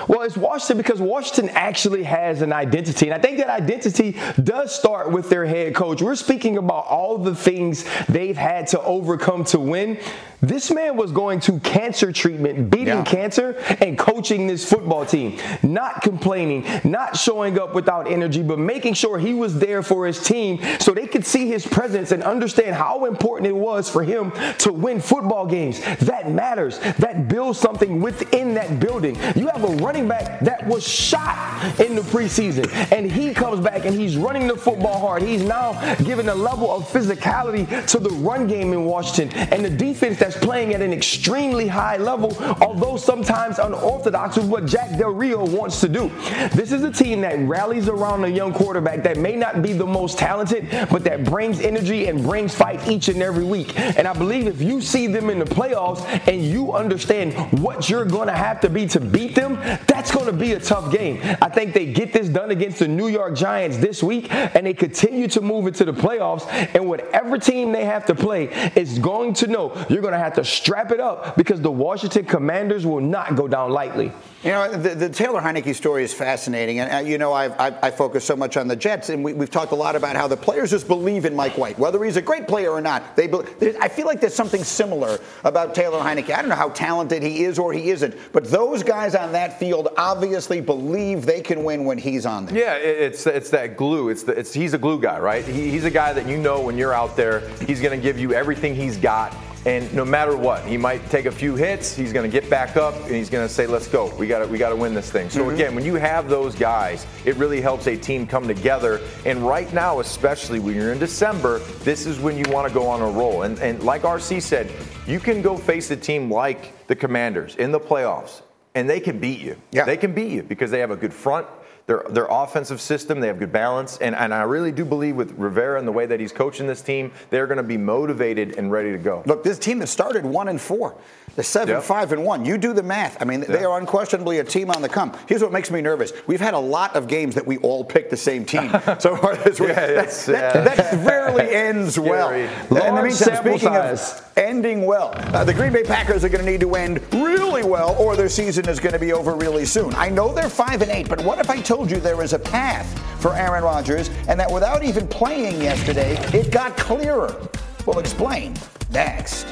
Well, 0.08 0.22
it's 0.22 0.36
Washington 0.36 0.78
because 0.78 1.00
Washington 1.00 1.50
actually 1.54 2.04
has 2.04 2.42
an 2.42 2.52
identity. 2.52 3.06
And 3.06 3.14
I 3.14 3.18
think 3.18 3.38
that 3.38 3.48
identity 3.48 4.16
does 4.42 4.74
start 4.74 5.10
with 5.10 5.28
their 5.30 5.44
head 5.44 5.74
coach. 5.74 6.00
We're 6.00 6.14
speaking 6.14 6.58
about 6.58 6.86
all 6.86 7.18
the 7.18 7.34
things 7.34 7.84
they've 8.08 8.36
had 8.36 8.68
to 8.68 8.80
overcome 8.82 9.44
to 9.46 9.58
win. 9.58 9.98
This 10.42 10.70
man 10.70 10.96
was 10.96 11.12
going 11.12 11.40
to 11.40 11.58
cancer 11.60 12.12
treatment, 12.12 12.70
beating 12.70 12.88
Yeah. 12.88 13.02
cancer, 13.04 13.56
and 13.80 13.98
coaching 13.98 14.46
this 14.46 14.64
football 14.68 15.04
team. 15.04 15.36
Not 15.62 16.00
complaining, 16.02 16.64
not 16.82 17.16
showing 17.16 17.58
up 17.58 17.74
without 17.74 18.10
energy, 18.10 18.42
but 18.42 18.58
making 18.58 18.94
sure 18.94 19.18
he 19.18 19.34
was 19.34 19.58
there 19.58 19.82
for 19.82 20.06
his 20.06 20.22
team 20.22 20.58
so 20.78 20.92
they 20.92 21.06
could 21.06 21.26
see 21.26 21.46
his 21.48 21.66
presence 21.66 22.10
and 22.10 22.22
understand 22.22 22.74
how 22.74 23.04
important 23.04 23.48
it 23.48 23.56
was 23.56 23.90
for 23.90 24.02
him 24.02 24.32
to 24.58 24.72
win 24.72 25.00
football 25.00 25.44
games. 25.44 25.80
That 26.00 26.30
matters. 26.30 26.78
That 26.98 27.28
builds 27.28 27.58
something 27.58 28.00
within 28.00 28.54
that 28.54 28.80
building. 28.80 29.16
You 29.36 29.48
have 29.48 29.62
a 29.64 29.76
running 29.84 30.08
back 30.08 30.40
that 30.40 30.66
was 30.66 30.86
shot 30.88 31.80
in 31.80 31.94
the 31.94 32.02
preseason, 32.02 32.66
and 32.92 33.10
he 33.10 33.34
comes 33.34 33.60
back 33.60 33.84
and 33.84 33.94
he's 33.94 34.16
running 34.16 34.46
the 34.46 34.56
football 34.56 35.00
hard. 35.00 35.22
He's 35.22 35.42
now 35.42 35.72
giving 35.96 36.28
a 36.28 36.34
level 36.34 36.70
of 36.70 36.84
physicality 36.90 37.66
to 37.88 37.98
the 37.98 38.10
run 38.10 38.46
game 38.46 38.72
in 38.72 38.86
Washington 38.86 39.36
and 39.52 39.62
the 39.64 39.70
defense 39.70 40.18
that's 40.30 40.44
playing 40.44 40.74
at 40.74 40.80
an 40.80 40.92
extremely 40.92 41.66
high 41.66 41.96
level, 41.96 42.36
although 42.60 42.96
sometimes 42.96 43.58
unorthodox 43.58 44.36
with 44.36 44.46
what 44.46 44.64
Jack 44.64 44.96
Del 44.96 45.10
Rio 45.10 45.44
wants 45.44 45.80
to 45.80 45.88
do. 45.88 46.08
This 46.54 46.70
is 46.70 46.84
a 46.84 46.92
team 46.92 47.20
that 47.22 47.36
rallies 47.40 47.88
around 47.88 48.24
a 48.24 48.28
young 48.28 48.52
quarterback 48.52 49.02
that 49.02 49.16
may 49.16 49.34
not 49.34 49.60
be 49.60 49.72
the 49.72 49.86
most 49.86 50.18
talented, 50.18 50.68
but 50.88 51.02
that 51.02 51.24
brings 51.24 51.60
energy 51.60 52.06
and 52.06 52.22
brings 52.22 52.54
fight 52.54 52.86
each 52.88 53.08
and 53.08 53.20
every 53.20 53.44
week. 53.44 53.76
And 53.76 54.06
I 54.06 54.12
believe 54.12 54.46
if 54.46 54.62
you 54.62 54.80
see 54.80 55.08
them 55.08 55.30
in 55.30 55.40
the 55.40 55.44
playoffs 55.44 56.06
and 56.28 56.44
you 56.44 56.74
understand 56.74 57.34
what 57.60 57.90
you're 57.90 58.04
going 58.04 58.28
to 58.28 58.36
have 58.36 58.60
to 58.60 58.70
be 58.70 58.86
to 58.86 59.00
beat 59.00 59.34
them, 59.34 59.56
that's 59.88 60.12
going 60.12 60.26
to 60.26 60.32
be 60.32 60.52
a 60.52 60.60
tough 60.60 60.92
game. 60.92 61.20
I 61.42 61.48
think 61.48 61.74
they 61.74 61.92
get 61.92 62.12
this 62.12 62.28
done 62.28 62.52
against 62.52 62.78
the 62.78 62.88
New 62.88 63.08
York 63.08 63.34
Giants 63.34 63.78
this 63.78 64.00
week 64.00 64.32
and 64.32 64.64
they 64.64 64.74
continue 64.74 65.26
to 65.28 65.40
move 65.40 65.66
into 65.66 65.84
the 65.84 65.92
playoffs. 65.92 66.46
And 66.72 66.88
whatever 66.88 67.36
team 67.36 67.72
they 67.72 67.84
have 67.84 68.06
to 68.06 68.14
play 68.14 68.44
is 68.76 69.00
going 69.00 69.34
to 69.34 69.48
know 69.48 69.74
you're 69.88 70.02
going 70.02 70.12
to 70.12 70.19
have 70.20 70.34
to 70.34 70.44
strap 70.44 70.90
it 70.92 71.00
up 71.00 71.36
because 71.36 71.60
the 71.60 71.70
Washington 71.70 72.24
Commanders 72.24 72.86
will 72.86 73.00
not 73.00 73.34
go 73.36 73.48
down 73.48 73.70
lightly. 73.70 74.12
You 74.42 74.50
know, 74.52 74.70
the, 74.72 74.94
the 74.94 75.08
Taylor 75.10 75.40
Heinicke 75.42 75.74
story 75.74 76.02
is 76.02 76.14
fascinating. 76.14 76.78
And, 76.78 76.90
uh, 76.90 76.98
you 77.10 77.18
know, 77.18 77.32
I've, 77.34 77.52
I, 77.60 77.76
I 77.82 77.90
focus 77.90 78.24
so 78.24 78.34
much 78.34 78.56
on 78.56 78.68
the 78.68 78.76
Jets, 78.76 79.10
and 79.10 79.22
we, 79.22 79.34
we've 79.34 79.50
talked 79.50 79.72
a 79.72 79.74
lot 79.74 79.96
about 79.96 80.16
how 80.16 80.28
the 80.28 80.36
players 80.36 80.70
just 80.70 80.88
believe 80.88 81.26
in 81.26 81.36
Mike 81.36 81.58
White. 81.58 81.78
Whether 81.78 82.02
he's 82.02 82.16
a 82.16 82.22
great 82.22 82.48
player 82.48 82.70
or 82.70 82.80
not, 82.80 83.16
they 83.16 83.26
bel- 83.26 83.42
there- 83.58 83.74
I 83.82 83.88
feel 83.88 84.06
like 84.06 84.20
there's 84.20 84.34
something 84.34 84.64
similar 84.64 85.18
about 85.44 85.74
Taylor 85.74 85.98
Heinicke. 86.00 86.30
I 86.34 86.40
don't 86.40 86.48
know 86.48 86.54
how 86.54 86.70
talented 86.70 87.22
he 87.22 87.44
is 87.44 87.58
or 87.58 87.74
he 87.74 87.90
isn't, 87.90 88.14
but 88.32 88.44
those 88.50 88.82
guys 88.82 89.14
on 89.14 89.32
that 89.32 89.58
field 89.58 89.88
obviously 89.98 90.62
believe 90.62 91.26
they 91.26 91.42
can 91.42 91.62
win 91.62 91.84
when 91.84 91.98
he's 91.98 92.24
on 92.24 92.46
there. 92.46 92.56
Yeah, 92.56 92.76
it- 92.76 92.98
it's 93.12 93.26
it's 93.26 93.50
that 93.50 93.76
glue. 93.76 94.08
It's 94.08 94.22
the, 94.22 94.32
it's 94.38 94.54
he's 94.54 94.72
a 94.72 94.78
glue 94.78 95.00
guy, 95.00 95.18
right? 95.18 95.44
He, 95.44 95.70
he's 95.70 95.84
a 95.84 95.90
guy 95.90 96.14
that 96.14 96.26
you 96.26 96.38
know 96.38 96.60
when 96.62 96.78
you're 96.78 96.94
out 96.94 97.14
there, 97.14 97.40
he's 97.66 97.82
going 97.82 97.98
to 97.98 98.02
give 98.02 98.18
you 98.18 98.32
everything 98.32 98.74
he's 98.74 98.96
got. 98.96 99.34
And 99.66 99.92
no 99.92 100.06
matter 100.06 100.34
what, 100.36 100.64
he 100.64 100.78
might 100.78 101.08
take 101.10 101.26
a 101.26 101.30
few 101.30 101.54
hits. 101.54 101.94
He's 101.94 102.14
going 102.14 102.30
to 102.30 102.32
get 102.40 102.48
back 102.48 102.78
up 102.78 102.94
and 103.04 103.14
he's 103.14 103.28
going 103.28 103.46
to 103.46 103.52
say, 103.52 103.66
"Let's 103.66 103.88
go. 103.88 104.06
We 104.16 104.26
got 104.26 104.38
to 104.38 104.46
we 104.46 104.56
got 104.56 104.70
to 104.70 104.76
win 104.76 104.94
this 104.94 105.10
thing." 105.10 105.28
So 105.28 105.44
Mhm. 105.44 105.54
again, 105.54 105.74
when 105.74 105.84
you 105.84 105.96
have 105.96 106.30
those 106.30 106.54
guys, 106.54 107.06
it 107.26 107.36
really 107.36 107.60
helps 107.60 107.86
a 107.86 107.94
team 107.96 108.26
come 108.26 108.46
together. 108.48 109.00
And 109.26 109.46
right 109.46 109.70
now, 109.74 110.00
especially 110.00 110.60
when 110.60 110.74
you're 110.74 110.92
in 110.92 110.98
December, 110.98 111.58
this 111.84 112.06
is 112.06 112.18
when 112.18 112.38
you 112.38 112.44
want 112.48 112.68
to 112.68 112.72
go 112.74 112.86
on 112.86 113.02
a 113.02 113.06
roll. 113.10 113.42
And 113.42 113.58
and 113.58 113.82
like 113.82 114.02
RC 114.02 114.40
said, 114.40 114.70
you 115.06 115.20
can 115.20 115.42
go 115.42 115.56
face 115.58 115.90
a 115.90 115.96
team 115.96 116.30
like 116.32 116.86
the 116.86 116.96
Commanders 116.96 117.54
in 117.56 117.70
the 117.70 117.80
playoffs, 117.80 118.40
and 118.74 118.88
they 118.88 118.98
can 119.00 119.18
beat 119.18 119.40
you. 119.40 119.56
Yeah. 119.72 119.84
They 119.84 119.98
can 119.98 120.12
beat 120.14 120.30
you 120.30 120.42
because 120.42 120.70
they 120.70 120.78
have 120.80 120.90
a 120.90 120.96
good 120.96 121.12
front. 121.12 121.46
Their, 121.90 122.04
their 122.08 122.26
offensive 122.30 122.80
system, 122.80 123.18
they 123.18 123.26
have 123.26 123.40
good 123.40 123.50
balance. 123.50 123.98
And, 123.98 124.14
and 124.14 124.32
I 124.32 124.42
really 124.42 124.70
do 124.70 124.84
believe 124.84 125.16
with 125.16 125.32
Rivera 125.36 125.76
and 125.76 125.88
the 125.88 125.90
way 125.90 126.06
that 126.06 126.20
he's 126.20 126.30
coaching 126.30 126.68
this 126.68 126.82
team, 126.82 127.10
they're 127.30 127.48
going 127.48 127.56
to 127.56 127.64
be 127.64 127.76
motivated 127.76 128.56
and 128.58 128.70
ready 128.70 128.92
to 128.92 128.98
go. 128.98 129.24
Look, 129.26 129.42
this 129.42 129.58
team 129.58 129.80
that 129.80 129.88
started 129.88 130.24
one 130.24 130.46
and 130.46 130.60
four, 130.60 130.94
the 131.34 131.42
seven, 131.42 131.74
Yep. 131.74 131.82
five, 131.82 132.12
and 132.12 132.24
one. 132.24 132.44
You 132.44 132.58
do 132.58 132.72
the 132.72 132.82
math. 132.84 133.20
I 133.20 133.24
mean, 133.24 133.40
they 133.40 133.64
are 133.64 133.76
unquestionably 133.80 134.38
a 134.38 134.44
team 134.44 134.70
on 134.70 134.82
the 134.82 134.88
come. 134.88 135.16
Here's 135.26 135.42
what 135.42 135.50
makes 135.50 135.68
me 135.72 135.80
nervous. 135.80 136.12
We've 136.28 136.40
had 136.40 136.54
a 136.54 136.58
lot 136.60 136.94
of 136.94 137.08
games 137.08 137.34
that 137.34 137.44
we 137.44 137.56
all 137.58 137.84
picked 137.84 138.10
the 138.10 138.16
same 138.16 138.44
team 138.44 138.70
so 139.00 139.16
far 139.16 139.34
this 139.34 139.58
week. 139.58 139.70
Yeah, 139.70 139.86
that, 139.88 140.04
it's, 140.04 140.26
that- 140.26 140.64
that 140.76 141.04
rarely 141.04 141.50
ends 141.52 141.98
well. 141.98 142.28
Scary. 142.28 142.42
In 142.44 142.94
the 142.94 143.02
meantime, 143.02 143.36
speaking 143.36 143.58
size. 143.58 144.20
of 144.20 144.26
ending 144.36 144.86
well, 144.86 145.12
uh, 145.34 145.42
the 145.44 145.52
Green 145.54 145.72
Bay 145.72 145.82
Packers 145.82 146.24
are 146.24 146.28
going 146.28 146.44
to 146.44 146.50
need 146.50 146.60
to 146.60 146.74
end 146.76 147.00
really 147.12 147.62
well, 147.64 147.96
or 147.98 148.14
their 148.16 148.28
season 148.28 148.68
is 148.68 148.78
going 148.80 148.92
to 148.92 148.98
be 148.98 149.12
over 149.12 149.34
really 149.34 149.64
soon. 149.64 149.92
I 149.94 150.08
know 150.08 150.32
they're 150.32 150.48
five 150.48 150.82
and 150.82 150.90
eight, 150.90 151.08
but 151.08 151.22
what 151.24 151.38
if 151.38 151.48
I 151.50 151.60
told 151.60 151.79
you 151.88 151.98
there 152.00 152.20
is 152.22 152.32
a 152.32 152.38
path 152.38 152.98
for 153.22 153.34
Aaron 153.34 153.62
Rodgers, 153.62 154.08
and 154.28 154.40
that 154.40 154.50
without 154.50 154.82
even 154.82 155.06
playing 155.06 155.62
yesterday, 155.62 156.16
it 156.36 156.50
got 156.50 156.76
clearer? 156.76 157.48
We'll 157.86 158.00
explain 158.00 158.54
next. 158.90 159.46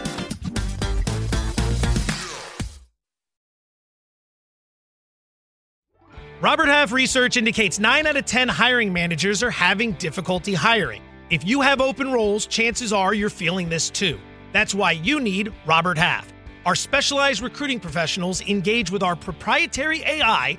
Robert 6.41 6.69
Half 6.69 6.93
research 6.93 7.37
indicates 7.37 7.79
9 7.79 8.07
out 8.07 8.17
of 8.17 8.25
10 8.25 8.49
hiring 8.49 8.93
managers 8.93 9.43
are 9.43 9.51
having 9.51 9.93
difficulty 9.93 10.55
hiring. 10.55 11.03
If 11.31 11.45
you 11.45 11.61
have 11.61 11.81
open 11.81 12.13
roles, 12.13 12.47
chances 12.47 12.93
are 12.93 13.13
you're 13.13 13.29
feeling 13.29 13.69
this 13.69 13.91
too. 13.91 14.19
That's 14.53 14.75
why 14.75 14.93
you 14.93 15.21
need 15.21 15.53
Robert 15.67 15.99
Half. 15.99 16.33
Our 16.65 16.75
specialized 16.75 17.43
recruiting 17.43 17.81
professionals 17.81 18.41
engage 18.43 18.91
with 18.91 19.03
our 19.03 19.17
proprietary 19.17 20.03
AI 20.03 20.59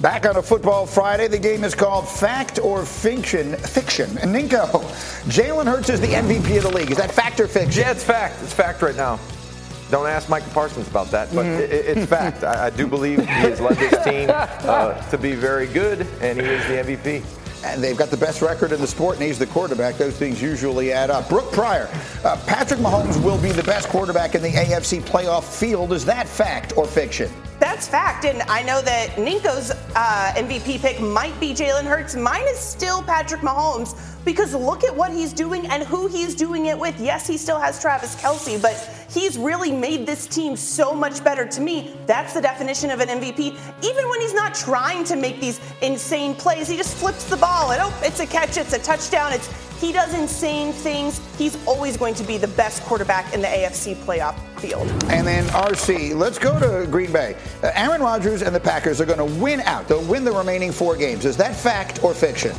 Back 0.00 0.26
on 0.26 0.36
a 0.36 0.42
football 0.42 0.86
Friday, 0.86 1.26
the 1.26 1.38
game 1.40 1.64
is 1.64 1.74
called 1.74 2.08
Fact 2.08 2.60
or 2.60 2.84
Fiction. 2.86 3.56
Fiction. 3.56 4.08
Ninko, 4.18 4.70
Jalen 5.26 5.66
Hurts 5.66 5.90
is 5.90 6.00
the 6.00 6.06
MVP 6.06 6.56
of 6.58 6.62
the 6.64 6.70
league. 6.70 6.90
Is 6.92 6.98
that 6.98 7.10
fact 7.10 7.40
or 7.40 7.48
fiction? 7.48 7.82
Yeah, 7.82 7.90
it's 7.90 8.04
fact. 8.04 8.36
It's 8.44 8.52
fact 8.52 8.80
right 8.80 8.94
now. 8.94 9.18
Don't 9.90 10.06
ask 10.06 10.28
Micah 10.28 10.48
Parsons 10.50 10.86
about 10.86 11.10
that, 11.10 11.34
but 11.34 11.46
Mhm. 11.46 11.58
it, 11.60 11.70
it's 11.72 12.06
fact. 12.06 12.44
I, 12.44 12.66
I 12.66 12.70
do 12.70 12.86
believe 12.86 13.18
he 13.20 13.24
has 13.26 13.60
led 13.60 13.76
this 13.76 14.04
team 14.04 14.30
uh, 14.32 14.94
to 15.10 15.18
be 15.18 15.32
very 15.34 15.66
good, 15.66 16.06
and 16.20 16.40
he 16.40 16.46
is 16.46 16.64
the 16.68 16.74
MVP. 16.94 17.24
And 17.64 17.82
they've 17.82 17.96
got 17.96 18.10
the 18.10 18.16
best 18.16 18.40
record 18.40 18.70
in 18.70 18.80
the 18.80 18.86
sport, 18.86 19.16
and 19.16 19.24
he's 19.24 19.38
the 19.38 19.46
quarterback. 19.46 19.96
Those 19.96 20.14
things 20.14 20.40
usually 20.40 20.92
add 20.92 21.10
up. 21.10 21.28
Brooke 21.28 21.50
Pryor, 21.50 21.88
uh, 22.24 22.36
Patrick 22.46 22.78
Mahomes 22.78 23.20
will 23.24 23.38
be 23.38 23.50
the 23.50 23.64
best 23.64 23.88
quarterback 23.88 24.36
in 24.36 24.42
the 24.42 24.50
AFC 24.52 25.00
playoff 25.00 25.42
field. 25.42 25.92
Is 25.92 26.04
that 26.04 26.28
fact 26.28 26.76
or 26.76 26.86
fiction? 26.86 27.32
That's 27.58 27.88
fact, 27.88 28.24
and 28.24 28.42
I 28.42 28.62
know 28.62 28.80
that 28.82 29.10
Ninko's 29.16 29.72
uh, 29.96 30.32
MVP 30.36 30.80
pick 30.80 31.00
might 31.00 31.38
be 31.40 31.52
Jalen 31.52 31.84
Hurts. 31.84 32.14
Mine 32.14 32.46
is 32.48 32.58
still 32.58 33.02
Patrick 33.02 33.40
Mahomes 33.40 33.98
because 34.24 34.54
look 34.54 34.84
at 34.84 34.94
what 34.94 35.10
he's 35.10 35.32
doing 35.32 35.66
and 35.66 35.82
who 35.82 36.06
he's 36.06 36.36
doing 36.36 36.66
it 36.66 36.78
with. 36.78 36.98
Yes, 37.00 37.26
he 37.26 37.36
still 37.36 37.58
has 37.58 37.80
Travis 37.80 38.14
Kelce, 38.14 38.62
but 38.62 38.74
he's 39.10 39.36
really 39.36 39.72
made 39.72 40.06
this 40.06 40.28
team 40.28 40.54
so 40.54 40.94
much 40.94 41.24
better. 41.24 41.46
To 41.46 41.60
me, 41.60 41.96
that's 42.06 42.32
the 42.32 42.40
definition 42.40 42.90
of 42.90 43.00
an 43.00 43.08
MVP. 43.08 43.58
Even 43.82 44.08
when 44.08 44.20
he's 44.20 44.34
not 44.34 44.54
trying 44.54 45.02
to 45.04 45.16
make 45.16 45.40
these 45.40 45.60
insane 45.82 46.34
plays, 46.34 46.68
he 46.68 46.76
just 46.76 46.96
flips 46.96 47.24
the 47.24 47.36
ball 47.36 47.72
and 47.72 47.82
oh, 47.82 48.00
it's 48.04 48.20
a 48.20 48.26
catch, 48.26 48.56
it's 48.56 48.72
a 48.72 48.78
touchdown. 48.78 49.32
It's 49.32 49.48
he 49.80 49.92
does 49.92 50.12
insane 50.14 50.72
things. 50.72 51.20
He's 51.36 51.56
always 51.66 51.96
going 51.96 52.14
to 52.14 52.24
be 52.24 52.36
the 52.36 52.48
best 52.48 52.82
quarterback 52.82 53.32
in 53.32 53.40
the 53.40 53.46
AFC 53.46 53.94
playoff 53.94 54.36
field. 54.58 54.88
And 55.04 55.26
then 55.26 55.44
RC, 55.46 56.16
let's 56.16 56.38
go 56.38 56.58
to 56.58 56.86
Green 56.90 57.12
Bay. 57.12 57.36
Uh, 57.62 57.70
Aaron 57.74 58.02
Rodgers 58.02 58.42
and 58.42 58.54
the 58.54 58.60
Packers 58.60 59.00
are 59.00 59.06
going 59.06 59.18
to 59.18 59.40
win 59.40 59.60
out. 59.60 59.86
They'll 59.86 60.04
win 60.04 60.24
the 60.24 60.32
remaining 60.32 60.72
four 60.72 60.96
games. 60.96 61.24
Is 61.24 61.36
that 61.36 61.54
fact 61.54 62.02
or 62.02 62.12
fiction? 62.12 62.54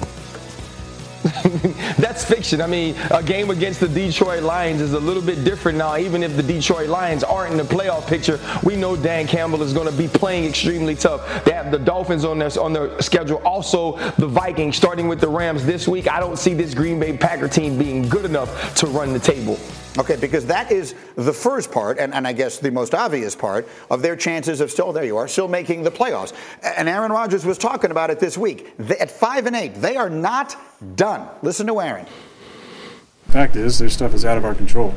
That's 1.97 2.23
fiction. 2.23 2.61
I 2.61 2.67
mean, 2.67 2.95
a 3.11 3.23
game 3.23 3.49
against 3.49 3.79
the 3.79 3.87
Detroit 3.87 4.43
Lions 4.43 4.81
is 4.81 4.93
a 4.93 4.99
little 4.99 5.23
bit 5.23 5.43
different 5.43 5.77
now. 5.77 5.97
Even 5.97 6.23
if 6.23 6.35
the 6.35 6.43
Detroit 6.43 6.89
Lions 6.89 7.23
aren't 7.23 7.51
in 7.51 7.57
the 7.57 7.63
playoff 7.63 8.07
picture, 8.07 8.39
we 8.63 8.75
know 8.75 8.95
Dan 8.95 9.27
Campbell 9.27 9.61
is 9.63 9.73
going 9.73 9.89
to 9.89 9.97
be 9.97 10.07
playing 10.07 10.45
extremely 10.45 10.95
tough. 10.95 11.43
They 11.45 11.51
have 11.51 11.71
the 11.71 11.79
Dolphins 11.79 12.25
on 12.25 12.39
their 12.39 12.49
on 12.59 12.73
their 12.73 13.01
schedule. 13.01 13.37
Also, 13.45 13.97
the 14.17 14.27
Vikings 14.27 14.75
starting 14.75 15.07
with 15.07 15.19
the 15.19 15.29
Rams 15.29 15.65
this 15.65 15.87
week. 15.87 16.09
I 16.09 16.19
don't 16.19 16.37
see 16.37 16.53
this 16.53 16.73
Green 16.73 16.99
Bay 16.99 17.17
Packer 17.17 17.47
team 17.47 17.77
being 17.77 18.07
good 18.07 18.25
enough 18.25 18.75
to 18.75 18.87
run 18.87 19.13
the 19.13 19.19
table. 19.19 19.59
Okay, 19.99 20.15
because 20.15 20.45
that 20.45 20.71
is 20.71 20.95
the 21.15 21.33
first 21.33 21.73
part, 21.73 21.99
and, 21.99 22.13
and 22.13 22.25
I 22.25 22.31
guess 22.31 22.57
the 22.57 22.71
most 22.71 22.95
obvious 22.95 23.35
part 23.35 23.67
of 23.91 24.01
their 24.01 24.15
chances 24.15 24.61
of 24.61 24.71
still, 24.71 24.93
there 24.93 25.03
you 25.03 25.17
are, 25.17 25.27
still 25.27 25.49
making 25.49 25.83
the 25.83 25.91
playoffs. 25.91 26.33
And 26.63 26.87
Aaron 26.87 27.11
Rodgers 27.11 27.45
was 27.45 27.57
talking 27.57 27.91
about 27.91 28.09
it 28.09 28.17
this 28.17 28.37
week. 28.37 28.73
At 28.97 29.11
five 29.11 29.45
and 29.45 29.57
eight, 29.57 29.75
they 29.75 29.97
are 29.97 30.09
not 30.09 30.55
done. 30.95 31.27
Listen 31.41 31.67
to 31.67 31.81
Aaron. 31.81 32.05
Fact 33.27 33.57
is, 33.57 33.77
their 33.77 33.89
stuff 33.89 34.13
is 34.13 34.23
out 34.23 34.37
of 34.37 34.45
our 34.45 34.55
control. 34.55 34.95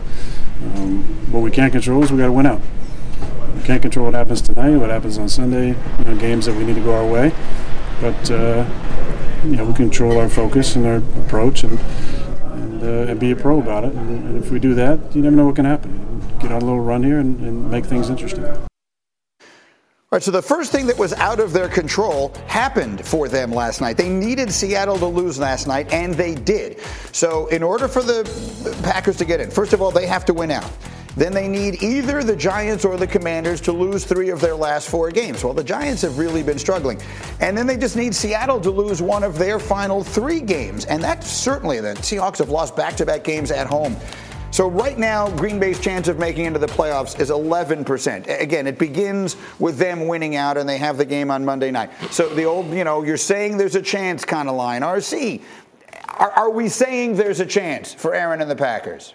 Um, 0.76 1.02
what 1.32 1.40
we 1.40 1.50
can't 1.50 1.72
control 1.72 2.04
is 2.04 2.12
we 2.12 2.18
got 2.18 2.26
to 2.26 2.32
win 2.32 2.46
out. 2.46 2.60
We 3.56 3.62
can't 3.62 3.82
control 3.82 4.06
what 4.06 4.14
happens 4.14 4.40
tonight, 4.40 4.76
what 4.76 4.90
happens 4.90 5.18
on 5.18 5.28
Sunday, 5.28 5.76
you 5.98 6.04
know, 6.04 6.16
games 6.16 6.46
that 6.46 6.56
we 6.56 6.64
need 6.64 6.76
to 6.76 6.80
go 6.80 6.94
our 6.94 7.04
way. 7.04 7.32
But 8.00 8.30
uh, 8.30 8.64
you 9.44 9.56
know, 9.56 9.64
we 9.64 9.74
control 9.74 10.18
our 10.18 10.28
focus 10.28 10.76
and 10.76 10.86
our 10.86 10.96
approach, 11.24 11.64
and 11.64 11.78
and, 12.52 12.82
uh, 12.82 13.10
and 13.10 13.20
be 13.20 13.30
a 13.30 13.36
pro 13.36 13.60
about 13.60 13.84
it. 13.84 13.92
And, 13.92 14.42
if 14.42 14.50
we 14.50 14.58
do 14.58 14.74
that, 14.74 15.14
you 15.14 15.22
never 15.22 15.36
know 15.36 15.46
what 15.46 15.56
can 15.56 15.64
happen. 15.64 16.20
Get 16.40 16.50
on 16.50 16.62
a 16.62 16.64
little 16.64 16.80
run 16.80 17.02
here 17.02 17.20
and, 17.20 17.38
and 17.40 17.70
make 17.70 17.84
things 17.84 18.10
interesting. 18.10 18.44
All 18.44 20.16
right, 20.16 20.22
so 20.22 20.30
the 20.30 20.42
first 20.42 20.72
thing 20.72 20.86
that 20.88 20.98
was 20.98 21.14
out 21.14 21.40
of 21.40 21.54
their 21.54 21.68
control 21.68 22.34
happened 22.46 23.06
for 23.06 23.28
them 23.28 23.50
last 23.50 23.80
night. 23.80 23.96
They 23.96 24.10
needed 24.10 24.52
Seattle 24.52 24.98
to 24.98 25.06
lose 25.06 25.38
last 25.38 25.66
night, 25.66 25.90
and 25.90 26.12
they 26.12 26.34
did. 26.34 26.80
So, 27.12 27.46
in 27.46 27.62
order 27.62 27.88
for 27.88 28.02
the 28.02 28.22
Packers 28.82 29.16
to 29.18 29.24
get 29.24 29.40
in, 29.40 29.50
first 29.50 29.72
of 29.72 29.80
all, 29.80 29.90
they 29.90 30.06
have 30.06 30.26
to 30.26 30.34
win 30.34 30.50
out. 30.50 30.70
Then 31.16 31.32
they 31.32 31.48
need 31.48 31.82
either 31.82 32.22
the 32.22 32.36
Giants 32.36 32.84
or 32.84 32.96
the 32.96 33.06
Commanders 33.06 33.60
to 33.62 33.72
lose 33.72 34.04
three 34.04 34.30
of 34.30 34.40
their 34.40 34.54
last 34.54 34.88
four 34.88 35.10
games. 35.10 35.44
Well, 35.44 35.54
the 35.54 35.64
Giants 35.64 36.02
have 36.02 36.18
really 36.18 36.42
been 36.42 36.58
struggling. 36.58 37.00
And 37.40 37.56
then 37.56 37.66
they 37.66 37.76
just 37.76 37.96
need 37.96 38.14
Seattle 38.14 38.60
to 38.60 38.70
lose 38.70 39.02
one 39.02 39.22
of 39.22 39.38
their 39.38 39.58
final 39.58 40.02
three 40.02 40.40
games. 40.40 40.84
And 40.86 41.02
that's 41.02 41.30
certainly 41.30 41.80
the 41.80 41.94
Seahawks 41.94 42.38
have 42.38 42.48
lost 42.48 42.76
back 42.76 42.96
to 42.96 43.06
back 43.06 43.24
games 43.24 43.50
at 43.50 43.66
home. 43.66 43.96
So 44.52 44.68
right 44.68 44.98
now, 44.98 45.30
Green 45.30 45.58
Bay's 45.58 45.80
chance 45.80 46.08
of 46.08 46.18
making 46.18 46.44
into 46.44 46.58
the 46.58 46.66
playoffs 46.66 47.18
is 47.18 47.30
11%. 47.30 48.40
Again, 48.40 48.66
it 48.66 48.78
begins 48.78 49.36
with 49.58 49.78
them 49.78 50.06
winning 50.06 50.36
out, 50.36 50.58
and 50.58 50.68
they 50.68 50.76
have 50.76 50.98
the 50.98 51.06
game 51.06 51.30
on 51.30 51.42
Monday 51.42 51.70
night. 51.70 51.90
So 52.10 52.28
the 52.28 52.44
old, 52.44 52.70
you 52.70 52.84
know, 52.84 53.02
you're 53.02 53.16
saying 53.16 53.56
there's 53.56 53.76
a 53.76 53.82
chance 53.82 54.26
kind 54.26 54.50
of 54.50 54.54
line. 54.54 54.82
RC, 54.82 55.40
are, 56.06 56.30
are 56.32 56.50
we 56.50 56.68
saying 56.68 57.16
there's 57.16 57.40
a 57.40 57.46
chance 57.46 57.94
for 57.94 58.14
Aaron 58.14 58.42
and 58.42 58.50
the 58.50 58.56
Packers? 58.56 59.14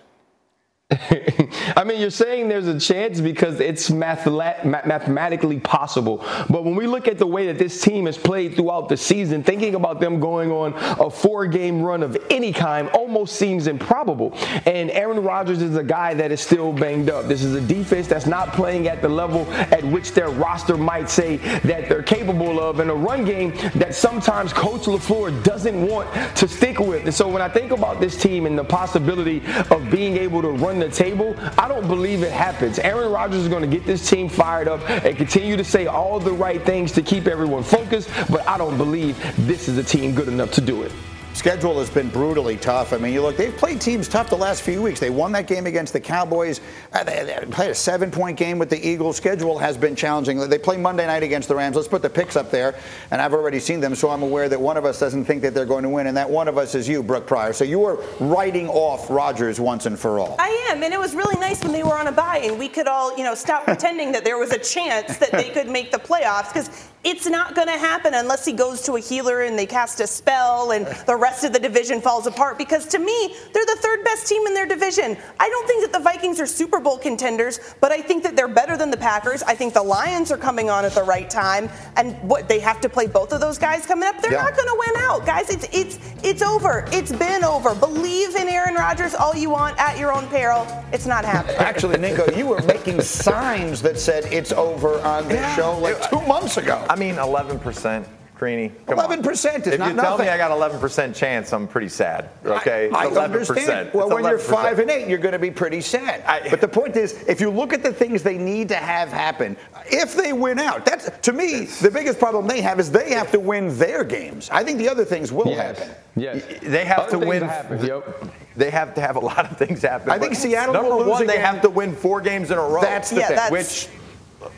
I 1.75 1.83
mean, 1.85 1.99
you're 1.99 2.09
saying 2.09 2.47
there's 2.47 2.67
a 2.67 2.79
chance 2.79 3.19
because 3.19 3.59
it's 3.59 3.89
mathematically 3.89 5.59
possible. 5.59 6.25
But 6.49 6.63
when 6.63 6.75
we 6.75 6.87
look 6.87 7.09
at 7.09 7.17
the 7.17 7.27
way 7.27 7.47
that 7.47 7.59
this 7.59 7.81
team 7.81 8.05
has 8.05 8.17
played 8.17 8.55
throughout 8.55 8.87
the 8.87 8.95
season, 8.95 9.43
thinking 9.43 9.75
about 9.75 9.99
them 9.99 10.21
going 10.21 10.49
on 10.49 10.73
a 10.75 11.09
four 11.09 11.45
game 11.45 11.81
run 11.81 12.03
of 12.03 12.17
any 12.29 12.53
kind 12.53 12.87
almost 12.89 13.35
seems 13.35 13.67
improbable. 13.67 14.31
And 14.65 14.89
Aaron 14.91 15.21
Rodgers 15.21 15.61
is 15.61 15.75
a 15.75 15.83
guy 15.83 16.13
that 16.13 16.31
is 16.31 16.39
still 16.39 16.71
banged 16.71 17.09
up. 17.09 17.25
This 17.25 17.43
is 17.43 17.53
a 17.53 17.61
defense 17.61 18.07
that's 18.07 18.25
not 18.25 18.53
playing 18.53 18.87
at 18.87 19.01
the 19.01 19.09
level 19.09 19.45
at 19.51 19.83
which 19.83 20.13
their 20.13 20.29
roster 20.29 20.77
might 20.77 21.09
say 21.09 21.35
that 21.65 21.89
they're 21.89 22.01
capable 22.01 22.61
of, 22.61 22.79
and 22.79 22.89
a 22.89 22.95
run 22.95 23.25
game 23.25 23.53
that 23.75 23.93
sometimes 23.93 24.53
Coach 24.53 24.83
LaFleur 24.83 25.43
doesn't 25.43 25.85
want 25.85 26.09
to 26.37 26.47
stick 26.47 26.79
with. 26.79 27.03
And 27.03 27.13
so 27.13 27.27
when 27.27 27.41
I 27.41 27.49
think 27.49 27.73
about 27.73 27.99
this 27.99 28.21
team 28.21 28.45
and 28.45 28.57
the 28.57 28.63
possibility 28.63 29.43
of 29.69 29.91
being 29.91 30.15
able 30.15 30.41
to 30.41 30.51
run 30.51 30.76
the 30.79 30.89
table, 30.89 31.35
I 31.57 31.67
don't 31.67 31.87
believe 31.87 32.23
it 32.23 32.31
happens. 32.31 32.79
Aaron 32.79 33.11
Rodgers 33.11 33.41
is 33.41 33.47
going 33.47 33.61
to 33.61 33.67
get 33.67 33.85
this 33.85 34.09
team 34.09 34.29
fired 34.29 34.67
up 34.67 34.87
and 34.89 35.17
continue 35.17 35.57
to 35.57 35.63
say 35.63 35.87
all 35.87 36.19
the 36.19 36.31
right 36.31 36.63
things 36.63 36.91
to 36.93 37.01
keep 37.01 37.27
everyone 37.27 37.63
focused, 37.63 38.09
but 38.29 38.47
I 38.47 38.57
don't 38.57 38.77
believe 38.77 39.17
this 39.45 39.67
is 39.67 39.77
a 39.77 39.83
team 39.83 40.13
good 40.13 40.27
enough 40.27 40.51
to 40.51 40.61
do 40.61 40.83
it. 40.83 40.91
Schedule 41.37 41.77
has 41.77 41.89
been 41.91 42.09
brutally 42.09 42.57
tough. 42.57 42.93
I 42.93 42.97
mean, 42.97 43.13
you 43.13 43.21
look, 43.21 43.37
they've 43.37 43.55
played 43.55 43.79
teams 43.79 44.07
tough 44.07 44.27
the 44.27 44.35
last 44.35 44.63
few 44.63 44.81
weeks. 44.81 44.99
They 44.99 45.11
won 45.11 45.31
that 45.33 45.45
game 45.45 45.67
against 45.67 45.93
the 45.93 45.99
Cowboys. 45.99 46.61
Uh, 46.93 47.03
they, 47.03 47.23
they 47.25 47.45
played 47.51 47.69
a 47.69 47.75
seven 47.75 48.09
point 48.09 48.39
game 48.39 48.57
with 48.57 48.71
the 48.71 48.85
Eagles. 48.85 49.17
Schedule 49.17 49.59
has 49.59 49.77
been 49.77 49.95
challenging. 49.95 50.39
They 50.49 50.57
play 50.57 50.77
Monday 50.77 51.05
night 51.05 51.21
against 51.21 51.47
the 51.47 51.53
Rams. 51.53 51.75
Let's 51.75 51.87
put 51.87 52.01
the 52.01 52.09
picks 52.09 52.35
up 52.35 52.49
there. 52.49 52.73
And 53.11 53.21
I've 53.21 53.33
already 53.33 53.59
seen 53.59 53.79
them, 53.79 53.93
so 53.93 54.09
I'm 54.09 54.23
aware 54.23 54.49
that 54.49 54.59
one 54.59 54.77
of 54.77 54.85
us 54.85 54.99
doesn't 54.99 55.25
think 55.25 55.43
that 55.43 55.53
they're 55.53 55.67
going 55.67 55.83
to 55.83 55.89
win. 55.89 56.07
And 56.07 56.17
that 56.17 56.27
one 56.27 56.47
of 56.47 56.57
us 56.57 56.73
is 56.73 56.89
you, 56.89 57.03
Brooke 57.03 57.27
Pryor. 57.27 57.53
So 57.53 57.65
you 57.65 57.85
are 57.85 58.03
writing 58.19 58.67
off 58.67 59.07
Rodgers 59.07 59.59
once 59.59 59.85
and 59.85 59.97
for 59.97 60.17
all. 60.17 60.37
I 60.39 60.49
am, 60.71 60.81
and 60.81 60.91
it 60.91 60.99
was 60.99 61.13
really 61.13 61.39
nice 61.39 61.63
when 61.63 61.71
they 61.71 61.83
were 61.83 61.99
on 61.99 62.07
a 62.07 62.11
bye 62.11 62.39
and 62.39 62.57
we 62.57 62.67
could 62.67 62.87
all, 62.87 63.15
you 63.15 63.23
know, 63.23 63.35
stop 63.35 63.63
pretending 63.65 64.11
that 64.13 64.25
there 64.25 64.39
was 64.39 64.53
a 64.53 64.59
chance 64.59 65.17
that 65.17 65.31
they 65.33 65.51
could 65.51 65.69
make 65.69 65.91
the 65.91 65.99
playoffs 65.99 66.51
because 66.51 66.89
it's 67.07 67.25
not 67.25 67.55
going 67.55 67.67
to 67.69 67.77
happen 67.77 68.13
unless 68.13 68.43
he 68.43 68.51
goes 68.51 68.81
to 68.81 68.93
a 68.97 68.99
healer 68.99 69.43
and 69.43 69.57
they 69.57 69.65
cast 69.65 70.01
a 70.01 70.05
spell 70.07 70.71
and 70.71 70.85
the 71.05 71.15
rest 71.15 71.45
of 71.45 71.53
the 71.53 71.59
division 71.59 72.01
falls 72.01 72.27
apart. 72.27 72.57
Because 72.57 72.85
to 72.87 72.99
me, 72.99 73.33
they're 73.53 73.65
the 73.65 73.77
third 73.79 74.03
best 74.03 74.27
team 74.27 74.45
in 74.45 74.53
their 74.53 74.65
division. 74.65 75.15
I 75.39 75.47
don't 75.47 75.65
think 75.67 75.83
that 75.83 75.93
the 75.93 76.03
Vikings 76.03 76.37
are 76.41 76.45
Super 76.45 76.81
Bowl 76.81 76.97
contenders, 76.97 77.61
but 77.79 77.93
I 77.93 78.01
think 78.01 78.23
that 78.23 78.35
they're 78.35 78.49
better 78.49 78.75
than 78.75 78.91
the 78.91 78.97
Packers. 78.97 79.41
I 79.43 79.55
think 79.55 79.73
the 79.73 79.81
Lions 79.81 80.31
are 80.33 80.37
coming 80.37 80.69
on 80.69 80.83
at 80.83 80.91
the 80.91 81.03
right 81.03 81.29
time, 81.29 81.69
and 81.95 82.13
what 82.27 82.49
they 82.49 82.59
have 82.59 82.81
to 82.81 82.89
play 82.89 83.07
both 83.07 83.31
of 83.31 83.39
those 83.39 83.57
guys 83.57 83.85
coming 83.85 84.09
up. 84.09 84.21
They're 84.21 84.33
Yeah. 84.33 84.43
not 84.43 84.57
going 84.57 84.67
to 84.67 84.83
win 84.85 84.95
out, 85.03 85.25
guys. 85.25 85.49
It's 85.49 85.67
it's 85.71 85.99
it's 86.23 86.41
over. 86.41 86.85
It's 86.91 87.13
been 87.13 87.45
over. 87.45 87.73
Believe 87.73 88.35
in 88.35 88.49
Aaron 88.49 88.75
Rodgers 88.75 89.15
all 89.15 89.33
you 89.33 89.49
want 89.49 89.79
at 89.79 89.97
your 89.97 90.11
own 90.11 90.27
peril. 90.27 90.67
It's 90.91 91.05
not 91.05 91.23
happening. 91.23 91.55
Actually, 91.57 91.97
Ninko, 91.99 92.35
you 92.35 92.47
were 92.47 92.61
making 92.63 92.99
signs 93.01 93.81
that 93.83 93.97
said 93.97 94.25
it's 94.25 94.51
over 94.51 94.99
on 95.01 95.27
this 95.29 95.55
show 95.55 95.77
like 95.79 96.09
two 96.09 96.19
months 96.27 96.57
ago. 96.57 96.85
I 96.89 96.95
mean, 96.97 97.15
11%. 97.15 98.05
Greeny, 98.35 98.71
Eleven 98.87 99.23
percent 99.23 99.65
is 99.65 99.73
if 99.73 99.79
not 99.79 99.89
you 99.89 99.95
tell 99.99 100.11
nothing. 100.11 100.27
me 100.27 100.31
I 100.31 100.37
got 100.37 100.51
11% 100.51 101.15
chance, 101.15 101.51
I'm 101.53 101.67
pretty 101.67 101.89
sad. 101.89 102.29
Okay, 102.45 102.87
I, 102.93 103.05
I 103.05 103.07
11%. 103.07 103.23
understand. 103.23 103.89
Well, 103.95 104.05
It's 104.05 104.13
when 104.13 104.25
you're 104.25 104.37
five 104.37 104.77
and 104.77 104.91
eight, 104.91 105.07
you're 105.07 105.17
going 105.17 105.31
to 105.31 105.39
be 105.39 105.49
pretty 105.49 105.81
sad. 105.81 106.23
but 106.51 106.61
the 106.61 106.67
point 106.67 106.95
is, 106.97 107.13
if 107.27 107.41
you 107.41 107.49
look 107.49 107.73
at 107.73 107.81
the 107.81 107.91
things 107.91 108.21
they 108.21 108.37
need 108.37 108.69
to 108.69 108.75
have 108.75 109.09
happen, 109.09 109.57
if 109.87 110.15
they 110.15 110.33
win 110.33 110.59
out, 110.59 110.85
that's 110.85 111.09
to 111.21 111.33
me 111.33 111.65
the 111.81 111.89
biggest 111.89 112.19
problem 112.19 112.45
they 112.45 112.61
have 112.61 112.79
is 112.79 112.91
they 112.91 113.09
have 113.09 113.31
to 113.31 113.39
win 113.39 113.75
their 113.79 114.03
games. 114.03 114.51
I 114.51 114.63
think 114.63 114.77
the 114.77 114.87
other 114.89 115.03
things 115.03 115.31
will 115.31 115.55
happen. 115.55 115.89
Yes. 116.15 116.43
They 116.61 116.85
have 116.85 116.99
Other 116.99 117.19
to 117.19 117.25
win. 117.25 117.41
happen, 117.41 117.83
yep. 117.83 118.23
They 118.55 118.69
have 118.69 118.93
to 118.93 119.01
have 119.01 119.15
a 119.15 119.19
lot 119.19 119.49
of 119.49 119.57
things 119.57 119.81
happen. 119.81 120.11
I 120.11 120.19
think 120.19 120.35
Seattle 120.35 120.75
number 120.75 120.91
will 120.91 120.99
lose 120.99 121.07
one, 121.07 121.25
they 121.25 121.39
have 121.39 121.63
to 121.63 121.71
win 121.71 121.95
four 121.95 122.21
games 122.21 122.51
in 122.51 122.59
a 122.59 122.61
row. 122.61 122.81
That's 122.81 123.09
the 123.09 123.15
Yeah, 123.21 123.27
thing. 123.29 123.35
that's- 123.37 123.51
Which 123.87 123.89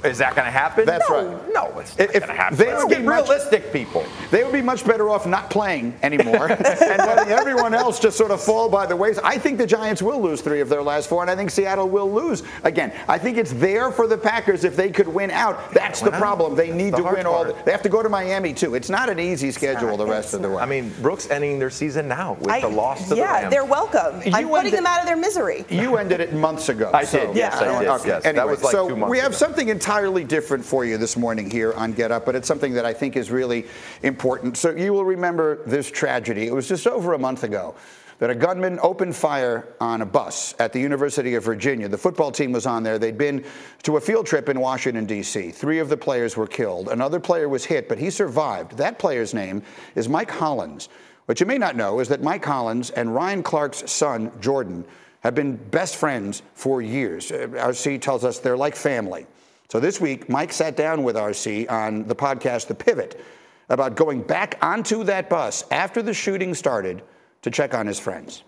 is 0.03 0.17
that 0.17 0.35
going 0.35 0.45
to 0.45 0.51
happen? 0.51 0.85
That's 0.85 1.09
no, 1.09 1.25
right. 1.25 1.53
No, 1.53 1.79
it's 1.79 1.97
not 1.97 2.07
going 2.11 2.21
to 2.21 2.33
happen. 2.33 2.57
they 2.57 2.67
Let's 2.67 2.83
would 2.83 2.89
get 2.89 2.99
be 3.01 3.05
much- 3.07 3.27
realistic, 3.27 3.71
people. 3.71 4.05
They 4.31 4.43
would 4.43 4.51
be 4.53 4.61
much 4.61 4.85
better 4.85 5.09
off 5.09 5.25
not 5.25 5.49
playing 5.49 5.97
anymore 6.03 6.47
and 6.51 6.59
letting 6.59 7.31
everyone 7.31 7.73
else 7.73 7.99
just 7.99 8.17
sort 8.17 8.31
of 8.31 8.41
fall 8.41 8.69
by 8.69 8.85
the 8.85 8.95
wayside. 8.95 9.23
I 9.25 9.37
think 9.37 9.57
the 9.57 9.65
Giants 9.67 10.01
will 10.01 10.21
lose 10.21 10.41
three 10.41 10.59
of 10.61 10.69
their 10.69 10.81
last 10.83 11.07
four, 11.09 11.21
and 11.21 11.31
I 11.31 11.35
think 11.35 11.49
Seattle 11.49 11.87
will 11.89 12.11
lose 12.11 12.43
again. 12.63 12.91
I 13.07 13.17
think 13.17 13.37
it's 13.37 13.53
there 13.53 13.91
for 13.91 14.05
the 14.07 14.17
Packers 14.17 14.63
if 14.63 14.75
they 14.75 14.89
could 14.91 15.07
win 15.07 15.31
out. 15.31 15.71
That's 15.73 15.99
the 16.01 16.05
Win 16.07 16.13
out. 16.15 16.19
problem. 16.19 16.55
They 16.55 16.71
need 16.71 16.93
the 16.93 16.97
to 16.97 17.03
hard 17.03 17.17
win 17.17 17.25
all. 17.25 17.45
The, 17.45 17.53
part. 17.53 17.65
they 17.65 17.71
have 17.71 17.81
to 17.83 17.89
go 17.89 18.03
to 18.03 18.09
Miami 18.09 18.53
too. 18.53 18.75
It's 18.75 18.89
not 18.89 19.09
an 19.09 19.19
easy 19.19 19.51
schedule 19.51 19.95
the 19.97 20.05
rest 20.05 20.33
of 20.33 20.41
the 20.41 20.49
way. 20.49 20.57
I 20.57 20.65
mean, 20.65 20.93
Brooks 21.01 21.29
ending 21.29 21.57
their 21.59 21.69
season 21.69 22.07
now 22.07 22.33
with 22.39 22.49
I- 22.49 22.61
the 22.61 22.67
loss 22.67 23.03
to 23.03 23.09
the 23.11 23.17
yeah, 23.17 23.39
Rams. 23.41 23.51
they're 23.51 23.65
welcome. 23.65 24.15
I'm 24.33 24.47
putting 24.49 24.55
ended- 24.57 24.73
them 24.73 24.85
out 24.85 24.99
of 24.99 25.05
their 25.05 25.17
misery. 25.17 25.65
You 25.69 25.97
ended 25.97 26.19
it 26.19 26.33
months 26.33 26.69
ago. 26.69 26.91
I 26.93 27.05
so- 27.05 27.27
did, 27.27 27.35
yes, 27.37 27.55
I 27.55 27.65
don't- 27.65 27.79
did, 27.81 27.89
okay. 27.89 28.07
yes. 28.09 28.23
That 28.23 28.47
was 28.47 28.61
like 28.63 28.71
so 28.71 28.89
two 28.89 28.95
months 28.95 29.11
we 29.11 29.17
have 29.19 29.27
ago. 29.31 29.37
something 29.37 29.68
entirely 29.69 30.23
different 30.23 30.63
for 30.65 30.85
you 30.85 30.97
this 30.97 31.17
morning 31.17 31.49
here 31.49 31.73
on 31.73 31.93
Get 31.93 32.11
Up, 32.11 32.25
but 32.25 32.35
it's 32.35 32.47
something 32.47 32.73
that 32.73 32.85
I 32.85 32.93
think 32.93 33.15
is 33.15 33.31
really 33.31 33.65
important. 34.03 34.57
So 34.57 34.71
you 34.71 34.93
will 34.93 35.05
remember 35.05 35.63
this 35.65 35.89
tragedy. 35.89 36.47
It 36.47 36.53
was 36.53 36.67
just 36.67 36.87
over 36.87 37.13
a 37.13 37.19
month 37.19 37.43
ago 37.43 37.75
that 38.19 38.29
a 38.29 38.35
gunman 38.35 38.79
opened 38.83 39.15
fire 39.15 39.73
on 39.79 40.01
a 40.01 40.05
bus 40.05 40.53
at 40.59 40.73
the 40.73 40.79
University 40.79 41.35
of 41.35 41.43
Virginia. 41.43 41.87
The 41.87 41.97
football 41.97 42.31
team 42.31 42.51
was 42.51 42.65
on 42.65 42.83
there. 42.83 42.99
They'd 42.99 43.17
been 43.17 43.45
to 43.83 43.97
a 43.97 44.01
field 44.01 44.25
trip 44.25 44.49
in 44.49 44.59
Washington, 44.59 45.05
D.C. 45.05 45.51
Three 45.51 45.79
of 45.79 45.87
the 45.87 45.97
players 45.97 46.35
were 46.35 46.47
killed. 46.47 46.89
Another 46.89 47.19
player 47.19 47.47
was 47.47 47.63
hit, 47.63 47.87
but 47.87 47.97
he 47.97 48.09
survived. 48.09 48.77
That 48.77 48.99
player's 48.99 49.33
name 49.33 49.63
is 49.95 50.09
Mike 50.09 50.31
Hollins. 50.31 50.89
What 51.27 51.39
you 51.39 51.45
may 51.45 51.57
not 51.57 51.75
know 51.75 51.99
is 51.99 52.09
that 52.09 52.21
Mike 52.21 52.43
Hollins 52.43 52.89
and 52.89 53.15
Ryan 53.15 53.41
Clark's 53.41 53.89
son, 53.89 54.31
Jordan, 54.41 54.83
have 55.21 55.35
been 55.35 55.55
best 55.55 55.95
friends 55.95 56.41
for 56.53 56.81
years. 56.81 57.31
Uh, 57.31 57.47
RC 57.51 58.01
tells 58.01 58.23
us 58.23 58.39
they're 58.39 58.57
like 58.57 58.75
family. 58.75 59.27
So 59.69 59.79
this 59.79 60.01
week, 60.01 60.27
Mike 60.27 60.51
sat 60.51 60.75
down 60.75 61.03
with 61.03 61.15
RC 61.15 61.69
on 61.69 62.07
the 62.07 62.15
podcast 62.15 62.67
The 62.67 62.73
Pivot 62.73 63.21
about 63.69 63.95
going 63.95 64.23
back 64.23 64.57
onto 64.63 65.03
that 65.03 65.29
bus 65.29 65.63
after 65.69 66.01
the 66.01 66.13
shooting 66.13 66.55
started 66.55 67.03
to 67.43 67.51
check 67.51 67.75
on 67.75 67.85
his 67.85 67.99
friends. 67.99 68.43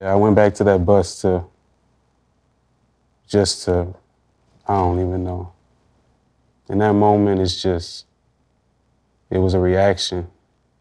Yeah, 0.00 0.12
I 0.12 0.16
went 0.16 0.34
back 0.34 0.54
to 0.54 0.64
that 0.64 0.84
bus 0.84 1.20
to 1.20 1.44
just 3.28 3.64
to, 3.66 3.94
I 4.66 4.74
don't 4.74 4.98
even 4.98 5.22
know. 5.22 5.52
In 6.68 6.78
that 6.78 6.94
moment, 6.94 7.40
it's 7.40 7.62
just, 7.62 8.06
it 9.30 9.38
was 9.38 9.54
a 9.54 9.60
reaction. 9.60 10.26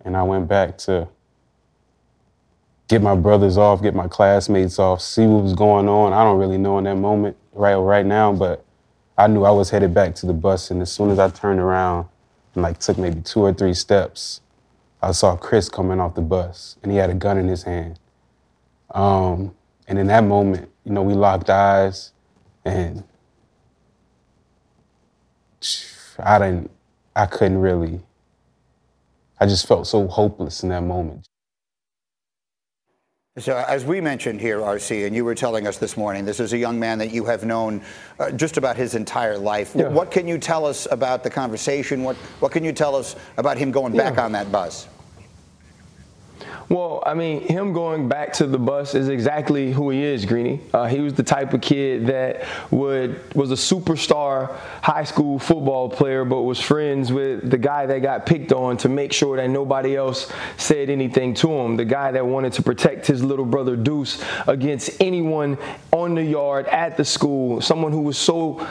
And 0.04 0.18
I 0.18 0.24
went 0.24 0.48
back 0.48 0.80
to 0.80 1.08
get 2.88 3.04
my 3.04 3.14
brothers 3.14 3.58
off, 3.58 3.84
get 3.84 3.94
my 3.94 4.08
classmates 4.08 4.80
off, 4.80 5.00
see 5.00 5.28
what 5.28 5.44
was 5.44 5.54
going 5.54 5.88
on. 5.88 6.12
I 6.12 6.24
don't 6.24 6.40
really 6.40 6.58
know 6.58 6.80
in 6.80 6.86
that 6.86 6.96
moment 6.96 7.38
right 7.54 7.76
right 7.76 8.06
now, 8.06 8.34
but 8.34 8.64
I 9.18 9.28
knew 9.28 9.44
I 9.44 9.52
was 9.52 9.70
headed 9.72 9.94
back 9.94 10.16
to 10.16 10.26
the 10.26 10.34
bus. 10.34 10.72
And 10.72 10.82
as 10.82 10.92
soon 10.92 11.10
as 11.10 11.20
I 11.20 11.30
turned 11.30 11.60
around 11.60 12.08
and 12.54 12.64
like 12.64 12.80
took 12.80 12.98
maybe 12.98 13.22
two 13.22 13.42
or 13.42 13.54
three 13.54 13.74
steps, 13.74 14.42
I 15.02 15.12
saw 15.12 15.36
Chris 15.36 15.70
coming 15.70 16.00
off 16.00 16.16
the 16.16 16.22
bus 16.22 16.78
and 16.84 16.92
he 16.92 16.98
had 16.98 17.10
a 17.10 17.14
gun 17.16 17.38
in 17.38 17.48
his 17.48 17.64
hand. 17.64 18.00
Um, 18.92 19.56
and 19.88 20.00
in 20.00 20.08
that 20.08 20.24
moment, 20.24 20.70
you 20.84 20.92
know, 20.92 21.02
we 21.02 21.14
locked 21.14 21.50
eyes 21.50 22.14
and 22.66 23.04
I 26.20 26.40
didn't, 26.40 26.72
I 27.16 27.26
couldn't 27.26 27.60
really, 27.60 28.02
I 29.40 29.46
just 29.46 29.68
felt 29.68 29.88
so 29.88 30.08
hopeless 30.08 30.64
in 30.64 30.70
that 30.70 30.84
moment. 30.84 31.28
So, 33.40 33.64
as 33.68 33.86
we 33.86 34.02
mentioned 34.02 34.42
here, 34.42 34.62
RC, 34.62 35.06
and 35.06 35.16
you 35.16 35.24
were 35.24 35.36
telling 35.36 35.68
us 35.68 35.78
this 35.78 35.96
morning, 35.96 36.26
this 36.26 36.40
is 36.40 36.54
a 36.54 36.58
young 36.58 36.80
man 36.80 36.98
that 36.98 37.12
you 37.12 37.24
have 37.26 37.46
known 37.46 37.84
uh, 38.20 38.32
just 38.32 38.58
about 38.58 38.76
his 38.76 38.96
entire 38.96 39.38
life. 39.38 39.74
Yeah. 39.76 39.90
What 39.90 40.10
can 40.10 40.28
you 40.28 40.40
tell 40.40 40.66
us 40.66 40.88
about 40.90 41.24
the 41.24 41.30
conversation? 41.30 42.02
What, 42.02 42.16
what 42.40 42.52
can 42.52 42.64
you 42.64 42.74
tell 42.74 42.96
us 42.96 43.16
about 43.38 43.60
him 43.60 43.70
going 43.70 43.96
back 43.96 44.18
on 44.18 44.32
that 44.32 44.52
bus? 44.52 44.88
Well, 46.70 47.02
I 47.06 47.14
mean, 47.14 47.42
him 47.42 47.72
going 47.72 48.10
back 48.10 48.34
to 48.34 48.48
the 48.48 48.58
bus 48.58 48.94
is 48.94 49.08
exactly 49.08 49.72
who 49.72 49.90
he 49.90 50.04
is, 50.04 50.26
Greeny. 50.26 50.60
Uh, 50.74 50.86
he 50.86 51.00
was 51.00 51.14
the 51.14 51.24
type 51.24 51.54
of 51.54 51.62
kid 51.62 52.08
that 52.08 52.44
would 52.72 53.22
was 53.34 53.52
a 53.52 53.56
superstar 53.56 54.54
high 54.82 55.06
school 55.06 55.40
football 55.40 55.90
player, 55.90 56.26
but 56.26 56.42
was 56.42 56.60
friends 56.60 57.12
with 57.12 57.50
the 57.50 57.58
guy 57.58 57.86
that 57.86 58.00
got 58.00 58.26
picked 58.26 58.52
on 58.52 58.76
to 58.78 58.90
make 58.90 59.14
sure 59.14 59.38
that 59.38 59.50
nobody 59.50 59.96
else 59.96 60.32
said 60.58 60.90
anything 60.90 61.34
to 61.36 61.52
him. 61.52 61.78
The 61.78 61.86
guy 61.86 62.12
that 62.12 62.26
wanted 62.26 62.54
to 62.54 62.64
protect 62.64 63.08
his 63.08 63.24
little 63.24 63.46
brother 63.46 63.78
Deuce 63.78 64.22
against 64.48 65.02
anyone 65.02 65.58
on 65.92 66.16
the 66.16 66.24
yard 66.24 66.68
at 66.68 66.98
the 66.98 67.06
school. 67.06 67.62
Someone 67.62 67.94
who 67.94 68.02
was 68.02 68.18
so 68.18 68.68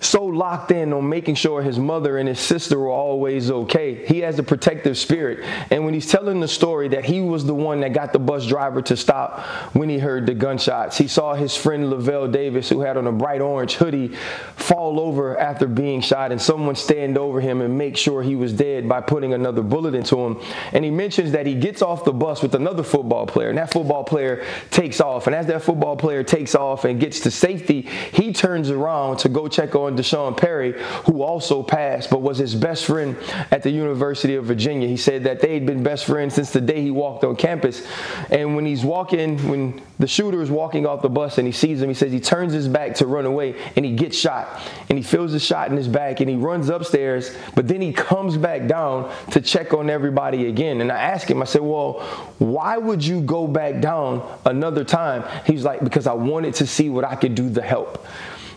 so 0.00 0.24
locked 0.24 0.70
in 0.70 0.92
on 0.92 1.08
making 1.08 1.34
sure 1.34 1.60
his 1.60 1.78
mother 1.78 2.18
and 2.18 2.28
his 2.28 2.38
sister 2.38 2.78
were 2.78 2.90
always 2.90 3.50
okay. 3.50 4.06
He 4.06 4.20
has 4.20 4.38
a 4.38 4.42
protective 4.42 4.96
spirit. 4.96 5.44
And 5.70 5.84
when 5.84 5.92
he's 5.92 6.06
telling 6.06 6.40
the 6.40 6.48
story 6.48 6.88
that 6.88 7.04
he 7.04 7.20
was 7.20 7.44
the 7.44 7.54
one 7.54 7.80
that 7.80 7.92
got 7.92 8.12
the 8.12 8.18
bus 8.18 8.46
driver 8.46 8.80
to 8.82 8.96
stop 8.96 9.40
when 9.74 9.88
he 9.88 9.98
heard 9.98 10.26
the 10.26 10.34
gunshots, 10.34 10.96
he 10.96 11.08
saw 11.08 11.34
his 11.34 11.56
friend 11.56 11.90
Lavel 11.90 12.30
Davis, 12.30 12.68
who 12.68 12.80
had 12.80 12.96
on 12.96 13.06
a 13.06 13.12
bright 13.12 13.40
orange 13.40 13.74
hoodie, 13.74 14.14
fall 14.56 15.00
over 15.00 15.36
after 15.38 15.66
being 15.66 16.00
shot, 16.00 16.30
and 16.30 16.40
someone 16.40 16.76
stand 16.76 17.18
over 17.18 17.40
him 17.40 17.60
and 17.60 17.76
make 17.76 17.96
sure 17.96 18.22
he 18.22 18.36
was 18.36 18.52
dead 18.52 18.88
by 18.88 19.00
putting 19.00 19.34
another 19.34 19.62
bullet 19.62 19.94
into 19.94 20.16
him. 20.16 20.40
And 20.72 20.84
he 20.84 20.90
mentions 20.90 21.32
that 21.32 21.46
he 21.46 21.54
gets 21.54 21.82
off 21.82 22.04
the 22.04 22.12
bus 22.12 22.42
with 22.42 22.54
another 22.54 22.84
football 22.84 23.26
player, 23.26 23.48
and 23.48 23.58
that 23.58 23.72
football 23.72 24.04
player 24.04 24.44
takes 24.70 25.00
off. 25.00 25.26
And 25.26 25.34
as 25.34 25.46
that 25.46 25.62
football 25.62 25.96
player 25.96 26.22
takes 26.22 26.54
off 26.54 26.84
and 26.84 27.00
gets 27.00 27.20
to 27.20 27.30
safety, 27.30 27.82
he 28.12 28.32
turns 28.32 28.70
around 28.70 29.18
to 29.18 29.28
go 29.28 29.48
check 29.48 29.74
on 29.74 29.87
D'Sean 29.96 30.34
Perry, 30.34 30.74
who 31.04 31.22
also 31.22 31.62
passed, 31.62 32.10
but 32.10 32.22
was 32.22 32.38
his 32.38 32.54
best 32.54 32.86
friend 32.86 33.16
at 33.50 33.62
the 33.62 33.70
University 33.70 34.34
of 34.34 34.44
Virginia. 34.44 34.88
He 34.88 34.96
said 34.96 35.24
that 35.24 35.40
they 35.40 35.54
had 35.54 35.66
been 35.66 35.82
best 35.82 36.06
friends 36.06 36.34
since 36.34 36.50
the 36.50 36.60
day 36.60 36.82
he 36.82 36.90
walked 36.90 37.24
on 37.24 37.36
campus. 37.36 37.86
And 38.30 38.56
when 38.56 38.66
he's 38.66 38.84
walking, 38.84 39.38
when 39.48 39.80
the 39.98 40.06
shooter 40.06 40.40
is 40.42 40.50
walking 40.50 40.86
off 40.86 41.02
the 41.02 41.08
bus 41.08 41.38
and 41.38 41.46
he 41.46 41.52
sees 41.52 41.82
him, 41.82 41.88
he 41.88 41.94
says 41.94 42.12
he 42.12 42.20
turns 42.20 42.52
his 42.52 42.68
back 42.68 42.94
to 42.96 43.06
run 43.06 43.26
away 43.26 43.56
and 43.76 43.84
he 43.84 43.94
gets 43.94 44.16
shot. 44.16 44.60
And 44.88 44.98
he 44.98 45.02
feels 45.02 45.32
the 45.32 45.40
shot 45.40 45.70
in 45.70 45.76
his 45.76 45.88
back 45.88 46.20
and 46.20 46.30
he 46.30 46.36
runs 46.36 46.68
upstairs, 46.68 47.36
but 47.54 47.66
then 47.66 47.80
he 47.80 47.92
comes 47.92 48.36
back 48.36 48.66
down 48.66 49.12
to 49.32 49.40
check 49.40 49.74
on 49.74 49.90
everybody 49.90 50.46
again. 50.46 50.80
And 50.80 50.92
I 50.92 51.00
asked 51.00 51.28
him, 51.28 51.42
I 51.42 51.46
said, 51.46 51.62
Well, 51.62 52.00
why 52.38 52.76
would 52.76 53.04
you 53.04 53.20
go 53.20 53.46
back 53.46 53.80
down 53.80 54.22
another 54.44 54.84
time? 54.84 55.24
He's 55.46 55.64
like, 55.64 55.82
Because 55.82 56.06
I 56.06 56.14
wanted 56.14 56.54
to 56.56 56.66
see 56.66 56.88
what 56.90 57.04
I 57.04 57.16
could 57.16 57.34
do 57.34 57.52
to 57.54 57.62
help. 57.62 58.06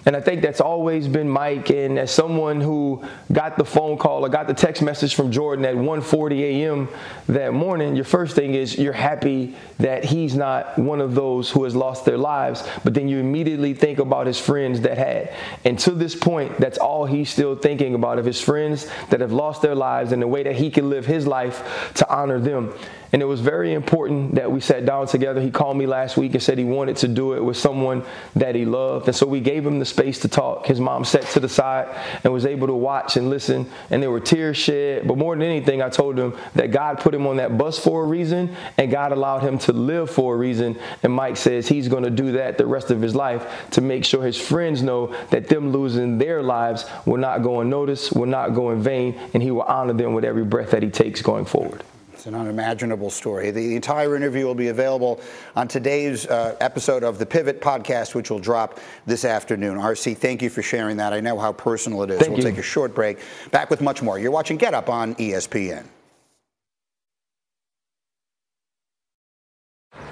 And 0.05 0.15
I 0.15 0.21
think 0.21 0.41
that's 0.41 0.61
always 0.61 1.07
been 1.07 1.29
Mike. 1.29 1.69
And 1.69 1.99
as 1.99 2.11
someone 2.11 2.59
who 2.59 3.03
got 3.31 3.57
the 3.57 3.65
phone 3.65 3.97
call 3.97 4.25
or 4.25 4.29
got 4.29 4.47
the 4.47 4.53
text 4.53 4.81
message 4.81 5.13
from 5.13 5.31
Jordan 5.31 5.63
at 5.65 5.75
1:40 5.75 6.39
a.m. 6.41 6.89
that 7.27 7.53
morning, 7.53 7.95
your 7.95 8.05
first 8.05 8.35
thing 8.35 8.55
is 8.55 8.77
you're 8.77 8.93
happy 8.93 9.55
that 9.77 10.03
he's 10.03 10.35
not 10.35 10.77
one 10.77 11.01
of 11.01 11.13
those 11.13 11.51
who 11.51 11.63
has 11.65 11.75
lost 11.75 12.05
their 12.05 12.17
lives. 12.17 12.67
But 12.83 12.93
then 12.93 13.07
you 13.07 13.19
immediately 13.19 13.73
think 13.73 13.99
about 13.99 14.25
his 14.25 14.39
friends 14.39 14.81
that 14.81 14.97
had. 14.97 15.33
And 15.65 15.77
to 15.79 15.91
this 15.91 16.15
point, 16.15 16.57
that's 16.59 16.77
all 16.77 17.05
he's 17.05 17.29
still 17.29 17.55
thinking 17.55 17.93
about 17.93 18.17
of 18.17 18.25
his 18.25 18.41
friends 18.41 18.89
that 19.09 19.21
have 19.21 19.31
lost 19.31 19.61
their 19.61 19.75
lives 19.75 20.11
and 20.11 20.21
the 20.21 20.27
way 20.27 20.43
that 20.43 20.55
he 20.55 20.71
can 20.71 20.89
live 20.89 21.05
his 21.05 21.27
life 21.27 21.91
to 21.95 22.09
honor 22.13 22.39
them. 22.39 22.73
And 23.13 23.21
it 23.21 23.25
was 23.25 23.41
very 23.41 23.73
important 23.73 24.35
that 24.35 24.49
we 24.49 24.61
sat 24.61 24.85
down 24.85 25.07
together. 25.07 25.41
He 25.41 25.51
called 25.51 25.75
me 25.75 25.85
last 25.85 26.15
week 26.15 26.33
and 26.33 26.41
said 26.41 26.57
he 26.57 26.63
wanted 26.63 26.95
to 26.97 27.07
do 27.07 27.33
it 27.33 27.43
with 27.43 27.57
someone 27.57 28.03
that 28.35 28.55
he 28.55 28.63
loved. 28.63 29.07
And 29.07 29.15
so 29.15 29.25
we 29.25 29.41
gave 29.41 29.65
him 29.65 29.79
the 29.79 29.85
space 29.85 30.19
to 30.19 30.29
talk. 30.29 30.65
His 30.65 30.79
mom 30.79 31.03
sat 31.03 31.23
to 31.31 31.41
the 31.41 31.49
side 31.49 31.93
and 32.23 32.31
was 32.31 32.45
able 32.45 32.67
to 32.67 32.73
watch 32.73 33.17
and 33.17 33.29
listen. 33.29 33.69
And 33.89 34.01
there 34.01 34.11
were 34.11 34.21
tears 34.21 34.55
shed. 34.55 35.07
But 35.07 35.17
more 35.17 35.35
than 35.35 35.43
anything, 35.43 35.81
I 35.81 35.89
told 35.89 36.17
him 36.17 36.37
that 36.55 36.71
God 36.71 36.99
put 36.99 37.13
him 37.13 37.27
on 37.27 37.37
that 37.37 37.57
bus 37.57 37.77
for 37.77 38.03
a 38.03 38.07
reason 38.07 38.55
and 38.77 38.89
God 38.89 39.11
allowed 39.11 39.39
him 39.39 39.57
to 39.59 39.73
live 39.73 40.09
for 40.09 40.35
a 40.35 40.37
reason. 40.37 40.79
And 41.03 41.11
Mike 41.11 41.35
says 41.35 41.67
he's 41.67 41.89
going 41.89 42.03
to 42.03 42.09
do 42.09 42.33
that 42.33 42.57
the 42.57 42.65
rest 42.65 42.91
of 42.91 43.01
his 43.01 43.13
life 43.13 43.69
to 43.71 43.81
make 43.81 44.05
sure 44.05 44.23
his 44.23 44.39
friends 44.39 44.81
know 44.81 45.13
that 45.31 45.49
them 45.49 45.71
losing 45.71 46.17
their 46.17 46.41
lives 46.41 46.85
will 47.05 47.17
not 47.17 47.43
go 47.43 47.59
unnoticed, 47.59 48.13
will 48.13 48.25
not 48.25 48.55
go 48.55 48.71
in 48.71 48.81
vain, 48.81 49.19
and 49.33 49.43
he 49.43 49.51
will 49.51 49.63
honor 49.63 49.93
them 49.93 50.13
with 50.13 50.23
every 50.23 50.45
breath 50.45 50.71
that 50.71 50.83
he 50.83 50.89
takes 50.89 51.21
going 51.21 51.45
forward. 51.45 51.83
It's 52.21 52.27
an 52.27 52.35
unimaginable 52.35 53.09
story. 53.09 53.49
The 53.49 53.75
entire 53.75 54.15
interview 54.15 54.45
will 54.45 54.53
be 54.53 54.67
available 54.67 55.19
on 55.55 55.67
today's 55.67 56.27
uh, 56.27 56.55
episode 56.61 57.03
of 57.03 57.17
the 57.17 57.25
Pivot 57.25 57.61
podcast, 57.61 58.13
which 58.13 58.29
will 58.29 58.37
drop 58.37 58.79
this 59.07 59.25
afternoon. 59.25 59.79
RC, 59.79 60.15
thank 60.15 60.43
you 60.43 60.51
for 60.51 60.61
sharing 60.61 60.97
that. 60.97 61.13
I 61.13 61.19
know 61.19 61.39
how 61.39 61.51
personal 61.51 62.03
it 62.03 62.11
is. 62.11 62.19
Thank 62.19 62.29
we'll 62.29 62.37
you. 62.37 62.51
take 62.51 62.59
a 62.59 62.61
short 62.61 62.93
break. 62.93 63.17
Back 63.49 63.71
with 63.71 63.81
much 63.81 64.03
more. 64.03 64.19
You're 64.19 64.29
watching 64.29 64.57
Get 64.57 64.75
Up 64.75 64.87
on 64.87 65.15
ESPN. 65.15 65.83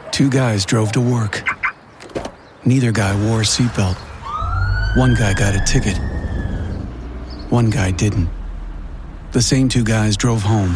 Two 0.09 0.31
guys 0.31 0.65
drove 0.65 0.91
to 0.93 1.01
work. 1.01 1.47
Neither 2.65 2.91
guy 2.91 3.13
wore 3.27 3.41
a 3.41 3.43
seatbelt. 3.43 3.97
One 4.97 5.13
guy 5.13 5.35
got 5.35 5.53
a 5.53 5.63
ticket. 5.63 5.99
One 7.51 7.69
guy 7.69 7.91
didn't. 7.91 8.29
The 9.31 9.43
same 9.43 9.69
two 9.69 9.83
guys 9.83 10.17
drove 10.17 10.41
home. 10.41 10.75